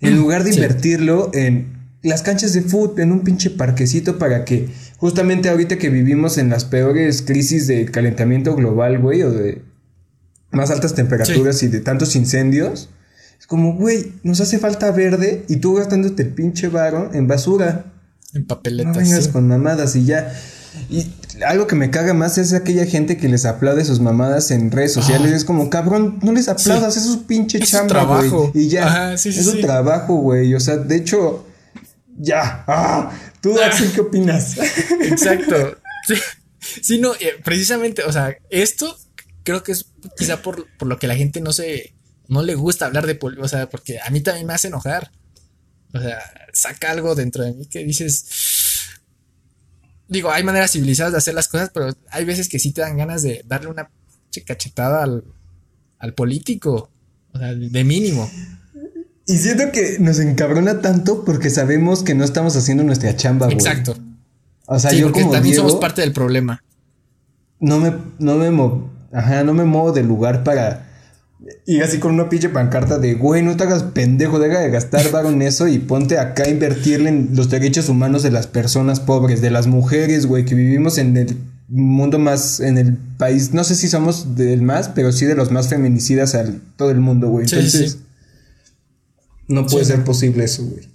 En 0.00 0.16
lugar 0.16 0.44
de 0.44 0.50
invertirlo 0.50 1.30
en 1.34 1.78
las 2.02 2.22
canchas 2.22 2.52
de 2.52 2.62
fútbol, 2.62 3.00
en 3.00 3.12
un 3.12 3.20
pinche 3.20 3.50
parquecito 3.50 4.18
para 4.18 4.44
que 4.44 4.68
justamente 4.96 5.48
ahorita 5.48 5.78
que 5.78 5.90
vivimos 5.90 6.38
en 6.38 6.50
las 6.50 6.64
peores 6.64 7.22
crisis 7.22 7.66
de 7.66 7.86
calentamiento 7.86 8.54
global, 8.54 8.98
güey, 8.98 9.22
o 9.22 9.30
de 9.30 9.62
más 10.50 10.70
altas 10.70 10.94
temperaturas 10.94 11.62
y 11.62 11.68
de 11.68 11.80
tantos 11.80 12.16
incendios, 12.16 12.88
es 13.38 13.46
como, 13.46 13.74
güey, 13.74 14.12
nos 14.22 14.40
hace 14.40 14.58
falta 14.58 14.90
verde 14.90 15.44
y 15.48 15.56
tú 15.56 15.74
gastándote 15.74 16.22
el 16.22 16.30
pinche 16.30 16.68
varo 16.68 17.10
en 17.12 17.26
basura. 17.26 17.92
En 18.34 18.46
papeletas. 18.46 18.96
No 18.96 19.00
vengas 19.00 19.28
con 19.28 19.46
mamadas 19.48 19.94
y 19.96 20.04
ya. 20.04 20.32
Y 20.90 21.06
algo 21.46 21.66
que 21.66 21.74
me 21.74 21.90
caga 21.90 22.14
más 22.14 22.38
es 22.38 22.52
aquella 22.52 22.86
gente 22.86 23.16
que 23.16 23.28
les 23.28 23.44
aplaude 23.44 23.84
sus 23.84 24.00
mamadas 24.00 24.50
en 24.50 24.70
redes 24.70 24.92
sociales. 24.92 25.32
Es 25.32 25.44
como, 25.44 25.70
cabrón, 25.70 26.18
no 26.22 26.32
les 26.32 26.48
aplaudas, 26.48 26.96
es 26.96 27.04
su 27.04 27.26
pinche 27.26 27.58
es 27.58 27.70
chamba, 27.70 28.04
güey. 28.04 28.50
Y 28.54 28.68
ya, 28.68 29.14
es 29.14 29.22
su 29.22 29.60
trabajo, 29.60 30.16
güey. 30.16 30.54
O 30.54 30.60
sea, 30.60 30.76
de 30.76 30.96
hecho, 30.96 31.46
ya. 32.16 32.64
Ah, 32.66 33.10
¿Tú, 33.40 33.56
ah. 33.60 33.66
Axel, 33.66 33.92
qué 33.92 34.00
opinas? 34.00 34.56
Exacto. 35.02 35.78
Sí, 36.82 36.98
no, 36.98 37.14
eh, 37.14 37.34
precisamente, 37.44 38.02
o 38.02 38.12
sea, 38.12 38.36
esto 38.50 38.96
creo 39.44 39.62
que 39.62 39.72
es 39.72 39.86
quizá 40.16 40.42
por, 40.42 40.66
por 40.76 40.88
lo 40.88 40.98
que 40.98 41.06
la 41.06 41.16
gente 41.16 41.40
no 41.40 41.52
se 41.52 41.94
no 42.28 42.42
le 42.42 42.54
gusta 42.54 42.86
hablar 42.86 43.06
de 43.06 43.14
política, 43.14 43.44
o 43.44 43.48
sea, 43.48 43.68
porque 43.68 43.98
a 44.00 44.10
mí 44.10 44.20
también 44.20 44.46
me 44.46 44.52
hace 44.52 44.68
enojar. 44.68 45.10
O 45.94 46.00
sea, 46.00 46.18
saca 46.52 46.90
algo 46.90 47.14
dentro 47.14 47.42
de 47.42 47.54
mí 47.54 47.66
que 47.66 47.82
dices. 47.84 48.26
Digo, 50.08 50.30
hay 50.30 50.42
maneras 50.42 50.72
civilizadas 50.72 51.12
de 51.12 51.18
hacer 51.18 51.34
las 51.34 51.48
cosas, 51.48 51.70
pero 51.72 51.94
hay 52.10 52.24
veces 52.24 52.48
que 52.48 52.58
sí 52.58 52.72
te 52.72 52.80
dan 52.80 52.96
ganas 52.96 53.22
de 53.22 53.42
darle 53.46 53.68
una 53.68 53.90
cachetada 54.46 55.02
al, 55.02 55.24
al 55.98 56.14
político. 56.14 56.90
O 57.32 57.38
sea, 57.38 57.54
de 57.54 57.84
mínimo. 57.84 58.28
Y 59.26 59.36
siento 59.36 59.70
que 59.72 59.98
nos 59.98 60.18
encabrona 60.18 60.80
tanto 60.80 61.24
porque 61.24 61.50
sabemos 61.50 62.02
que 62.02 62.14
no 62.14 62.24
estamos 62.24 62.56
haciendo 62.56 62.82
nuestra 62.84 63.14
chamba, 63.14 63.46
güey. 63.46 63.58
Exacto. 63.58 63.96
O 64.66 64.78
sea, 64.78 64.92
yo 64.92 65.12
como 65.12 65.30
también 65.30 65.54
somos 65.54 65.76
parte 65.76 66.00
del 66.00 66.12
problema. 66.12 66.62
No 67.60 67.78
me, 67.78 67.92
no 68.18 68.36
me, 68.36 68.88
ajá, 69.12 69.44
no 69.44 69.52
me 69.52 69.64
muevo 69.64 69.92
del 69.92 70.06
lugar 70.06 70.44
para 70.44 70.87
y 71.66 71.80
así 71.80 71.98
con 71.98 72.14
una 72.14 72.28
pinche 72.28 72.48
pancarta 72.48 72.98
de, 72.98 73.14
güey, 73.14 73.42
no 73.42 73.56
te 73.56 73.64
hagas 73.64 73.84
pendejo, 73.84 74.38
deja 74.38 74.60
de 74.60 74.70
gastar 74.70 75.10
varo 75.10 75.30
en 75.30 75.42
eso 75.42 75.68
y 75.68 75.78
ponte 75.78 76.18
acá 76.18 76.44
a 76.44 76.48
invertirle 76.48 77.08
en 77.08 77.30
los 77.34 77.48
derechos 77.48 77.88
humanos 77.88 78.22
de 78.22 78.30
las 78.30 78.46
personas 78.46 79.00
pobres, 79.00 79.40
de 79.40 79.50
las 79.50 79.66
mujeres, 79.66 80.26
güey, 80.26 80.44
que 80.44 80.54
vivimos 80.54 80.98
en 80.98 81.16
el 81.16 81.36
mundo 81.68 82.18
más, 82.18 82.60
en 82.60 82.78
el 82.78 82.96
país, 82.96 83.52
no 83.52 83.62
sé 83.62 83.76
si 83.76 83.88
somos 83.88 84.34
del 84.34 84.62
más, 84.62 84.88
pero 84.88 85.12
sí 85.12 85.26
de 85.26 85.36
los 85.36 85.50
más 85.50 85.68
feminicidas 85.68 86.34
al 86.34 86.60
todo 86.76 86.90
el 86.90 87.00
mundo, 87.00 87.28
güey. 87.28 87.44
Entonces, 87.44 87.98
no 89.46 89.66
puede 89.66 89.84
ser 89.84 90.02
posible 90.04 90.44
eso, 90.44 90.64
güey. 90.64 90.88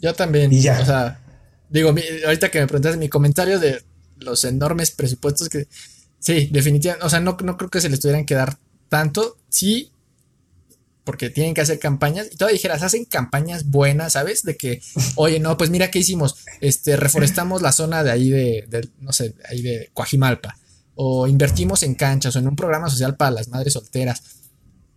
Yo 0.00 0.14
también. 0.14 0.52
Y 0.52 0.60
ya. 0.60 0.80
O 0.80 0.84
sea, 0.84 1.20
digo, 1.70 1.94
ahorita 2.26 2.50
que 2.50 2.60
me 2.60 2.66
preguntaste 2.66 2.98
mi 2.98 3.08
comentario 3.08 3.60
de 3.60 3.82
los 4.18 4.44
enormes 4.44 4.90
presupuestos 4.90 5.48
que, 5.48 5.68
sí, 6.18 6.48
definitivamente, 6.52 7.06
o 7.06 7.10
sea, 7.10 7.20
no, 7.20 7.36
no 7.44 7.56
creo 7.56 7.70
que 7.70 7.80
se 7.80 7.88
les 7.88 8.00
tuvieran 8.00 8.24
que 8.24 8.34
dar 8.34 8.58
tanto, 8.88 9.36
sí, 9.48 9.92
porque 11.06 11.30
tienen 11.30 11.54
que 11.54 11.60
hacer 11.60 11.78
campañas. 11.78 12.26
Y 12.32 12.36
todavía 12.36 12.56
dijeras, 12.56 12.82
hacen 12.82 13.04
campañas 13.04 13.70
buenas, 13.70 14.14
¿sabes? 14.14 14.42
De 14.42 14.56
que, 14.56 14.82
oye, 15.14 15.38
no, 15.38 15.56
pues 15.56 15.70
mira 15.70 15.90
qué 15.90 16.00
hicimos. 16.00 16.36
Este, 16.60 16.96
reforestamos 16.96 17.62
la 17.62 17.70
zona 17.72 18.02
de 18.02 18.10
ahí 18.10 18.28
de, 18.28 18.90
no 18.98 19.12
sé, 19.12 19.34
ahí 19.48 19.62
de 19.62 19.90
Coajimalpa. 19.94 20.58
O 20.96 21.28
invertimos 21.28 21.84
en 21.84 21.94
canchas 21.94 22.34
o 22.34 22.40
en 22.40 22.48
un 22.48 22.56
programa 22.56 22.90
social 22.90 23.16
para 23.16 23.30
las 23.30 23.48
madres 23.48 23.74
solteras. 23.74 24.20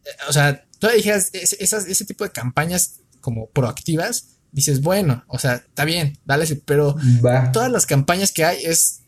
Eh, 0.04 0.10
o 0.28 0.34
sea, 0.34 0.66
todavía 0.80 0.98
dijeras, 0.98 1.30
ese 1.34 2.06
tipo 2.06 2.24
de 2.24 2.32
campañas 2.32 3.02
como 3.22 3.48
proactivas, 3.50 4.30
dices, 4.52 4.82
bueno, 4.82 5.24
o 5.28 5.38
sea, 5.38 5.56
está 5.56 5.86
bien, 5.86 6.18
dale, 6.26 6.48
pero 6.66 6.96
todas 7.54 7.72
las 7.72 7.86
campañas 7.86 8.32
que 8.32 8.46
hay 8.46 8.66
es 8.66 9.02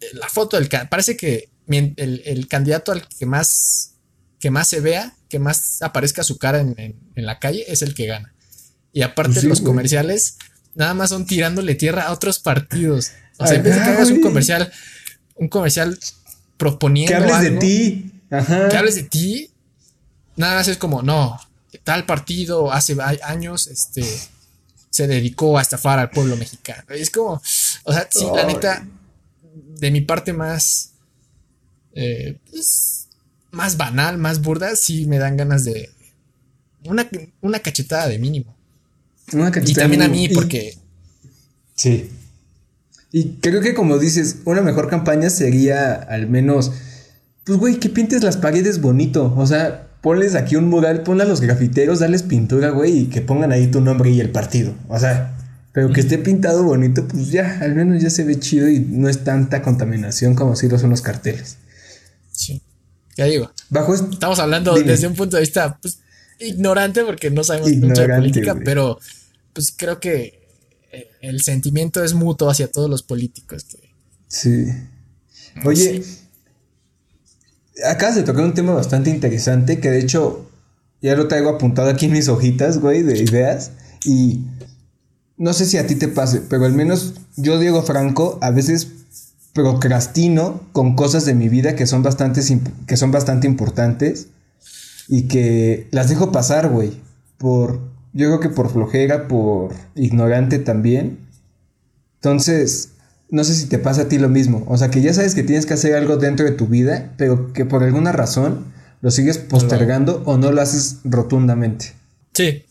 eh, 0.00 0.06
la 0.14 0.28
foto 0.28 0.58
del... 0.58 0.68
Parece 0.90 1.16
que 1.16 1.50
el, 1.68 2.22
el 2.24 2.48
candidato 2.48 2.90
al 2.90 3.06
que 3.06 3.26
más 3.26 3.97
que 4.40 4.50
más 4.50 4.68
se 4.68 4.80
vea, 4.80 5.14
que 5.28 5.38
más 5.38 5.82
aparezca 5.82 6.22
su 6.22 6.38
cara 6.38 6.60
en, 6.60 6.96
la 7.14 7.38
calle, 7.38 7.64
es 7.68 7.82
el 7.82 7.94
que 7.94 8.06
gana. 8.06 8.34
Y 8.92 9.02
aparte 9.02 9.42
los 9.42 9.60
comerciales, 9.60 10.36
nada 10.74 10.94
más 10.94 11.10
son 11.10 11.26
tirándole 11.26 11.74
tierra 11.74 12.04
a 12.04 12.12
otros 12.12 12.38
partidos. 12.38 13.12
O 13.38 13.46
sea, 13.46 13.56
en 13.56 13.62
vez 13.62 13.74
de 13.74 13.82
que 13.82 13.88
hagas 13.88 14.10
un 14.10 14.20
comercial, 14.20 14.72
un 15.34 15.48
comercial 15.48 15.98
proponiendo. 16.56 17.12
Que 17.12 17.32
hables 17.32 17.40
de 17.40 17.58
ti. 17.58 18.12
Que 18.28 18.76
hables 18.76 18.94
de 18.94 19.02
ti. 19.04 19.50
Nada 20.36 20.56
más 20.56 20.68
es 20.68 20.76
como, 20.76 21.02
no, 21.02 21.38
tal 21.84 22.06
partido 22.06 22.72
hace 22.72 22.96
años, 23.22 23.66
este, 23.66 24.04
se 24.90 25.06
dedicó 25.06 25.58
a 25.58 25.62
estafar 25.62 25.98
al 25.98 26.10
pueblo 26.10 26.36
mexicano. 26.36 26.82
Es 26.90 27.10
como, 27.10 27.42
o 27.84 27.92
sea, 27.92 28.08
sí, 28.10 28.26
la 28.34 28.44
neta, 28.44 28.86
de 29.52 29.90
mi 29.90 30.00
parte 30.00 30.32
más, 30.32 30.92
eh, 31.94 32.38
pues, 32.50 32.97
más 33.50 33.76
banal, 33.76 34.18
más 34.18 34.42
burda, 34.42 34.76
sí 34.76 35.06
me 35.06 35.18
dan 35.18 35.36
ganas 35.36 35.64
de 35.64 35.90
una, 36.84 37.08
una 37.40 37.58
cachetada 37.60 38.08
de 38.08 38.18
mínimo. 38.18 38.56
Una 39.32 39.50
cachetada 39.50 39.70
y 39.70 39.74
también 39.74 40.02
a 40.02 40.08
mí, 40.08 40.28
porque... 40.28 40.76
Sí. 41.74 42.10
Y 43.12 43.38
creo 43.40 43.60
que 43.60 43.74
como 43.74 43.98
dices, 43.98 44.38
una 44.44 44.60
mejor 44.60 44.88
campaña 44.88 45.30
sería 45.30 45.94
al 45.94 46.28
menos, 46.28 46.72
pues 47.44 47.58
güey, 47.58 47.80
que 47.80 47.88
pintes 47.88 48.22
las 48.22 48.36
paredes 48.36 48.80
bonito. 48.80 49.34
O 49.36 49.46
sea, 49.46 49.88
ponles 50.02 50.34
aquí 50.34 50.56
un 50.56 50.68
mural, 50.68 51.02
ponle 51.02 51.24
a 51.24 51.26
los 51.26 51.40
grafiteros, 51.40 52.00
dales 52.00 52.22
pintura, 52.22 52.70
güey, 52.70 52.98
y 52.98 53.06
que 53.06 53.22
pongan 53.22 53.52
ahí 53.52 53.68
tu 53.68 53.80
nombre 53.80 54.10
y 54.10 54.20
el 54.20 54.30
partido. 54.30 54.74
O 54.88 54.98
sea, 54.98 55.36
pero 55.72 55.92
que 55.92 56.00
esté 56.00 56.18
pintado 56.18 56.64
bonito, 56.64 57.06
pues 57.06 57.30
ya, 57.30 57.60
al 57.60 57.74
menos 57.74 58.02
ya 58.02 58.10
se 58.10 58.24
ve 58.24 58.38
chido 58.38 58.68
y 58.68 58.80
no 58.80 59.08
es 59.08 59.24
tanta 59.24 59.62
contaminación 59.62 60.34
como 60.34 60.56
si 60.56 60.68
lo 60.68 60.78
son 60.78 60.90
los 60.90 61.02
carteles. 61.02 61.56
Sí. 62.32 62.62
Ya 63.18 63.24
digo. 63.24 63.50
Bajo 63.68 63.94
Estamos 63.94 64.38
hablando 64.38 64.74
desde 64.74 65.08
un 65.08 65.14
punto 65.14 65.36
de 65.36 65.42
vista 65.42 65.76
pues, 65.82 65.98
ignorante 66.38 67.04
porque 67.04 67.30
no 67.30 67.42
sabemos 67.42 67.72
mucho 67.72 68.02
de 68.02 68.14
política, 68.14 68.56
pero 68.64 68.98
pues 69.52 69.74
creo 69.76 69.98
que 69.98 70.46
eh, 70.92 71.10
el 71.20 71.42
sentimiento 71.42 72.02
es 72.04 72.14
mutuo 72.14 72.48
hacia 72.48 72.70
todos 72.70 72.88
los 72.88 73.02
políticos. 73.02 73.66
Sí. 74.28 74.66
Oye, 75.64 76.04
acabas 77.90 78.14
de 78.14 78.22
tocar 78.22 78.44
un 78.44 78.54
tema 78.54 78.72
bastante 78.72 79.10
interesante 79.10 79.80
que 79.80 79.90
de 79.90 79.98
hecho 79.98 80.48
ya 81.02 81.16
lo 81.16 81.26
traigo 81.26 81.50
apuntado 81.50 81.90
aquí 81.90 82.06
en 82.06 82.12
mis 82.12 82.28
hojitas, 82.28 82.78
güey, 82.78 83.02
de 83.02 83.18
ideas. 83.18 83.72
Y 84.04 84.44
no 85.36 85.52
sé 85.52 85.66
si 85.66 85.76
a 85.76 85.88
ti 85.88 85.96
te 85.96 86.06
pase, 86.06 86.42
pero 86.48 86.66
al 86.66 86.72
menos 86.72 87.14
yo, 87.34 87.58
Diego 87.58 87.82
Franco, 87.82 88.38
a 88.42 88.52
veces 88.52 88.86
procrastino 89.52 90.62
con 90.72 90.94
cosas 90.94 91.24
de 91.24 91.34
mi 91.34 91.48
vida 91.48 91.74
que 91.74 91.86
son, 91.86 92.04
que 92.86 92.96
son 92.96 93.10
bastante 93.10 93.46
importantes 93.46 94.28
y 95.08 95.22
que 95.22 95.88
las 95.90 96.08
dejo 96.08 96.30
pasar, 96.32 96.68
güey. 96.68 96.92
Por, 97.38 97.80
yo 98.12 98.26
creo 98.26 98.40
que 98.40 98.48
por 98.50 98.70
flojera, 98.70 99.26
por 99.28 99.74
ignorante 99.94 100.58
también. 100.58 101.18
Entonces, 102.16 102.90
no 103.30 103.44
sé 103.44 103.54
si 103.54 103.66
te 103.66 103.78
pasa 103.78 104.02
a 104.02 104.08
ti 104.08 104.18
lo 104.18 104.28
mismo. 104.28 104.64
O 104.68 104.76
sea, 104.76 104.90
que 104.90 105.00
ya 105.00 105.12
sabes 105.14 105.34
que 105.34 105.42
tienes 105.42 105.66
que 105.66 105.74
hacer 105.74 105.94
algo 105.94 106.16
dentro 106.16 106.44
de 106.44 106.52
tu 106.52 106.66
vida, 106.66 107.12
pero 107.16 107.52
que 107.52 107.64
por 107.64 107.82
alguna 107.82 108.12
razón 108.12 108.66
lo 109.00 109.10
sigues 109.10 109.38
postergando 109.38 110.22
o 110.24 110.36
no 110.36 110.52
lo 110.52 110.60
haces 110.60 110.98
rotundamente. 111.04 111.92
Sí. 112.34 112.64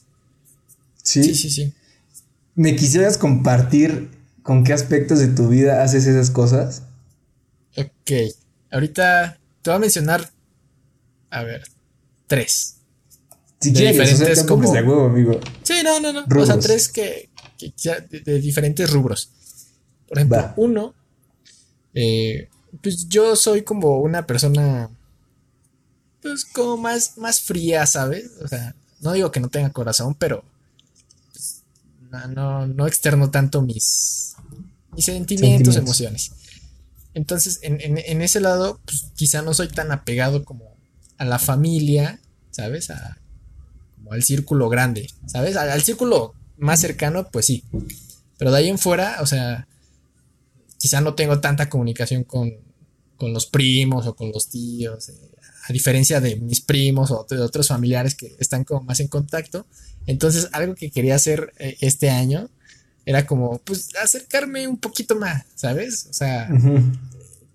Sí. 1.01 1.23
Sí, 1.23 1.35
sí, 1.35 1.49
sí. 1.49 1.73
¿Me 2.55 2.75
quisieras 2.75 3.17
compartir 3.17 4.09
con 4.47 4.63
qué 4.63 4.71
aspectos 4.71 5.19
de 5.19 5.27
tu 5.27 5.49
vida 5.49 5.83
haces 5.83 6.07
esas 6.07 6.31
cosas? 6.31 6.83
Ok. 7.75 8.33
Ahorita 8.71 9.37
te 9.61 9.69
voy 9.69 9.75
a 9.75 9.79
mencionar. 9.79 10.31
A 11.29 11.43
ver. 11.43 11.63
Tres. 12.27 12.77
Si 13.59 13.71
de 13.71 13.77
quieres, 13.77 14.09
diferentes 14.09 14.45
como... 14.45 14.71
de 14.71 14.83
huevo, 14.83 15.07
amigo. 15.07 15.37
Sí, 15.63 15.81
no, 15.83 15.99
no, 15.99 16.13
no. 16.13 16.25
O 16.41 16.45
sea, 16.45 16.57
tres 16.59 16.87
que, 16.87 17.29
de, 18.23 18.39
diferentes 18.39 18.89
rubros. 18.89 19.33
Por 20.07 20.17
ejemplo, 20.17 20.53
uno, 20.55 20.95
eh, 21.93 22.47
pues 22.81 23.09
yo 23.09 23.35
soy 23.35 23.63
como 23.63 23.99
una 23.99 24.25
persona, 24.25 24.89
pues 26.21 26.45
como 26.45 26.77
más, 26.77 27.17
más 27.17 27.41
fría, 27.41 27.85
¿sabes? 27.85 28.31
O 28.41 28.47
sea, 28.47 28.73
no 29.01 29.11
digo 29.11 29.29
que 29.29 29.41
no 29.41 29.49
tenga 29.49 29.71
corazón, 29.71 30.15
pero 30.15 30.45
pues, 31.33 31.65
no, 32.29 32.65
no, 32.65 32.87
externo 32.87 33.29
tanto 33.29 33.61
mis, 33.61 34.36
mis 34.97 35.05
sentimientos, 35.05 35.77
emociones. 35.77 36.31
Entonces, 37.13 37.59
en, 37.61 38.21
ese 38.21 38.41
lado, 38.41 38.81
pues 38.83 39.05
quizá 39.15 39.41
no 39.41 39.53
soy 39.53 39.69
tan 39.69 39.91
apegado 39.91 40.43
como 40.43 40.75
a 41.17 41.25
la 41.25 41.39
familia, 41.39 42.19
¿sabes? 42.51 42.89
A, 42.89 43.17
como 43.95 44.11
al 44.11 44.23
círculo 44.23 44.67
grande, 44.67 45.09
¿sabes? 45.25 45.55
Al, 45.55 45.69
al 45.69 45.81
círculo 45.81 46.33
más 46.57 46.81
cercano, 46.81 47.29
pues 47.31 47.45
sí. 47.45 47.63
Pero 48.37 48.51
de 48.51 48.57
ahí 48.57 48.67
en 48.67 48.77
fuera, 48.77 49.17
o 49.21 49.25
sea, 49.25 49.67
quizá 50.77 51.01
no 51.01 51.15
tengo 51.15 51.39
tanta 51.39 51.69
comunicación 51.69 52.23
con, 52.23 52.51
los 53.19 53.47
primos 53.47 54.05
o 54.05 54.15
con 54.15 54.31
los 54.31 54.49
tíos, 54.49 55.09
eh, 55.09 55.13
a 55.67 55.73
diferencia 55.73 56.21
de 56.21 56.35
mis 56.35 56.61
primos 56.61 57.09
o 57.11 57.25
de 57.27 57.39
otros 57.39 57.67
familiares 57.67 58.15
que 58.15 58.35
están 58.39 58.63
como 58.63 58.83
más 58.83 58.99
en 58.99 59.07
contacto. 59.07 59.65
Entonces, 60.05 60.49
algo 60.51 60.75
que 60.75 60.91
quería 60.91 61.15
hacer 61.15 61.51
eh, 61.57 61.77
este 61.81 62.09
año 62.09 62.49
era 63.07 63.25
como, 63.25 63.59
pues, 63.59 63.95
acercarme 64.03 64.67
un 64.67 64.77
poquito 64.77 65.15
más, 65.15 65.45
¿sabes? 65.55 66.07
O 66.09 66.13
sea, 66.13 66.49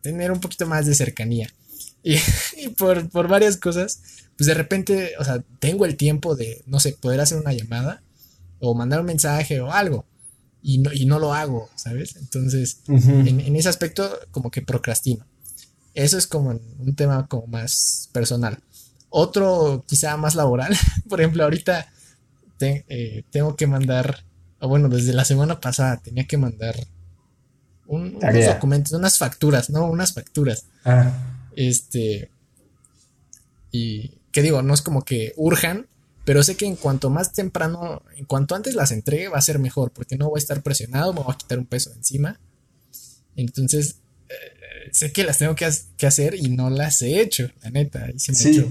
tener 0.01 0.33
un 0.33 0.41
poquito 0.41 0.67
más 0.67 0.87
de 0.87 0.95
cercanía. 0.95 1.49
Y, 2.05 2.69
por, 2.71 3.09
por, 3.11 3.29
varias 3.29 3.57
cosas, 3.57 4.01
pues 4.37 4.49
de 4.49 4.55
repente, 4.55 5.13
o 5.21 5.25
sea, 5.25 5.41
tengo 5.61 5.85
el 5.85 5.97
tiempo 5.97 6.35
de, 6.35 6.61
no 6.67 6.81
sé, 6.81 6.95
poder 6.95 7.21
hacer 7.21 7.39
una 7.39 7.53
llamada 7.53 8.03
o 8.59 8.75
mandar 8.75 8.99
un 8.99 9.07
mensaje 9.07 9.61
o 9.61 9.71
algo 9.71 10.05
y 10.63 10.79
no, 10.79 10.93
y 10.93 11.07
no 11.07 11.21
lo 11.21 11.33
hago, 11.33 11.69
¿sabes? 11.77 12.17
Entonces, 12.17 12.79
en, 12.89 13.55
ese 13.55 13.69
aspecto, 13.69 14.11
como 14.33 14.51
que 14.51 14.63
procrastino. 14.63 15.25
Eso 15.95 16.19
es 16.19 16.27
como 16.27 16.59
un 16.79 16.95
tema 16.97 17.29
como 17.29 17.47
más 17.47 18.09
personal. 18.13 18.59
Otro, 19.11 19.85
quizá 19.87 20.17
más 20.17 20.35
laboral, 20.35 20.75
por 21.09 21.21
ejemplo, 21.21 21.45
ahorita 21.45 21.87
eh, 22.61 23.23
tengo 23.31 23.55
que 23.55 23.67
mandar, 23.67 24.25
o 24.63 24.69
bueno, 24.69 24.89
desde 24.89 25.13
la 25.13 25.25
semana 25.25 25.61
pasada 25.61 25.97
tenía 25.97 26.25
que 26.25 26.37
mandar 26.37 26.77
unos 27.87 28.47
documentos, 28.47 28.93
unas 28.93 29.19
facturas, 29.19 29.71
¿no? 29.71 29.87
Unas 29.87 30.15
facturas. 30.15 30.67
Ah. 30.85 31.13
Este. 31.57 32.31
Y, 33.73 34.21
¿qué 34.31 34.41
digo? 34.41 34.63
No 34.63 34.73
es 34.73 34.81
como 34.81 35.05
que 35.05 35.33
urjan, 35.37 35.89
pero 36.25 36.45
sé 36.45 36.57
que 36.57 36.67
en 36.67 36.77
cuanto 36.77 37.11
más 37.11 37.33
temprano, 37.33 38.03
en 38.17 38.25
cuanto 38.25 38.55
antes 38.55 38.77
las 38.77 38.93
entregue, 38.93 39.29
va 39.29 39.39
a 39.39 39.43
ser 39.43 39.59
mejor, 39.59 39.91
porque 39.91 40.17
no 40.17 40.31
voy 40.31 40.39
a 40.39 40.43
estar 40.43 40.63
presionado, 40.63 41.13
me 41.13 41.23
voy 41.23 41.35
a 41.35 41.37
quitar 41.37 41.59
un 41.59 41.67
peso 41.67 41.93
encima. 41.93 42.39
Entonces, 43.35 43.97
eh, 44.29 44.91
sé 44.93 45.11
que 45.11 45.25
las 45.25 45.39
tengo 45.39 45.57
que, 45.57 45.67
hacer 46.07 46.37
y 46.37 46.51
no 46.51 46.71
las 46.71 47.03
he 47.03 47.21
hecho, 47.21 47.51
la 47.63 47.71
neta. 47.71 48.07
sí. 48.17 48.65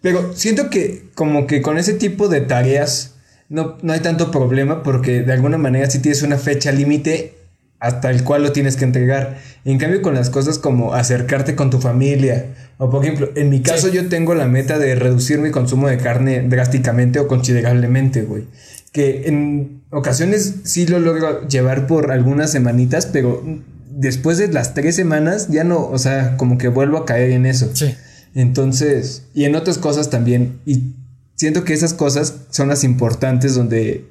Pero 0.00 0.34
siento 0.34 0.70
que 0.70 1.10
como 1.14 1.46
que 1.46 1.60
con 1.60 1.76
ese 1.76 1.92
tipo 1.92 2.28
de 2.28 2.40
tareas 2.40 3.16
no, 3.50 3.76
no 3.82 3.92
hay 3.92 4.00
tanto 4.00 4.30
problema 4.30 4.82
porque 4.82 5.22
de 5.22 5.32
alguna 5.32 5.58
manera 5.58 5.90
si 5.90 5.98
tienes 5.98 6.22
una 6.22 6.38
fecha 6.38 6.72
límite 6.72 7.34
hasta 7.80 8.10
el 8.10 8.22
cual 8.24 8.42
lo 8.42 8.52
tienes 8.52 8.76
que 8.76 8.84
entregar. 8.84 9.38
En 9.64 9.78
cambio, 9.78 10.02
con 10.02 10.14
las 10.14 10.30
cosas 10.30 10.58
como 10.58 10.94
acercarte 10.94 11.56
con 11.56 11.70
tu 11.70 11.80
familia, 11.80 12.54
o 12.78 12.90
por 12.90 13.04
ejemplo, 13.04 13.30
en 13.34 13.48
mi 13.48 13.60
caso 13.60 13.88
yo 13.88 14.08
tengo 14.08 14.34
la 14.34 14.46
meta 14.46 14.78
de 14.78 14.94
reducir 14.94 15.38
mi 15.38 15.50
consumo 15.50 15.88
de 15.88 15.96
carne 15.96 16.46
drásticamente 16.46 17.18
o 17.18 17.26
considerablemente, 17.26 18.22
güey. 18.22 18.44
Que 18.92 19.28
en 19.28 19.82
ocasiones 19.90 20.56
sí 20.64 20.86
lo 20.86 21.00
logro 21.00 21.48
llevar 21.48 21.86
por 21.86 22.12
algunas 22.12 22.52
semanitas, 22.52 23.06
pero 23.06 23.42
después 23.90 24.38
de 24.38 24.48
las 24.48 24.74
tres 24.74 24.94
semanas 24.94 25.48
ya 25.48 25.64
no, 25.64 25.86
o 25.86 25.98
sea, 25.98 26.36
como 26.36 26.58
que 26.58 26.68
vuelvo 26.68 26.98
a 26.98 27.06
caer 27.06 27.30
en 27.30 27.46
eso. 27.46 27.70
Sí. 27.74 27.94
Entonces, 28.34 29.24
y 29.34 29.44
en 29.44 29.56
otras 29.56 29.78
cosas 29.78 30.10
también. 30.10 30.60
Y 30.66 30.94
siento 31.40 31.64
que 31.64 31.72
esas 31.72 31.94
cosas 31.94 32.34
son 32.50 32.68
las 32.68 32.84
importantes 32.84 33.54
donde 33.54 34.04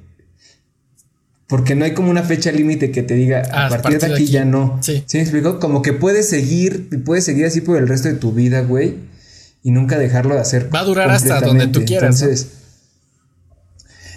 porque 1.46 1.76
no 1.76 1.84
hay 1.84 1.94
como 1.94 2.10
una 2.10 2.24
fecha 2.24 2.50
límite 2.50 2.90
que 2.90 3.04
te 3.04 3.14
diga 3.14 3.42
a, 3.52 3.66
ah, 3.66 3.68
partir, 3.68 4.00
de 4.00 4.12
aquí, 4.12 4.26
ya 4.26 4.44
no. 4.44 4.78
Sí. 4.82 5.04
¿Sí 5.06 5.16
me 5.16 5.22
explico? 5.22 5.60
Como 5.60 5.80
que 5.80 5.92
puedes 5.92 6.28
seguir, 6.28 7.04
puedes 7.04 7.24
seguir 7.24 7.46
así 7.46 7.60
por 7.60 7.76
el 7.76 7.86
resto 7.86 8.08
de 8.08 8.14
tu 8.14 8.32
vida, 8.32 8.62
güey. 8.62 8.96
Y 9.62 9.70
nunca 9.70 9.96
dejarlo 9.96 10.34
de 10.34 10.40
hacer. 10.40 10.74
Va 10.74 10.80
a 10.80 10.84
durar 10.84 11.08
hasta 11.10 11.40
donde 11.40 11.68
tú 11.68 11.84
quieras. 11.84 12.20
Entonces. 12.20 12.48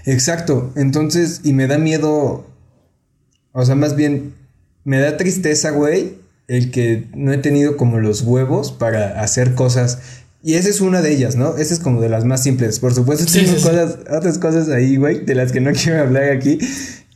Exacto. 0.05 0.73
Entonces, 0.75 1.41
y 1.43 1.53
me 1.53 1.67
da 1.67 1.77
miedo. 1.77 2.47
O 3.51 3.63
sea, 3.63 3.75
más 3.75 3.95
bien, 3.95 4.33
me 4.83 4.99
da 4.99 5.17
tristeza, 5.17 5.69
güey, 5.69 6.17
el 6.47 6.71
que 6.71 7.09
no 7.15 7.31
he 7.31 7.37
tenido 7.37 7.77
como 7.77 7.99
los 7.99 8.21
huevos 8.21 8.71
para 8.71 9.21
hacer 9.21 9.53
cosas. 9.53 9.99
Y 10.45 10.55
esa 10.55 10.67
es 10.67 10.81
una 10.81 11.01
de 11.01 11.13
ellas, 11.13 11.37
¿no? 11.37 11.55
Esa 11.55 11.73
es 11.73 11.79
como 11.79 12.01
de 12.01 12.09
las 12.09 12.25
más 12.25 12.43
simples. 12.43 12.79
Por 12.79 12.93
supuesto, 12.93 13.25
tengo 13.31 13.53
cosas, 13.53 13.99
otras 14.11 14.37
cosas 14.37 14.67
ahí, 14.67 14.97
güey, 14.97 15.23
de 15.23 15.35
las 15.35 15.53
que 15.53 15.61
no 15.61 15.71
quiero 15.83 16.01
hablar 16.01 16.31
aquí 16.31 16.59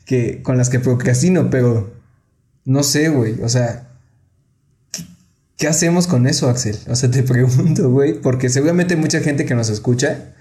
que, 0.06 0.42
con 0.42 0.58
las 0.58 0.70
que 0.70 0.80
procrastino, 0.80 1.50
pero 1.50 1.94
no 2.64 2.84
sé, 2.84 3.10
güey, 3.10 3.42
o 3.42 3.50
sea, 3.50 3.90
¿qué, 5.58 5.68
hacemos 5.68 6.08
con 6.08 6.26
eso, 6.26 6.50
Axel? 6.50 6.78
O 6.88 6.96
sea, 6.96 7.12
te 7.12 7.22
pregunto, 7.24 7.90
güey, 7.90 8.14
porque 8.14 8.48
seguramente 8.48 8.94
hay 8.94 9.00
mucha 9.02 9.20
gente 9.20 9.46
que 9.46 9.56
nos 9.56 9.70
escucha 9.70 10.34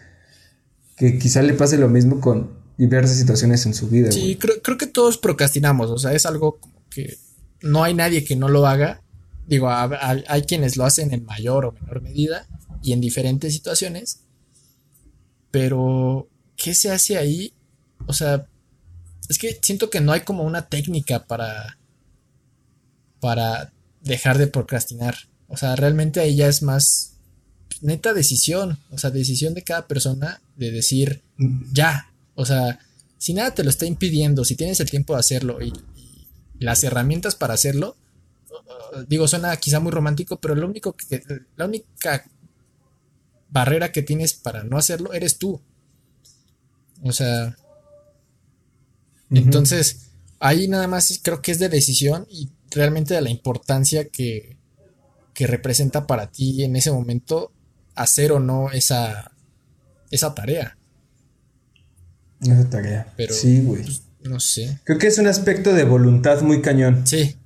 que 0.96 1.18
quizá 1.18 1.42
le 1.42 1.54
pase 1.54 1.78
lo 1.78 1.88
mismo 1.88 2.20
con 2.20 2.52
diversas 2.78 3.16
situaciones 3.16 3.66
en 3.66 3.74
su 3.74 3.88
vida. 3.88 4.12
Sí, 4.12 4.36
creo, 4.36 4.62
creo, 4.62 4.78
que 4.78 4.86
todos 4.86 5.18
procrastinamos, 5.18 5.90
o 5.90 5.98
sea, 5.98 6.12
es 6.12 6.24
algo 6.24 6.60
que 6.88 7.18
no 7.62 7.82
hay 7.82 7.94
nadie 7.94 8.24
que 8.24 8.36
no 8.36 8.48
lo 8.48 8.64
haga. 8.64 9.02
Digo, 9.48 9.68
hay 9.70 10.42
quienes 10.42 10.76
lo 10.76 10.84
hacen 10.84 11.12
en 11.12 11.24
mayor 11.24 11.64
o 11.64 11.72
menor 11.72 12.00
medida 12.00 12.46
y 12.82 12.92
en 12.92 13.00
diferentes 13.00 13.52
situaciones, 13.52 14.20
Pero, 15.50 16.28
¿qué 16.56 16.74
se 16.74 16.90
hace 16.90 17.16
ahí? 17.16 17.54
O 18.06 18.12
sea, 18.12 18.46
es 19.28 19.38
que 19.38 19.58
siento 19.62 19.88
que 19.88 20.00
no 20.00 20.12
hay 20.12 20.20
como 20.20 20.42
una 20.42 20.68
técnica 20.68 21.26
para, 21.26 21.78
para 23.20 23.72
dejar 24.02 24.38
de 24.38 24.48
procrastinar. 24.48 25.16
O 25.48 25.56
sea, 25.56 25.76
realmente 25.76 26.20
ahí 26.20 26.36
ya 26.36 26.48
es 26.48 26.62
más 26.62 27.16
neta 27.80 28.14
decisión, 28.14 28.78
o 28.90 28.98
sea, 28.98 29.10
decisión 29.10 29.54
de 29.54 29.62
cada 29.62 29.86
persona 29.86 30.40
de 30.56 30.70
decir 30.70 31.22
ya, 31.72 32.12
o 32.34 32.46
sea, 32.46 32.78
si 33.18 33.34
nada 33.34 33.52
te 33.52 33.64
lo 33.64 33.70
está 33.70 33.86
impidiendo, 33.86 34.44
si 34.44 34.56
tienes 34.56 34.80
el 34.80 34.90
tiempo 34.90 35.14
de 35.14 35.20
hacerlo 35.20 35.62
y, 35.62 35.72
las 36.58 36.82
herramientas 36.84 37.34
para 37.34 37.52
hacerlo, 37.52 37.96
digo, 39.08 39.28
suena 39.28 39.54
quizá 39.58 39.78
muy 39.78 39.92
romántico, 39.92 40.40
pero 40.40 40.54
lo 40.54 40.66
único 40.66 40.94
que, 40.96 41.22
la 41.54 41.66
única 41.66 42.24
barrera 43.48 43.92
que 43.92 44.02
tienes 44.02 44.34
para 44.34 44.64
no 44.64 44.78
hacerlo 44.78 45.12
eres 45.12 45.38
tú. 45.38 45.60
O 47.02 47.12
sea, 47.12 47.56
entonces, 49.30 50.10
ahí 50.38 50.68
nada 50.68 50.86
más 50.86 51.20
creo 51.22 51.42
que 51.42 51.52
es 51.52 51.58
de 51.58 51.68
decisión 51.68 52.26
y 52.30 52.50
realmente 52.70 53.14
de 53.14 53.20
la 53.20 53.30
importancia 53.30 54.08
que, 54.08 54.56
que 55.34 55.46
representa 55.46 56.06
para 56.06 56.30
ti 56.30 56.64
en 56.64 56.76
ese 56.76 56.90
momento 56.90 57.52
hacer 57.94 58.32
o 58.32 58.40
no 58.40 58.70
esa, 58.70 59.32
esa 60.10 60.34
tarea. 60.34 60.78
Esa 62.40 62.70
tarea. 62.70 63.12
Pero, 63.16 63.34
sí, 63.34 63.60
güey. 63.60 63.82
Pues, 63.82 64.02
no 64.22 64.40
sé. 64.40 64.78
Creo 64.84 64.98
que 64.98 65.06
es 65.06 65.18
un 65.18 65.26
aspecto 65.26 65.72
de 65.72 65.84
voluntad 65.84 66.42
muy 66.42 66.60
cañón. 66.60 67.06
Sí. 67.06 67.36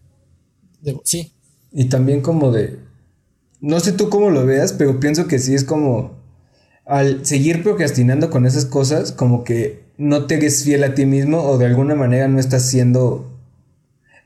sí. 1.05 1.32
Y 1.72 1.86
también 1.86 2.20
como 2.20 2.51
de... 2.51 2.78
No 3.61 3.81
sé 3.81 3.93
tú 3.93 4.09
cómo 4.09 4.31
lo 4.31 4.47
veas, 4.47 4.73
pero 4.73 5.01
pienso 5.01 5.27
que 5.27 5.39
sí 5.39 5.55
es 5.55 5.65
como... 5.65 6.19
Al 6.87 7.25
seguir 7.25 7.63
procrastinando 7.63 8.31
con 8.31 8.47
esas 8.47 8.65
cosas, 8.65 9.13
como 9.13 9.45
que 9.45 9.85
no 9.97 10.27
te 10.27 10.37
eres 10.37 10.65
fiel 10.65 10.83
a 10.83 10.95
ti 10.95 11.07
mismo 11.07 11.43
o 11.43 11.57
de 11.57 11.67
alguna 11.67 11.95
manera 11.95 12.27
no 12.27 12.41
estás 12.41 12.69
siendo 12.69 13.31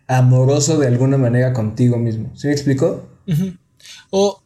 amoroso 0.06 0.78
de 0.78 0.86
alguna 0.86 1.18
manera 1.18 1.52
contigo 1.52 1.98
mismo. 1.98 2.34
¿Sí 2.36 2.46
me 2.46 2.54
explico? 2.54 3.06
O 4.10 4.40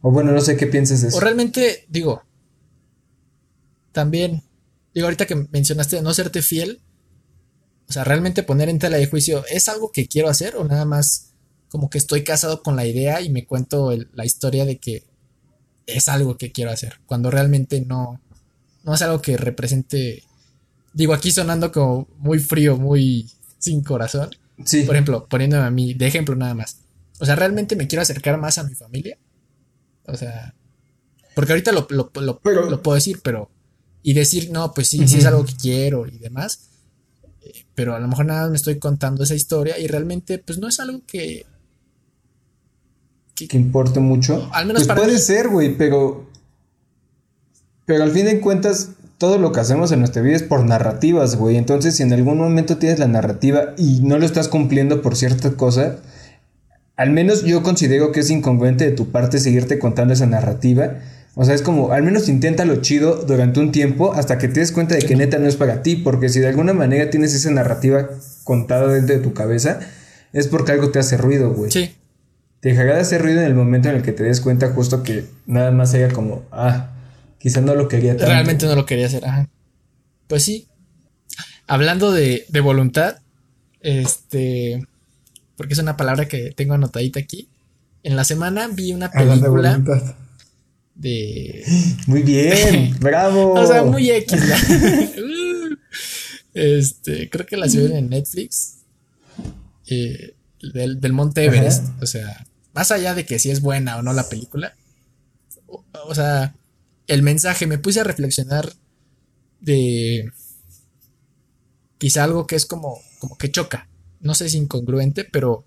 o 0.00 0.10
bueno, 0.10 0.32
no 0.32 0.40
sé 0.40 0.56
qué 0.56 0.66
piensas 0.66 1.02
de 1.02 1.08
eso. 1.08 1.16
O 1.16 1.20
realmente, 1.20 1.84
digo, 1.88 2.22
también, 3.92 4.42
digo, 4.94 5.06
ahorita 5.06 5.26
que 5.26 5.34
mencionaste 5.50 5.96
de 5.96 6.02
no 6.02 6.14
serte 6.14 6.42
fiel, 6.42 6.80
o 7.88 7.92
sea, 7.92 8.04
realmente 8.04 8.42
poner 8.42 8.68
en 8.68 8.78
tela 8.78 8.96
de 8.96 9.06
juicio, 9.06 9.44
¿es 9.50 9.68
algo 9.68 9.90
que 9.92 10.06
quiero 10.06 10.28
hacer 10.28 10.56
o 10.56 10.64
nada 10.64 10.84
más 10.84 11.34
como 11.68 11.90
que 11.90 11.98
estoy 11.98 12.24
casado 12.24 12.62
con 12.62 12.76
la 12.76 12.86
idea 12.86 13.20
y 13.20 13.30
me 13.30 13.46
cuento 13.46 13.92
la 14.12 14.24
historia 14.24 14.64
de 14.64 14.78
que 14.78 15.04
es 15.86 16.08
algo 16.08 16.36
que 16.36 16.52
quiero 16.52 16.70
hacer, 16.70 17.00
cuando 17.06 17.30
realmente 17.30 17.80
no, 17.80 18.20
no 18.84 18.94
es 18.94 19.02
algo 19.02 19.20
que 19.20 19.36
represente, 19.36 20.22
digo, 20.92 21.12
aquí 21.14 21.30
sonando 21.30 21.72
como 21.72 22.08
muy 22.18 22.38
frío, 22.38 22.76
muy 22.76 23.30
sin 23.58 23.82
corazón. 23.82 24.30
Sí. 24.64 24.82
Por 24.82 24.94
ejemplo, 24.94 25.26
poniéndome 25.28 25.64
a 25.64 25.70
mí 25.70 25.94
de 25.94 26.06
ejemplo 26.06 26.34
nada 26.34 26.54
más. 26.54 26.78
O 27.18 27.26
sea, 27.26 27.36
realmente 27.36 27.76
me 27.76 27.88
quiero 27.88 28.02
acercar 28.02 28.38
más 28.38 28.58
a 28.58 28.64
mi 28.64 28.74
familia. 28.74 29.18
O 30.04 30.16
sea, 30.16 30.54
porque 31.34 31.52
ahorita 31.52 31.72
lo, 31.72 31.86
lo, 31.90 32.40
puedo 32.40 32.94
decir, 32.94 33.20
pero... 33.22 33.50
Y 34.02 34.14
decir, 34.14 34.50
no, 34.52 34.72
pues 34.72 34.88
sí, 34.88 35.06
sí 35.08 35.18
es 35.18 35.26
algo 35.26 35.44
que 35.44 35.56
quiero 35.56 36.06
y 36.06 36.18
demás. 36.18 36.70
Eh, 37.42 37.66
pero 37.74 37.96
a 37.96 37.98
lo 37.98 38.06
mejor 38.06 38.26
nada 38.26 38.48
me 38.48 38.56
estoy 38.56 38.78
contando 38.78 39.24
esa 39.24 39.34
historia 39.34 39.78
y 39.78 39.88
realmente 39.88 40.38
pues 40.38 40.58
no 40.58 40.68
es 40.68 40.78
algo 40.80 41.02
que... 41.06 41.44
Que, 43.36 43.56
importe 43.56 44.00
mucho. 44.00 44.48
Al 44.52 44.66
menos 44.66 44.86
pues 44.86 44.98
puede 44.98 45.18
ser, 45.18 45.48
güey, 45.48 45.76
pero... 45.76 46.26
Pero 47.84 48.02
al 48.02 48.10
fin 48.10 48.24
de 48.24 48.40
cuentas, 48.40 48.90
todo 49.18 49.38
lo 49.38 49.52
que 49.52 49.60
hacemos 49.60 49.92
en 49.92 50.00
nuestra 50.00 50.22
vida 50.22 50.36
es 50.36 50.42
por 50.42 50.64
narrativas, 50.64 51.36
güey. 51.36 51.56
Entonces, 51.56 51.96
si 51.96 52.02
en 52.02 52.12
algún 52.12 52.38
momento 52.38 52.78
tienes 52.78 52.98
la 52.98 53.06
narrativa 53.06 53.74
y 53.76 54.00
no 54.00 54.18
lo 54.18 54.26
estás 54.26 54.48
cumpliendo 54.48 55.02
por 55.02 55.16
cierta 55.16 55.52
cosa, 55.52 55.98
al 56.96 57.10
menos 57.10 57.44
yo 57.44 57.62
considero 57.62 58.10
que 58.10 58.20
es 58.20 58.30
incongruente 58.30 58.84
de 58.84 58.92
tu 58.92 59.10
parte 59.10 59.38
seguirte 59.38 59.78
contando 59.78 60.14
esa 60.14 60.26
narrativa. 60.26 60.94
O 61.34 61.44
sea, 61.44 61.54
es 61.54 61.60
como, 61.60 61.92
al 61.92 62.02
menos 62.02 62.28
inténtalo 62.28 62.76
chido 62.76 63.22
durante 63.26 63.60
un 63.60 63.70
tiempo 63.70 64.14
hasta 64.14 64.38
que 64.38 64.48
te 64.48 64.60
des 64.60 64.72
cuenta 64.72 64.94
de 64.94 65.02
que 65.02 65.14
neta 65.14 65.38
no 65.38 65.46
es 65.46 65.56
para 65.56 65.82
ti, 65.82 65.96
porque 65.96 66.30
si 66.30 66.40
de 66.40 66.48
alguna 66.48 66.72
manera 66.72 67.10
tienes 67.10 67.34
esa 67.34 67.50
narrativa 67.50 68.08
contada 68.44 68.88
dentro 68.88 69.14
de 69.14 69.22
tu 69.22 69.34
cabeza, 69.34 69.80
es 70.32 70.48
porque 70.48 70.72
algo 70.72 70.90
te 70.90 70.98
hace 70.98 71.18
ruido, 71.18 71.52
güey. 71.52 71.70
Sí. 71.70 71.94
Te 72.66 72.72
dejará 72.72 72.96
de 72.96 73.02
hacer 73.02 73.22
ruido 73.22 73.42
en 73.42 73.46
el 73.46 73.54
momento 73.54 73.90
en 73.90 73.94
el 73.94 74.02
que 74.02 74.10
te 74.10 74.24
des 74.24 74.40
cuenta 74.40 74.72
justo 74.72 75.04
que 75.04 75.24
nada 75.46 75.70
más 75.70 75.92
sea 75.92 76.08
como, 76.08 76.42
ah, 76.50 76.90
quizás 77.38 77.62
no 77.62 77.76
lo 77.76 77.86
quería 77.86 78.16
tanto. 78.16 78.32
Realmente 78.32 78.66
no 78.66 78.74
lo 78.74 78.84
quería 78.84 79.06
hacer, 79.06 79.24
ajá. 79.24 79.48
Pues 80.26 80.42
sí. 80.42 80.66
Hablando 81.68 82.10
de, 82.10 82.44
de 82.48 82.60
voluntad, 82.60 83.20
este 83.82 84.84
porque 85.56 85.74
es 85.74 85.78
una 85.78 85.96
palabra 85.96 86.26
que 86.26 86.50
tengo 86.50 86.74
anotadita 86.74 87.20
aquí. 87.20 87.48
En 88.02 88.16
la 88.16 88.24
semana 88.24 88.66
vi 88.66 88.92
una 88.92 89.12
película 89.12 89.80
de... 90.96 91.62
Muy 92.08 92.24
bien, 92.24 92.96
bravo. 93.00 93.52
o 93.52 93.64
sea, 93.64 93.84
muy 93.84 94.10
X. 94.10 94.42
este, 96.54 97.30
creo 97.30 97.46
que 97.46 97.56
la 97.58 97.68
subieron 97.68 97.96
en 97.96 98.10
Netflix. 98.10 98.78
Eh, 99.86 100.34
del, 100.74 101.00
del, 101.00 101.12
Monte 101.12 101.44
Everest. 101.44 101.84
O 102.02 102.06
sea, 102.06 102.44
más 102.76 102.92
allá 102.92 103.14
de 103.14 103.26
que 103.26 103.40
si 103.40 103.50
es 103.50 103.60
buena 103.60 103.96
o 103.96 104.02
no 104.02 104.12
la 104.12 104.28
película. 104.28 104.76
O, 105.66 106.14
sea, 106.14 106.54
el 107.08 107.22
mensaje, 107.22 107.66
me 107.66 107.78
puse 107.78 108.00
a 108.00 108.04
reflexionar 108.04 108.72
de 109.60 110.30
quizá 111.98 112.22
algo 112.22 112.46
que 112.46 112.54
es 112.54 112.66
como, 112.66 113.00
como 113.18 113.36
que 113.36 113.50
choca 113.50 113.88
no 114.20 114.34
sé 114.34 114.48
si 114.48 114.58
incongruente, 114.58 115.24
pero 115.24 115.64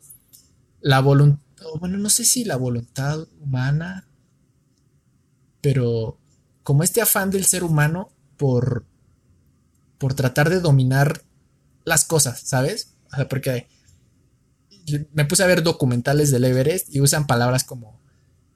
la 0.82 0.99
voluntad, 0.99 1.66
bueno, 1.80 1.97
no 1.97 2.10
sé 2.10 2.26
si 2.26 2.43
la 2.43 2.57
voluntad 2.57 3.28
humana, 3.39 4.07
pero 5.62 6.18
como 6.64 6.84
este 6.84 7.01
afán 7.01 7.32
del 7.32 7.45
ser 7.45 7.64
humano 7.64 8.10
por, 8.38 8.86
por 9.97 10.14
tratar 10.14 10.49
de 10.49 10.60
dominar 10.60 11.24
las 11.86 12.05
cosas, 12.05 12.41
¿sabes? 12.41 12.95
O 13.12 13.16
sea, 13.16 13.28
porque 13.28 13.68
me 15.13 15.25
puse 15.25 15.43
a 15.43 15.47
ver 15.47 15.63
documentales 15.63 16.32
del 16.32 16.45
Everest 16.45 16.93
y 16.93 17.01
usan 17.01 17.27
palabras 17.27 17.63
como 17.63 17.99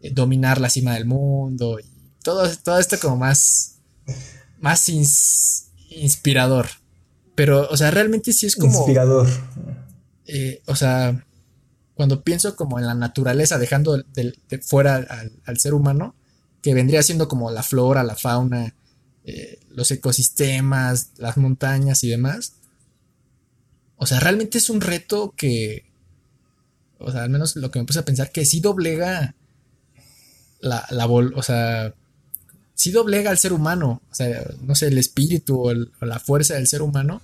eh, 0.01 0.11
dominar 0.11 0.59
la 0.59 0.69
cima 0.69 0.93
del 0.93 1.05
mundo 1.05 1.79
y 1.79 1.93
todo, 2.23 2.49
todo 2.63 2.79
esto 2.79 2.97
como 2.99 3.17
más, 3.17 3.79
más 4.59 4.89
inspirador. 5.89 6.67
Pero, 7.35 7.67
o 7.69 7.77
sea, 7.77 7.91
realmente 7.91 8.33
sí 8.33 8.45
es 8.45 8.55
como... 8.55 8.77
Inspirador. 8.79 9.27
Eh, 10.25 10.61
o 10.67 10.75
sea, 10.75 11.25
cuando 11.95 12.23
pienso 12.23 12.55
como 12.55 12.79
en 12.79 12.85
la 12.85 12.95
naturaleza, 12.95 13.57
dejando 13.57 13.97
de, 13.97 14.33
fuera 14.61 15.05
al, 15.45 15.59
ser 15.59 15.73
humano, 15.73 16.15
que 16.61 16.73
vendría 16.73 17.03
siendo 17.03 17.27
como 17.27 17.51
la 17.51 17.63
flora, 17.63 18.03
la 18.03 18.15
fauna, 18.15 18.75
eh, 19.25 19.59
los 19.69 19.91
ecosistemas, 19.91 21.11
las 21.17 21.37
montañas 21.37 22.03
y 22.03 22.09
demás. 22.09 22.53
O 23.97 24.05
sea, 24.05 24.19
realmente 24.19 24.57
es 24.57 24.69
un 24.69 24.81
reto 24.81 25.33
que, 25.35 25.91
o 27.03 27.11
sea, 27.11 27.23
al 27.23 27.29
menos 27.29 27.55
lo 27.55 27.71
que 27.71 27.79
me 27.79 27.85
puse 27.85 27.99
a 27.99 28.05
pensar, 28.05 28.31
que 28.31 28.45
sí 28.45 28.59
doblega 28.59 29.35
la, 30.59 30.85
la 30.89 31.07
o 31.07 31.43
sea, 31.43 31.93
sí 32.73 32.91
doblega 32.91 33.29
al 33.29 33.37
ser 33.37 33.53
humano, 33.53 34.01
o 34.09 34.15
sea, 34.15 34.45
no 34.61 34.75
sé, 34.75 34.87
el 34.87 34.97
espíritu 34.97 35.61
o 35.61 35.73
la 36.05 36.19
fuerza 36.19 36.55
del 36.55 36.67
ser 36.67 36.81
humano. 36.81 37.21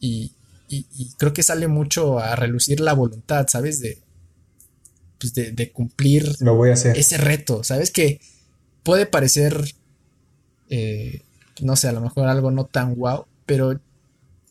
Y, 0.00 0.32
y, 0.68 1.12
creo 1.16 1.32
que 1.32 1.42
sale 1.42 1.68
mucho 1.68 2.18
a 2.18 2.36
relucir 2.36 2.80
la 2.80 2.92
voluntad, 2.92 3.46
¿sabes? 3.48 3.80
De, 3.80 3.98
pues 5.18 5.32
de, 5.32 5.72
cumplir 5.72 6.36
Lo 6.40 6.56
voy 6.56 6.70
a 6.70 6.74
hacer. 6.74 6.98
ese 6.98 7.16
reto, 7.16 7.64
¿sabes? 7.64 7.90
Que 7.90 8.20
puede 8.82 9.06
parecer, 9.06 9.74
eh, 10.68 11.22
no 11.60 11.76
sé, 11.76 11.88
a 11.88 11.92
lo 11.92 12.00
mejor 12.00 12.26
algo 12.26 12.50
no 12.50 12.66
tan 12.66 12.94
guau, 12.94 13.26
pero 13.46 13.80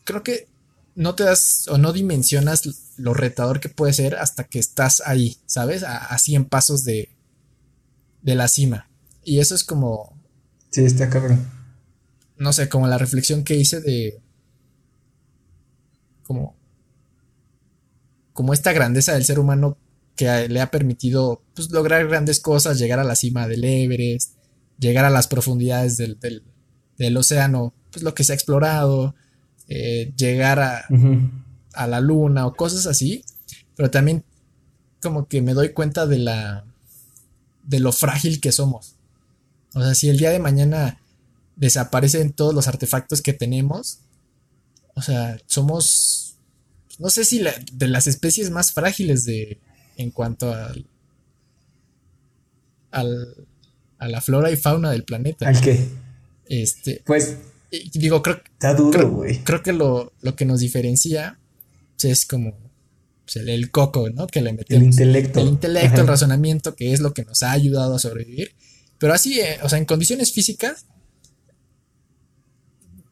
creo 0.05 0.24
que 0.24 0.47
no 0.96 1.16
te 1.16 1.24
das 1.24 1.68
o 1.68 1.78
no 1.78 1.94
dimensionas 1.94 2.94
lo 2.98 3.14
retador 3.14 3.60
que 3.60 3.70
puede 3.70 3.94
ser 3.94 4.16
hasta 4.16 4.44
que 4.44 4.60
estás 4.60 5.02
ahí, 5.06 5.38
¿sabes? 5.46 5.84
A, 5.84 5.98
a 5.98 6.18
100 6.18 6.46
pasos 6.46 6.84
de, 6.84 7.10
de 8.22 8.36
la 8.36 8.48
cima. 8.48 8.89
Y 9.24 9.39
eso 9.39 9.56
es 9.56 9.64
como... 9.64 10.20
Sí, 10.72 10.84
está 10.84 11.10
cabrón. 11.10 11.48
No 12.38 12.52
sé, 12.52 12.68
como 12.70 12.88
la 12.88 12.98
reflexión 12.98 13.44
que 13.44 13.56
hice 13.56 13.80
de 13.80 14.24
como, 16.24 16.56
como 18.34 18.54
esta 18.54 18.74
grandeza 18.74 19.14
del 19.14 19.26
ser 19.26 19.39
humano 19.39 19.78
que 20.16 20.48
le 20.48 20.62
ha 20.62 20.72
permitido 20.72 21.44
pues, 21.56 21.70
lograr 21.72 22.08
grandes 22.08 22.39
cosas, 22.39 22.80
llegar 22.80 23.00
a 23.00 23.04
la 23.04 23.16
cima 23.16 23.48
del 23.48 23.64
Everest, 23.64 24.36
llegar 24.80 25.06
a 25.06 25.10
las 25.10 25.28
profundidades 25.28 25.98
del, 25.98 26.18
del, 26.98 27.18
océano, 27.18 27.74
pues 27.91 28.04
lo 28.04 28.14
que 28.14 28.24
se 28.24 28.32
ha 28.32 28.36
explorado, 28.36 29.16
eh, 29.76 30.13
llegar 30.15 30.59
a, 30.59 30.86
a, 31.74 31.88
la 31.88 31.99
luna 31.99 32.45
o 32.45 32.53
cosas 32.53 32.86
así, 32.86 33.24
pero 33.76 33.89
también 33.89 34.24
como 35.01 35.28
que 35.28 35.41
me 35.41 35.53
doy 35.53 35.74
cuenta 35.74 36.05
de 36.05 36.19
la 36.19 36.65
de 37.63 37.80
lo 37.80 37.91
frágil 37.91 38.39
que 38.39 38.51
somos. 38.51 38.95
O 39.74 39.82
sea, 39.82 39.95
si 39.95 40.09
el 40.09 40.17
día 40.17 40.30
de 40.30 40.39
mañana 40.39 40.99
desaparecen 41.55 42.34
todos 42.34 42.53
los 42.53 42.67
artefactos 42.67 43.21
que 43.21 43.34
tenemos. 43.34 43.99
O 44.95 45.01
sea, 45.01 45.38
somos, 45.47 46.38
no 46.99 47.09
sé 47.09 47.26
si 47.26 47.43
de 47.71 47.88
las 47.88 48.07
especies 48.07 48.49
más 48.49 48.71
frágiles 48.71 49.26
de, 49.26 49.59
en 49.97 50.11
cuanto 50.11 50.53
al, 50.53 50.86
al, 52.91 53.47
a 53.97 54.07
la 54.07 54.21
flora 54.21 54.51
y 54.51 54.57
fauna 54.57 54.91
del 54.91 55.03
planeta. 55.03 55.47
¿Al 55.47 55.59
qué? 55.61 55.88
Este, 56.45 57.01
pues, 57.05 57.38
digo, 57.93 58.21
creo, 58.21 58.41
está 58.43 58.74
duro. 58.74 59.24
Creo, 59.43 59.63
que 59.63 59.74
lo, 59.74 60.13
lo, 60.21 60.36
que 60.36 60.45
nos 60.45 60.59
diferencia 60.59 61.39
pues, 61.99 62.11
es 62.11 62.26
como 62.26 62.55
pues, 63.26 63.38
el, 63.38 63.71
coco, 63.71 64.09
¿no? 64.09 64.28
Que 64.28 64.41
le 64.41 64.53
metemos. 64.53 64.82
El 64.82 64.89
intelecto. 64.89 65.39
El 65.39 65.47
intelecto, 65.47 66.01
el 66.01 66.07
razonamiento, 66.07 66.76
que 66.76 66.93
es 66.93 66.99
lo 66.99 67.13
que 67.13 67.24
nos 67.24 67.43
ha 67.43 67.51
ayudado 67.51 67.95
a 67.95 67.99
sobrevivir. 67.99 68.53
Pero 68.97 69.13
así, 69.13 69.39
eh, 69.39 69.57
o 69.63 69.69
sea, 69.69 69.80
en 69.80 69.86
condiciones 69.86 70.32
físicas, 70.32 70.86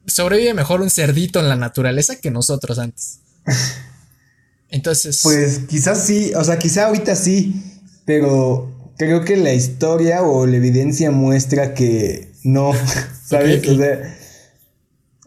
sobrevive 0.05 0.53
mejor 0.53 0.81
un 0.81 0.89
cerdito 0.89 1.39
en 1.39 1.49
la 1.49 1.55
naturaleza 1.55 2.17
que 2.17 2.31
nosotros 2.31 2.79
antes. 2.79 3.19
Entonces. 4.69 5.19
Pues 5.23 5.59
quizás 5.69 6.05
sí, 6.05 6.33
o 6.35 6.43
sea, 6.43 6.59
quizá 6.59 6.87
ahorita 6.87 7.15
sí, 7.15 7.81
pero 8.05 8.93
creo 8.97 9.25
que 9.25 9.37
la 9.37 9.53
historia 9.53 10.21
o 10.21 10.45
la 10.45 10.57
evidencia 10.57 11.11
muestra 11.11 11.73
que 11.73 12.31
no, 12.43 12.71
¿sabes? 13.25 13.67
O 13.67 13.75
sea, 13.75 14.17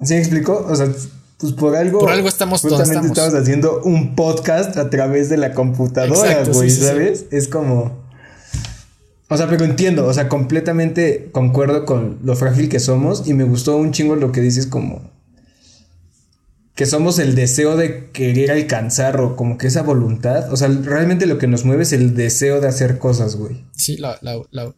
¿sí 0.03 0.15
me 0.15 0.21
explico? 0.21 0.67
O 0.69 0.75
sea, 0.77 0.89
pues 1.39 1.53
por 1.53 1.77
algo. 1.77 2.01
Por 2.01 2.11
algo 2.11 2.29
estamos 2.29 2.63
todos. 2.63 2.89
estamos. 2.89 3.35
haciendo 3.35 3.83
un 3.83 4.15
podcast 4.15 4.77
a 4.77 4.91
través 4.91 5.29
de 5.29 5.37
la 5.37 5.53
computadora, 5.53 6.45
güey, 6.45 6.71
¿sabes? 6.71 7.27
Es 7.31 7.49
como. 7.49 8.05
O 9.29 9.37
sea, 9.37 9.49
pero 9.49 9.65
entiendo, 9.65 10.07
o 10.07 10.13
sea, 10.13 10.29
completamente 10.29 11.31
concuerdo 11.33 11.87
con 11.87 12.19
lo 12.23 12.37
frágil 12.37 12.69
que 12.69 12.79
somos 12.79 13.27
y 13.27 13.35
me 13.35 13.45
gustó 13.45 13.77
un 13.77 13.91
chingo 13.91 14.17
lo 14.17 14.33
que 14.33 14.41
dices 14.41 14.67
como 14.67 15.15
que 16.75 16.87
somos 16.87 17.19
el 17.19 17.35
deseo 17.35 17.77
de 17.77 18.11
querer 18.11 18.51
alcanzar 18.51 19.21
o 19.21 19.37
como 19.37 19.59
que 19.59 19.69
esa 19.69 19.83
voluntad, 19.83 20.53
o 20.53 20.57
sea, 20.57 20.69
realmente 20.69 21.27
lo 21.27 21.39
que 21.39 21.47
nos 21.47 21.65
mueve 21.65 21.85
es 21.85 21.93
el 21.93 22.15
deseo 22.15 22.61
de 22.61 22.69
hacer 22.69 22.99
cosas, 22.99 23.37
güey. 23.37 23.65
Sí, 23.73 23.97
la, 23.97 24.19
la, 24.23 24.43
la 24.51 24.75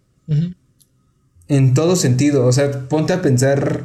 En 1.49 1.75
todo 1.75 1.97
sentido, 1.97 2.45
o 2.47 2.53
sea, 2.53 2.89
ponte 2.89 3.15
a 3.15 3.23
pensar 3.23 3.85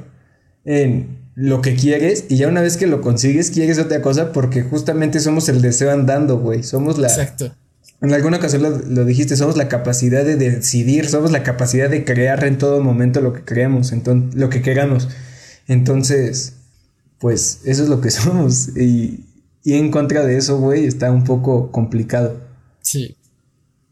en 0.65 1.20
lo 1.41 1.63
que 1.63 1.75
quieres 1.75 2.25
y 2.29 2.37
ya 2.37 2.47
una 2.47 2.61
vez 2.61 2.77
que 2.77 2.85
lo 2.85 3.01
consigues 3.01 3.49
quieres 3.49 3.79
otra 3.79 3.99
cosa 4.03 4.31
porque 4.31 4.61
justamente 4.61 5.19
somos 5.19 5.49
el 5.49 5.59
deseo 5.59 5.89
andando, 5.89 6.37
güey, 6.37 6.61
somos 6.61 6.99
la... 6.99 7.07
Exacto. 7.07 7.55
En 7.99 8.13
alguna 8.13 8.37
ocasión 8.37 8.61
lo, 8.93 9.05
dijiste, 9.05 9.35
somos 9.35 9.57
la 9.57 9.67
capacidad 9.67 10.23
de 10.23 10.35
decidir, 10.35 11.09
somos 11.09 11.31
la 11.31 11.41
capacidad 11.41 11.89
de 11.89 12.05
crear 12.05 12.43
en 12.43 12.59
todo 12.59 12.83
momento 12.83 13.21
lo 13.21 13.33
que 13.33 13.43
creamos, 13.43 13.91
entonces, 13.91 14.39
lo 14.39 14.49
que 14.51 14.61
queramos. 14.61 15.09
Entonces, 15.67 16.53
pues 17.19 17.61
eso 17.65 17.83
es 17.83 17.89
lo 17.89 18.01
que 18.01 18.11
somos. 18.11 18.77
Y, 18.77 19.25
y 19.63 19.73
en 19.73 19.89
contra 19.89 20.23
de 20.23 20.37
eso, 20.37 20.59
güey, 20.59 20.85
está 20.85 21.11
un 21.11 21.23
poco 21.23 21.71
complicado. 21.71 22.39
Sí. 22.81 23.15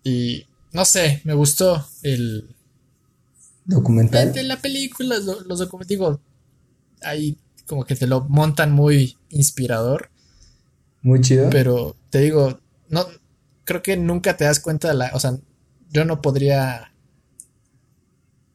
Y 0.04 0.46
no 0.72 0.86
sé, 0.86 1.22
me 1.24 1.34
gustó 1.34 1.84
el... 2.04 2.48
¿Documental? 3.66 4.34
De 4.34 4.44
la 4.44 4.58
película, 4.58 5.18
los, 5.20 5.60
documentales, 5.60 6.20
ahí 7.04 7.38
como 7.66 7.86
que 7.86 7.96
te 7.96 8.08
lo 8.08 8.22
montan 8.22 8.72
muy 8.72 9.18
inspirador. 9.30 10.10
Muy 11.02 11.22
chido. 11.22 11.50
Pero 11.50 11.96
te 12.10 12.20
digo, 12.20 12.60
no, 12.90 13.08
creo 13.64 13.82
que 13.82 13.96
nunca 13.96 14.36
te 14.36 14.46
das 14.46 14.60
cuenta 14.60 14.90
de 14.90 14.96
la. 14.96 15.12
O 15.14 15.20
sea, 15.20 15.38
yo 15.92 16.06
no 16.06 16.22
podría 16.22 16.92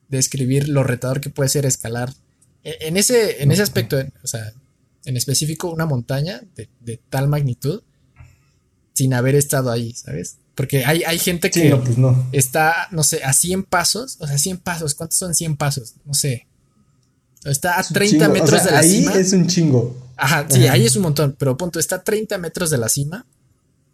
describir 0.08 0.68
lo 0.68 0.82
retador 0.82 1.20
que 1.20 1.30
puede 1.30 1.48
ser 1.48 1.66
escalar. 1.66 2.12
E, 2.62 2.76
en 2.80 2.96
ese, 2.96 3.42
en 3.42 3.52
ese 3.52 3.62
aspecto, 3.62 3.96
o 4.22 4.26
sea, 4.26 4.52
en 5.04 5.16
específico, 5.16 5.70
una 5.70 5.86
montaña 5.86 6.42
de, 6.54 7.00
tal 7.08 7.28
magnitud 7.28 7.82
sin 8.94 9.14
haber 9.14 9.34
estado 9.34 9.70
ahí, 9.70 9.92
¿sabes? 9.94 10.38
Porque 10.54 10.84
hay, 10.84 11.02
hay 11.04 11.18
gente 11.18 11.50
que 11.50 11.74
pues 11.76 11.98
no. 11.98 12.28
está, 12.32 12.88
no 12.92 13.02
sé, 13.02 13.24
a 13.24 13.32
100 13.32 13.64
pasos, 13.64 14.16
o 14.20 14.26
sea, 14.26 14.38
100 14.38 14.58
pasos, 14.58 14.94
¿cuántos 14.94 15.18
son 15.18 15.34
100 15.34 15.56
pasos? 15.56 15.94
No 16.04 16.14
sé. 16.14 16.46
Está 17.44 17.78
a 17.78 17.82
30 17.82 18.28
metros 18.28 18.64
de 18.64 18.70
la 18.70 18.78
ahí 18.78 18.90
cima. 19.00 19.12
Ahí 19.12 19.20
es 19.20 19.32
un 19.32 19.46
chingo. 19.46 19.96
Ajá, 20.16 20.46
sí, 20.48 20.66
ahí 20.66 20.86
es 20.86 20.96
un 20.96 21.02
montón, 21.02 21.34
pero 21.38 21.56
punto, 21.56 21.78
está 21.78 21.96
a 21.96 22.02
30 22.02 22.38
metros 22.38 22.70
de 22.70 22.78
la 22.78 22.88
cima, 22.88 23.26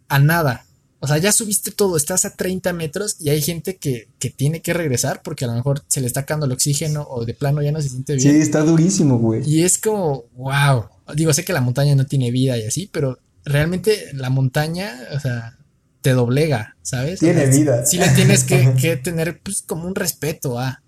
a 0.07 0.19
nada. 0.19 0.65
O 0.99 1.07
sea, 1.07 1.17
ya 1.17 1.31
subiste 1.31 1.71
todo, 1.71 1.97
estás 1.97 2.25
a 2.25 2.35
30 2.35 2.73
metros 2.73 3.15
y 3.19 3.29
hay 3.29 3.41
gente 3.41 3.77
que, 3.77 4.07
tiene 4.35 4.61
que 4.61 4.73
regresar 4.73 5.21
porque 5.23 5.45
a 5.45 5.47
lo 5.47 5.55
mejor 5.55 5.83
se 5.87 5.99
le 5.99 6.05
está 6.05 6.21
acabando 6.21 6.45
el 6.45 6.51
oxígeno 6.51 7.07
o 7.09 7.25
de 7.25 7.33
plano 7.33 7.63
ya 7.63 7.71
no 7.71 7.81
se 7.81 7.89
siente 7.89 8.15
bien. 8.15 8.35
Sí, 8.35 8.39
está 8.39 8.61
durísimo, 8.61 9.17
güey. 9.17 9.41
Y 9.49 9.63
es 9.63 9.79
como, 9.79 10.25
wow. 10.35 10.85
Digo, 11.15 11.33
sé 11.33 11.43
que 11.43 11.53
la 11.53 11.61
montaña 11.61 11.95
no 11.95 12.05
tiene 12.05 12.29
vida 12.29 12.55
y 12.57 12.65
así, 12.65 12.87
pero 12.91 13.17
realmente 13.43 14.11
la 14.13 14.29
montaña, 14.29 14.95
o 15.15 15.19
sea, 15.19 15.57
te 16.01 16.11
doblega, 16.11 16.75
¿sabes? 16.83 17.19
Tiene 17.19 17.47
vida. 17.47 17.83
Sí 17.83 17.97
le 17.97 18.09
tienes 18.09 18.43
que, 18.79 18.95
tener, 18.97 19.39
pues, 19.41 19.63
como 19.63 19.87
un 19.87 19.95
respeto 19.95 20.59
a. 20.59 20.83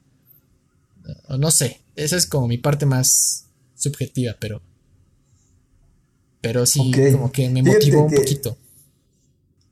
No 1.38 1.50
sé, 1.50 1.82
esa 1.96 2.18
es 2.18 2.26
como 2.28 2.48
mi 2.48 2.58
parte 2.58 2.86
más 2.86 3.46
subjetiva, 3.76 4.36
pero. 4.40 4.62
Pero 6.42 6.66
sí, 6.66 6.92
como 7.14 7.32
que 7.32 7.50
me 7.50 7.64
motivó 7.64 8.04
un 8.04 8.14
poquito. 8.14 8.58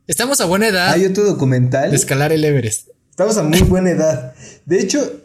Estamos 0.07 0.39
a 0.41 0.45
buena 0.45 0.67
edad. 0.67 0.91
Hay 0.91 1.05
otro 1.05 1.23
documental. 1.23 1.89
De 1.89 1.95
escalar 1.95 2.31
el 2.31 2.43
Everest. 2.43 2.89
Estamos 3.09 3.37
a 3.37 3.43
muy 3.43 3.61
buena 3.61 3.91
edad. 3.91 4.33
De 4.65 4.79
hecho, 4.79 5.21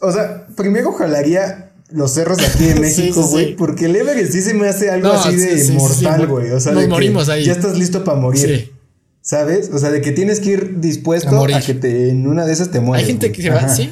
o 0.00 0.12
sea, 0.12 0.46
primero 0.56 0.92
jalaría 0.92 1.72
los 1.90 2.12
cerros 2.12 2.38
de 2.38 2.46
aquí 2.46 2.68
en 2.68 2.80
México, 2.82 3.26
güey, 3.28 3.54
porque 3.54 3.86
el 3.86 3.96
Everest 3.96 4.32
sí 4.32 4.42
se 4.42 4.54
me 4.54 4.68
hace 4.68 4.90
algo 4.90 5.12
así 5.12 5.36
de 5.36 5.72
mortal, 5.72 6.26
güey. 6.26 6.50
O 6.50 6.60
sea, 6.60 6.72
nos 6.72 6.88
morimos 6.88 7.28
ahí. 7.28 7.44
Ya 7.44 7.52
estás 7.52 7.78
listo 7.78 8.02
para 8.04 8.18
morir. 8.18 8.72
¿Sabes? 9.20 9.70
O 9.72 9.78
sea, 9.78 9.90
de 9.90 10.00
que 10.00 10.12
tienes 10.12 10.38
que 10.40 10.50
ir 10.50 10.80
dispuesto 10.80 11.44
a, 11.44 11.60
que 11.60 11.74
te, 11.74 12.10
en 12.10 12.28
una 12.28 12.46
de 12.46 12.52
esas 12.52 12.70
te 12.70 12.80
mueras. 12.80 13.02
Hay 13.02 13.12
gente 13.12 13.32
que 13.32 13.42
se 13.42 13.50
va, 13.50 13.68
sí. 13.68 13.90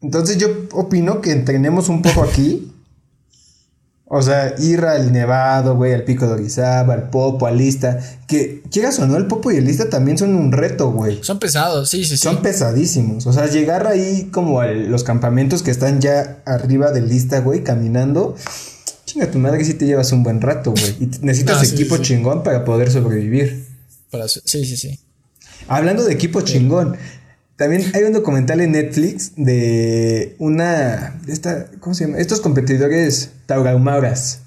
Entonces 0.00 0.38
yo 0.38 0.48
opino 0.72 1.20
que 1.20 1.32
entrenemos 1.32 1.88
un 1.88 2.02
poco 2.02 2.22
aquí 2.22 2.72
o 4.10 4.22
sea, 4.22 4.54
ir 4.58 4.80
al 4.86 5.12
Nevado, 5.12 5.76
güey, 5.76 5.92
al 5.92 6.04
Pico 6.04 6.26
de 6.26 6.32
Orizaba, 6.32 6.94
al 6.94 7.10
Popo, 7.10 7.46
al 7.46 7.58
Lista. 7.58 7.98
Que 8.26 8.62
quieras 8.70 8.98
o 9.00 9.06
no, 9.06 9.18
el 9.18 9.26
Popo 9.26 9.52
y 9.52 9.56
el 9.56 9.66
Lista 9.66 9.90
también 9.90 10.16
son 10.16 10.34
un 10.34 10.50
reto, 10.50 10.90
güey. 10.90 11.22
Son 11.22 11.38
pesados, 11.38 11.90
sí, 11.90 12.04
sí, 12.04 12.16
sí. 12.16 12.22
Son 12.22 12.40
pesadísimos. 12.40 13.26
O 13.26 13.32
sea, 13.34 13.46
llegar 13.48 13.86
ahí 13.86 14.30
como 14.32 14.60
a 14.60 14.68
los 14.68 15.04
campamentos 15.04 15.62
que 15.62 15.70
están 15.70 16.00
ya 16.00 16.42
arriba 16.46 16.90
del 16.90 17.08
Lista, 17.08 17.40
güey, 17.40 17.62
caminando. 17.62 18.34
Chinga 19.04 19.30
tu 19.30 19.38
madre 19.38 19.62
si 19.64 19.74
te 19.74 19.84
llevas 19.84 20.10
un 20.12 20.22
buen 20.22 20.40
rato, 20.40 20.72
güey. 20.72 20.96
Y 21.00 21.10
necesitas 21.20 21.70
equipo 21.70 21.98
chingón 21.98 22.42
para 22.42 22.64
poder 22.64 22.90
sobrevivir. 22.90 23.66
sí, 24.26 24.64
sí, 24.64 24.76
sí. 24.76 25.00
Hablando 25.66 26.04
de 26.04 26.14
equipo 26.14 26.40
chingón, 26.40 26.96
también 27.58 27.90
hay 27.92 28.04
un 28.04 28.12
documental 28.12 28.60
en 28.60 28.70
Netflix 28.70 29.32
de 29.34 30.36
una. 30.38 31.20
esta, 31.26 31.66
¿Cómo 31.80 31.92
se 31.92 32.06
llama? 32.06 32.18
Estos 32.18 32.40
competidores 32.40 33.32
tauromaras. 33.46 34.42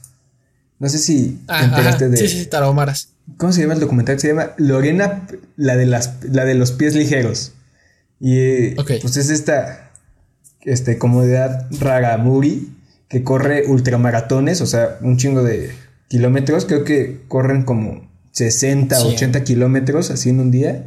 No 0.79 0.87
sé 0.87 0.97
si 0.97 1.41
te 1.45 1.65
enteraste 1.65 2.07
de. 2.07 2.15
Sí, 2.15 2.29
sí, 2.29 2.45
tauromaras. 2.45 3.09
¿Cómo 3.35 3.51
se 3.51 3.61
llama 3.61 3.73
el 3.73 3.81
documental? 3.81 4.17
Se 4.17 4.29
llama 4.29 4.51
Lorena, 4.55 5.27
la 5.57 5.75
de, 5.75 5.87
las, 5.87 6.23
la 6.23 6.45
de 6.45 6.55
los 6.55 6.71
pies 6.71 6.95
ligeros. 6.95 7.51
Y 8.21 8.37
eh, 8.39 8.75
pues 8.77 9.17
es 9.17 9.29
esta 9.29 9.91
este, 10.61 10.97
comodidad 10.97 11.67
Ragamuri 11.81 12.73
que 13.09 13.25
corre 13.25 13.65
ultramaratones, 13.67 14.61
o 14.61 14.65
sea, 14.65 14.99
un 15.01 15.17
chingo 15.17 15.43
de 15.43 15.71
kilómetros. 16.07 16.63
Creo 16.63 16.85
que 16.85 17.23
corren 17.27 17.63
como 17.63 18.09
60, 18.31 19.03
80 19.03 19.43
kilómetros 19.43 20.11
así 20.11 20.29
en 20.29 20.39
un 20.39 20.49
día. 20.49 20.85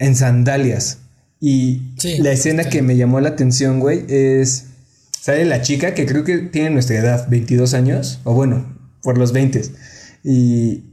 En 0.00 0.16
sandalias. 0.16 0.98
Y 1.40 1.82
la 2.20 2.32
escena 2.32 2.64
que 2.64 2.82
me 2.82 2.96
llamó 2.96 3.20
la 3.20 3.30
atención, 3.30 3.80
güey, 3.80 4.04
es. 4.08 4.66
Sale 5.20 5.44
la 5.46 5.62
chica 5.62 5.94
que 5.94 6.04
creo 6.04 6.22
que 6.22 6.38
tiene 6.38 6.70
nuestra 6.70 6.98
edad, 6.98 7.28
22 7.30 7.72
años, 7.72 8.20
o 8.24 8.34
bueno, 8.34 8.76
por 9.02 9.18
los 9.18 9.32
20. 9.32 9.62
Y. 10.24 10.84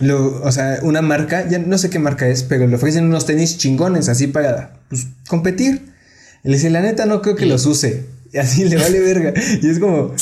Lo, 0.00 0.42
o 0.42 0.50
sea, 0.50 0.80
una 0.82 1.02
marca, 1.02 1.48
ya 1.48 1.58
no 1.58 1.78
sé 1.78 1.88
qué 1.88 2.00
marca 2.00 2.26
es, 2.26 2.42
pero 2.42 2.66
le 2.66 2.74
ofrecen 2.74 3.04
unos 3.04 3.26
tenis 3.26 3.58
chingones 3.58 4.08
así 4.08 4.26
para 4.26 4.80
pues, 4.88 5.06
competir. 5.28 5.94
Le 6.42 6.54
dice, 6.54 6.68
la 6.68 6.82
neta, 6.82 7.06
no 7.06 7.22
creo 7.22 7.36
que 7.36 7.46
los 7.46 7.64
use. 7.64 8.04
Y 8.34 8.38
así 8.38 8.64
le 8.64 8.76
vale 8.76 8.98
verga. 9.14 9.32
Y 9.62 9.68
es 9.68 9.78
como, 9.78 10.12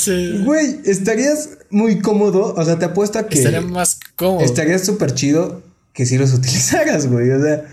güey, 0.45 0.79
estarías 0.85 1.49
muy 1.71 1.99
cómodo. 1.99 2.53
O 2.55 2.63
sea, 2.63 2.77
te 2.77 2.85
apuesto 2.85 3.19
a 3.19 3.27
que. 3.27 3.39
Estaría 3.39 3.61
más 3.61 3.99
cómodo. 4.15 4.45
Estarías 4.45 4.85
súper 4.85 5.13
chido 5.13 5.63
que 5.93 6.05
si 6.05 6.17
los 6.17 6.33
utilizaras, 6.35 7.07
güey. 7.07 7.31
O 7.31 7.41
sea, 7.41 7.65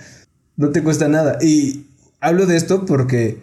no 0.60 0.72
te 0.72 0.82
cuesta 0.82 1.08
nada. 1.08 1.38
Y 1.40 1.86
hablo 2.20 2.44
de 2.44 2.56
esto 2.56 2.84
porque 2.84 3.38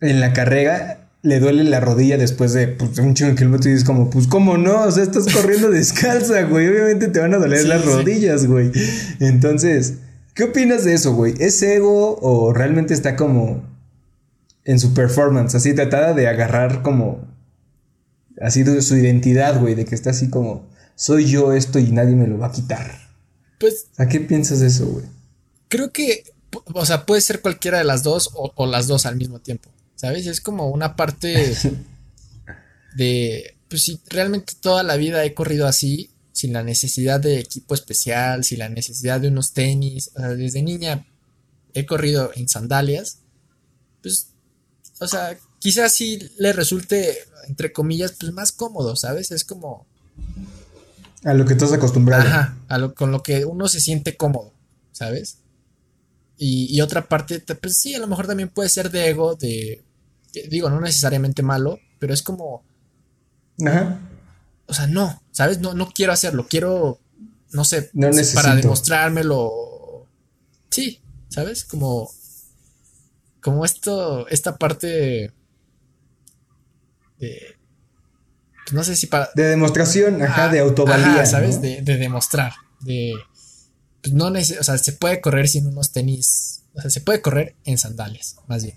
en 0.00 0.18
la 0.18 0.32
carrera 0.32 1.10
le 1.20 1.40
duele 1.40 1.62
la 1.64 1.78
rodilla 1.78 2.16
después 2.16 2.54
de 2.54 2.68
pues, 2.68 2.98
un 2.98 3.14
chingo 3.14 3.32
de 3.32 3.36
kilómetros 3.36 3.66
y 3.66 3.76
es 3.76 3.84
como, 3.84 4.08
pues, 4.08 4.26
¿cómo 4.26 4.56
no? 4.56 4.84
O 4.84 4.90
sea, 4.90 5.02
estás 5.02 5.30
corriendo 5.30 5.70
descalza, 5.70 6.42
güey. 6.44 6.66
Obviamente 6.68 7.08
te 7.08 7.20
van 7.20 7.34
a 7.34 7.38
doler 7.38 7.66
las 7.66 7.84
rodillas, 7.84 8.46
güey. 8.46 8.72
Entonces, 9.20 9.98
¿qué 10.32 10.44
opinas 10.44 10.84
de 10.84 10.94
eso, 10.94 11.12
güey? 11.12 11.34
¿Es 11.38 11.62
ego 11.62 12.16
o 12.22 12.54
realmente 12.54 12.94
está 12.94 13.14
como 13.14 13.62
en 14.64 14.78
su 14.78 14.94
performance, 14.94 15.54
así 15.54 15.74
tratada 15.74 16.14
de 16.14 16.28
agarrar 16.28 16.80
como 16.80 17.28
así 18.40 18.62
de 18.62 18.80
su 18.80 18.96
identidad, 18.96 19.60
güey, 19.60 19.74
de 19.74 19.84
que 19.84 19.94
está 19.94 20.10
así 20.10 20.30
como 20.30 20.66
soy 20.94 21.26
yo 21.26 21.52
esto 21.52 21.78
y 21.78 21.92
nadie 21.92 22.16
me 22.16 22.26
lo 22.26 22.38
va 22.38 22.46
a 22.46 22.52
quitar. 22.52 22.90
Pues. 23.60 23.88
¿A 23.98 24.08
qué 24.08 24.20
piensas 24.20 24.60
de 24.60 24.68
eso, 24.68 24.86
güey? 24.86 25.04
Creo 25.68 25.92
que, 25.92 26.24
o 26.52 26.86
sea, 26.86 27.06
puede 27.06 27.20
ser 27.20 27.40
cualquiera 27.40 27.78
de 27.78 27.84
las 27.84 28.02
dos 28.02 28.30
o, 28.34 28.66
las 28.66 28.86
dos 28.86 29.06
al 29.06 29.16
mismo 29.16 29.40
tiempo, 29.40 29.70
¿sabes? 29.96 30.26
Es 30.26 30.40
como 30.40 30.68
una 30.68 30.96
parte 30.96 31.54
de, 32.96 33.56
pues 33.68 33.82
si 33.82 34.00
realmente 34.08 34.54
toda 34.60 34.82
la 34.82 34.96
vida 34.96 35.24
he 35.24 35.34
corrido 35.34 35.66
así, 35.66 36.10
sin 36.32 36.52
la 36.52 36.62
necesidad 36.62 37.20
de 37.20 37.40
equipo 37.40 37.74
especial, 37.74 38.44
sin 38.44 38.60
la 38.60 38.68
necesidad 38.68 39.20
de 39.20 39.28
unos 39.28 39.52
tenis, 39.52 40.10
o 40.14 40.20
sea, 40.20 40.28
desde 40.30 40.62
niña 40.62 41.06
he 41.74 41.84
corrido 41.84 42.30
en 42.34 42.48
sandalias, 42.48 43.18
pues, 44.02 44.28
o 45.00 45.06
sea, 45.06 45.36
quizás 45.58 45.92
sí 45.94 46.30
le 46.38 46.52
resulte, 46.52 47.18
entre 47.46 47.72
comillas, 47.72 48.14
pues 48.18 48.32
más 48.32 48.52
cómodo, 48.52 48.96
¿sabes? 48.96 49.30
Es 49.30 49.44
como... 49.44 49.86
A 51.24 51.34
lo 51.34 51.44
que 51.44 51.54
estás 51.54 51.72
acostumbrado. 51.72 52.22
Ajá, 52.22 52.56
a 52.68 52.78
lo, 52.78 52.94
con 52.94 53.10
lo 53.10 53.22
que 53.22 53.44
uno 53.44 53.68
se 53.68 53.80
siente 53.80 54.16
cómodo, 54.16 54.52
¿sabes? 54.92 55.38
Y, 56.40 56.80
otra 56.80 57.08
parte, 57.08 57.40
pues 57.40 57.78
sí, 57.78 57.94
a 57.94 57.98
lo 57.98 58.06
mejor 58.06 58.28
también 58.28 58.48
puede 58.48 58.68
ser 58.68 58.90
de 58.92 59.08
ego, 59.08 59.34
de, 59.34 59.82
digo, 60.48 60.70
no 60.70 60.80
necesariamente 60.80 61.42
malo, 61.42 61.80
pero 61.98 62.14
es 62.14 62.22
como... 62.22 62.62
Ajá. 63.66 63.98
O 64.66 64.72
sea, 64.74 64.86
no, 64.86 65.20
¿sabes? 65.32 65.58
No, 65.58 65.74
no 65.74 65.90
quiero 65.90 66.12
hacerlo, 66.12 66.46
quiero, 66.48 67.00
no 67.50 67.64
sé, 67.64 67.90
para 68.34 68.54
demostrármelo. 68.54 70.06
Sí, 70.70 71.00
¿sabes? 71.28 71.64
Como, 71.64 72.08
como 73.40 73.64
esto, 73.64 74.28
esta 74.28 74.56
parte 74.58 75.32
de, 77.18 77.58
pues 78.68 78.74
no 78.74 78.84
sé 78.84 78.96
si 78.96 79.06
para... 79.06 79.30
De 79.34 79.44
demostración, 79.44 80.22
ajá, 80.22 80.50
de 80.50 80.60
autovalía. 80.60 81.24
¿sabes? 81.24 81.62
De, 81.62 81.80
de, 81.80 81.96
demostrar, 81.96 82.52
de... 82.80 83.14
Pues 84.02 84.14
no 84.14 84.26
o 84.26 84.40
sea, 84.40 84.78
se 84.78 84.92
puede 84.92 85.20
correr 85.20 85.48
sin 85.48 85.66
unos 85.66 85.92
tenis, 85.92 86.62
o 86.74 86.80
sea, 86.80 86.90
se 86.90 87.00
puede 87.00 87.20
correr 87.20 87.54
en 87.64 87.78
sandalias, 87.78 88.36
más 88.46 88.64
bien. 88.64 88.76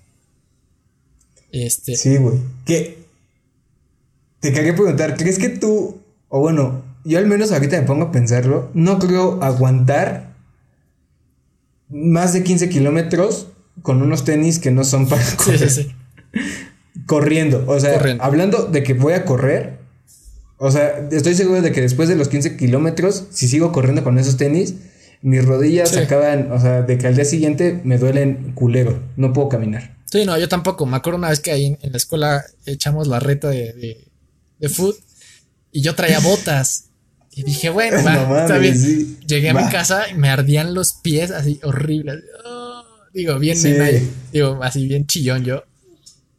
Este... 1.51 1.95
Sí, 1.95 2.17
güey. 2.17 2.39
¿Qué? 2.65 3.05
Te 4.39 4.51
quería 4.53 4.73
preguntar, 4.73 5.15
¿crees 5.17 5.37
que 5.37 5.49
tú, 5.49 6.01
o 6.29 6.39
bueno, 6.39 6.83
yo 7.03 7.19
al 7.19 7.27
menos 7.27 7.51
ahorita 7.51 7.79
me 7.79 7.85
pongo 7.85 8.05
a 8.05 8.11
pensarlo, 8.11 8.71
no 8.73 8.97
creo 8.99 9.43
aguantar 9.43 10.33
más 11.89 12.33
de 12.33 12.43
15 12.43 12.69
kilómetros 12.69 13.47
con 13.81 14.01
unos 14.01 14.23
tenis 14.23 14.59
que 14.59 14.71
no 14.71 14.83
son 14.83 15.07
para 15.07 15.23
correr. 15.37 15.69
Sí, 15.69 15.83
sí, 15.83 15.95
Corriendo, 17.05 17.63
o 17.67 17.79
sea, 17.79 17.99
hablando 18.19 18.65
de 18.65 18.83
que 18.83 18.93
voy 18.93 19.13
a 19.13 19.25
correr, 19.25 19.79
o 20.57 20.71
sea, 20.71 21.07
estoy 21.11 21.35
seguro 21.35 21.61
de 21.61 21.71
que 21.71 21.81
después 21.81 22.09
de 22.09 22.15
los 22.15 22.27
15 22.27 22.57
kilómetros, 22.57 23.27
si 23.31 23.47
sigo 23.47 23.71
corriendo 23.71 24.03
con 24.03 24.19
esos 24.19 24.37
tenis, 24.37 24.75
mis 25.21 25.45
rodillas 25.45 25.95
acaban, 25.97 26.51
o 26.51 26.59
sea, 26.59 26.81
de 26.81 26.97
que 26.97 27.07
al 27.07 27.15
día 27.15 27.25
siguiente 27.25 27.79
me 27.83 27.97
duelen 27.97 28.53
culero, 28.53 29.01
no 29.17 29.33
puedo 29.33 29.49
caminar. 29.49 29.97
Sí, 30.05 30.25
no, 30.25 30.37
yo 30.37 30.49
tampoco. 30.49 30.85
Me 30.85 30.97
acuerdo 30.97 31.19
una 31.19 31.29
vez 31.29 31.39
que 31.39 31.51
ahí 31.51 31.77
en, 31.79 31.91
la 31.91 31.97
escuela 31.97 32.43
echamos 32.65 33.07
la 33.07 33.19
reta 33.19 33.49
de 33.49 34.11
de 34.61 34.69
food 34.69 34.95
y 35.73 35.81
yo 35.81 35.93
traía 35.95 36.19
botas. 36.19 36.85
Y 37.31 37.43
dije, 37.43 37.69
bueno, 37.69 37.97
está 38.37 38.57
bien. 38.57 39.19
Llegué 39.25 39.49
a 39.49 39.53
mi 39.53 39.69
casa 39.69 40.09
y 40.09 40.13
me 40.13 40.29
ardían 40.29 40.73
los 40.73 40.93
pies 40.93 41.31
así 41.31 41.59
horribles. 41.63 42.23
Oh, 42.45 42.83
digo, 43.13 43.37
bien, 43.39 43.57
digo, 44.31 44.59
así 44.61 44.87
bien 44.87 45.07
chillón 45.07 45.43
yo. 45.43 45.63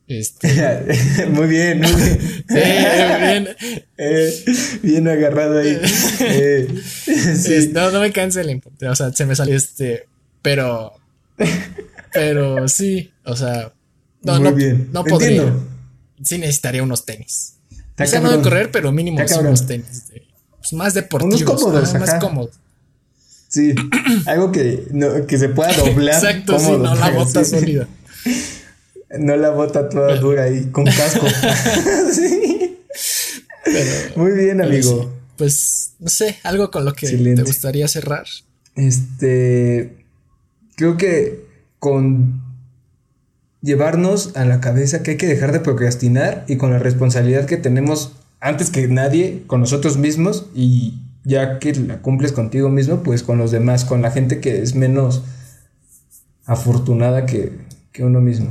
Este. 0.09 1.27
muy 1.31 1.47
bien, 1.47 1.81
muy 1.81 1.91
bien. 1.91 2.21
sí, 2.49 2.55
bien. 2.55 3.49
Eh, 4.05 4.45
bien 4.83 5.07
agarrado 5.07 5.61
ahí. 5.61 5.81
Eh, 6.21 6.69
sí. 6.97 7.71
no, 7.73 7.93
no 7.93 8.01
me 8.01 8.11
canse 8.11 8.41
el 8.41 8.61
O 8.89 8.97
sea, 8.97 9.13
se 9.13 9.27
me 9.27 9.37
salió 9.37 9.57
este. 9.57 10.09
Pero. 10.43 10.93
Pero 12.13 12.67
sí. 12.67 13.13
O 13.25 13.37
sea. 13.37 13.73
No, 14.23 14.35
muy 14.35 14.51
no, 14.51 14.55
bien. 14.55 14.89
no 14.93 15.05
podría. 15.05 15.55
Sí 16.25 16.39
necesitaría 16.39 16.83
unos 16.83 17.05
tenis. 17.05 17.55
Quizá 17.97 18.21
no 18.21 18.31
de 18.31 18.43
correr, 18.43 18.71
pero 18.71 18.91
mínimo 18.91 19.19
unos 19.41 19.67
tenis. 19.67 20.05
pues 20.59 20.73
más 20.73 20.95
deportivos. 20.95 21.43
Unos 21.43 21.63
cómodos, 21.63 21.95
más 21.95 22.15
cómodos. 22.15 22.57
Sí, 23.53 23.75
algo 24.27 24.51
que, 24.51 24.85
no, 24.93 25.27
que 25.27 25.37
se 25.37 25.51
pueda 25.51 25.73
doblar. 25.75 26.15
Exacto, 26.15 26.59
sí, 26.59 26.71
no 26.71 26.95
la 26.95 27.11
bota 27.11 27.45
sólida. 27.45 27.87
No 29.19 29.37
la 29.37 29.51
bota 29.51 29.89
toda 29.89 30.17
dura 30.17 30.45
ahí, 30.45 30.71
con 30.71 30.85
casco. 30.85 31.27
sí. 32.13 32.79
Muy 34.17 34.33
bien, 34.33 34.61
amigo. 34.61 35.13
Pues, 35.37 35.95
no 35.99 36.09
sé, 36.09 36.39
algo 36.43 36.71
con 36.71 36.85
lo 36.85 36.95
que 36.95 37.09
te 37.09 37.43
gustaría 37.43 37.89
cerrar. 37.89 38.27
Este. 38.75 39.97
Creo 40.77 40.97
que 40.97 41.45
con 41.79 42.41
llevarnos 43.61 44.37
a 44.37 44.45
la 44.45 44.61
cabeza 44.61 45.03
que 45.03 45.13
hay 45.13 45.17
que 45.17 45.27
dejar 45.27 45.53
de 45.53 45.61
procrastinar 45.61 46.45
y 46.49 46.57
con 46.57 46.73
la 46.73 46.79
responsabilidad 46.79 47.47
que 47.47 47.57
tenemos 47.57 48.13
antes 48.41 48.71
que 48.71 48.89
nadie 48.89 49.45
con 49.47 49.61
nosotros 49.61 49.97
mismos 49.97 50.47
y 50.55 50.99
ya 51.25 51.61
que 51.61 51.73
la 51.75 52.03
cumples 52.03 52.33
contigo 52.33 52.69
mismo, 52.69 53.03
pues 53.03 53.23
con 53.23 53.39
los 53.39 53.53
demás, 53.53 53.85
con 53.85 54.03
la 54.03 54.11
gente 54.11 54.41
que 54.41 54.61
es 54.61 54.75
menos 54.75 55.23
afortunada 56.45 57.25
que, 57.27 57.53
uno 58.01 58.21
mismo. 58.21 58.51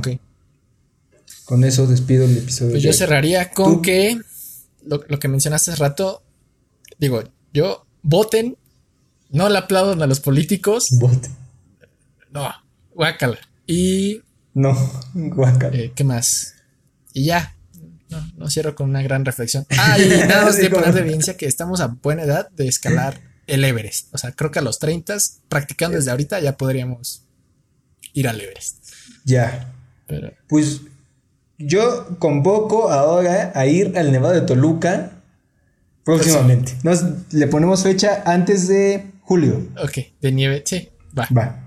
Con 1.44 1.64
eso 1.64 1.86
despido 1.86 2.24
el 2.24 2.38
episodio. 2.38 2.72
Pues 2.72 2.82
yo 2.82 2.92
cerraría 2.92 3.50
con 3.50 3.82
que 3.82 4.18
lo, 4.84 5.00
que 5.00 5.28
mencionaste 5.28 5.72
hace 5.72 5.80
rato, 5.80 6.22
digo, 6.98 7.24
yo 7.52 7.86
voten, 8.02 8.56
no 9.30 9.48
le 9.48 9.58
aplaudan 9.58 10.02
a 10.02 10.06
los 10.06 10.20
políticos. 10.20 10.88
Voten. 10.92 11.32
No, 12.30 12.50
guácala. 12.94 13.38
Y 13.66 14.22
no, 14.54 14.76
guacal. 15.14 15.74
Eh, 15.74 15.92
¿Qué 15.94 16.04
más? 16.04 16.54
Y 17.12 17.26
ya. 17.26 17.56
No, 18.08 18.32
no 18.36 18.50
cierro 18.50 18.74
con 18.74 18.90
una 18.90 19.02
gran 19.02 19.24
reflexión. 19.24 19.66
Ah, 19.78 19.98
y 19.98 20.08
nada 20.08 20.44
más 20.44 20.56
de 20.56 20.68
poner 20.68 20.92
de 20.92 21.00
evidencia 21.00 21.36
que 21.36 21.46
estamos 21.46 21.80
a 21.80 21.86
buena 21.86 22.22
edad 22.22 22.50
de 22.50 22.68
escalar 22.68 23.20
el 23.46 23.64
Everest. 23.64 24.14
O 24.14 24.18
sea, 24.18 24.32
creo 24.32 24.50
que 24.50 24.58
a 24.58 24.62
los 24.62 24.78
30, 24.78 25.16
practicando 25.48 25.96
desde 25.96 26.10
ahorita, 26.10 26.40
ya 26.40 26.56
podríamos 26.56 27.24
ir 28.12 28.28
al 28.28 28.40
Everest. 28.40 28.84
Ya. 29.24 29.72
Pues 30.48 30.82
yo 31.66 32.18
convoco 32.18 32.90
ahora 32.90 33.52
a 33.54 33.66
ir 33.66 33.96
al 33.96 34.12
Nevado 34.12 34.34
de 34.34 34.42
Toluca 34.42 35.22
próximamente. 36.04 36.76
Nos, 36.82 37.02
le 37.32 37.46
ponemos 37.46 37.82
fecha 37.82 38.22
antes 38.24 38.68
de 38.68 39.12
julio. 39.20 39.68
Ok, 39.82 39.98
de 40.20 40.32
nieve, 40.32 40.62
sí, 40.66 40.88
va. 41.18 41.28
Va. 41.36 41.58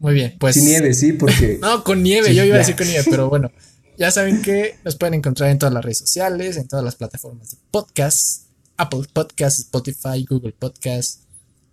Muy 0.00 0.14
bien, 0.14 0.36
pues. 0.38 0.54
Sin 0.54 0.66
nieve, 0.66 0.94
sí, 0.94 1.12
porque. 1.12 1.58
no, 1.62 1.84
con 1.84 2.02
nieve, 2.02 2.34
yo 2.34 2.44
iba 2.44 2.56
a 2.56 2.58
decir 2.58 2.76
con 2.76 2.86
nieve, 2.86 3.04
pero 3.08 3.28
bueno. 3.28 3.50
Ya 3.96 4.10
saben 4.10 4.42
que 4.42 4.76
nos 4.84 4.96
pueden 4.96 5.14
encontrar 5.14 5.50
en 5.50 5.58
todas 5.58 5.72
las 5.72 5.84
redes 5.84 5.98
sociales, 5.98 6.56
en 6.56 6.66
todas 6.66 6.84
las 6.84 6.96
plataformas 6.96 7.52
de 7.52 7.56
podcast: 7.70 8.48
Apple 8.76 9.02
Podcast, 9.12 9.60
Spotify, 9.60 10.26
Google 10.28 10.52
Podcast, 10.58 11.20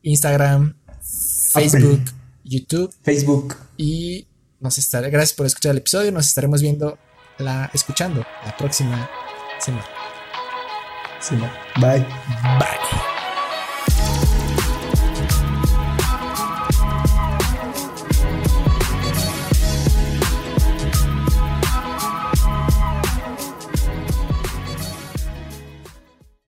Instagram, 0.03 0.75
Facebook, 1.51 2.01
YouTube. 2.43 2.93
Facebook. 3.01 3.55
Y 3.75 4.27
nos 4.59 4.77
estaré. 4.77 5.09
Gracias 5.09 5.35
por 5.35 5.47
escuchar 5.47 5.71
el 5.71 5.79
episodio. 5.79 6.11
Nos 6.11 6.27
estaremos 6.27 6.61
viendo 6.61 6.99
la. 7.41 7.69
escuchando 7.73 8.23
la 8.45 8.55
próxima 8.55 9.09
semana. 9.59 9.85
Semana. 11.19 11.53
Bye. 11.79 12.05
Bye. 12.59 13.10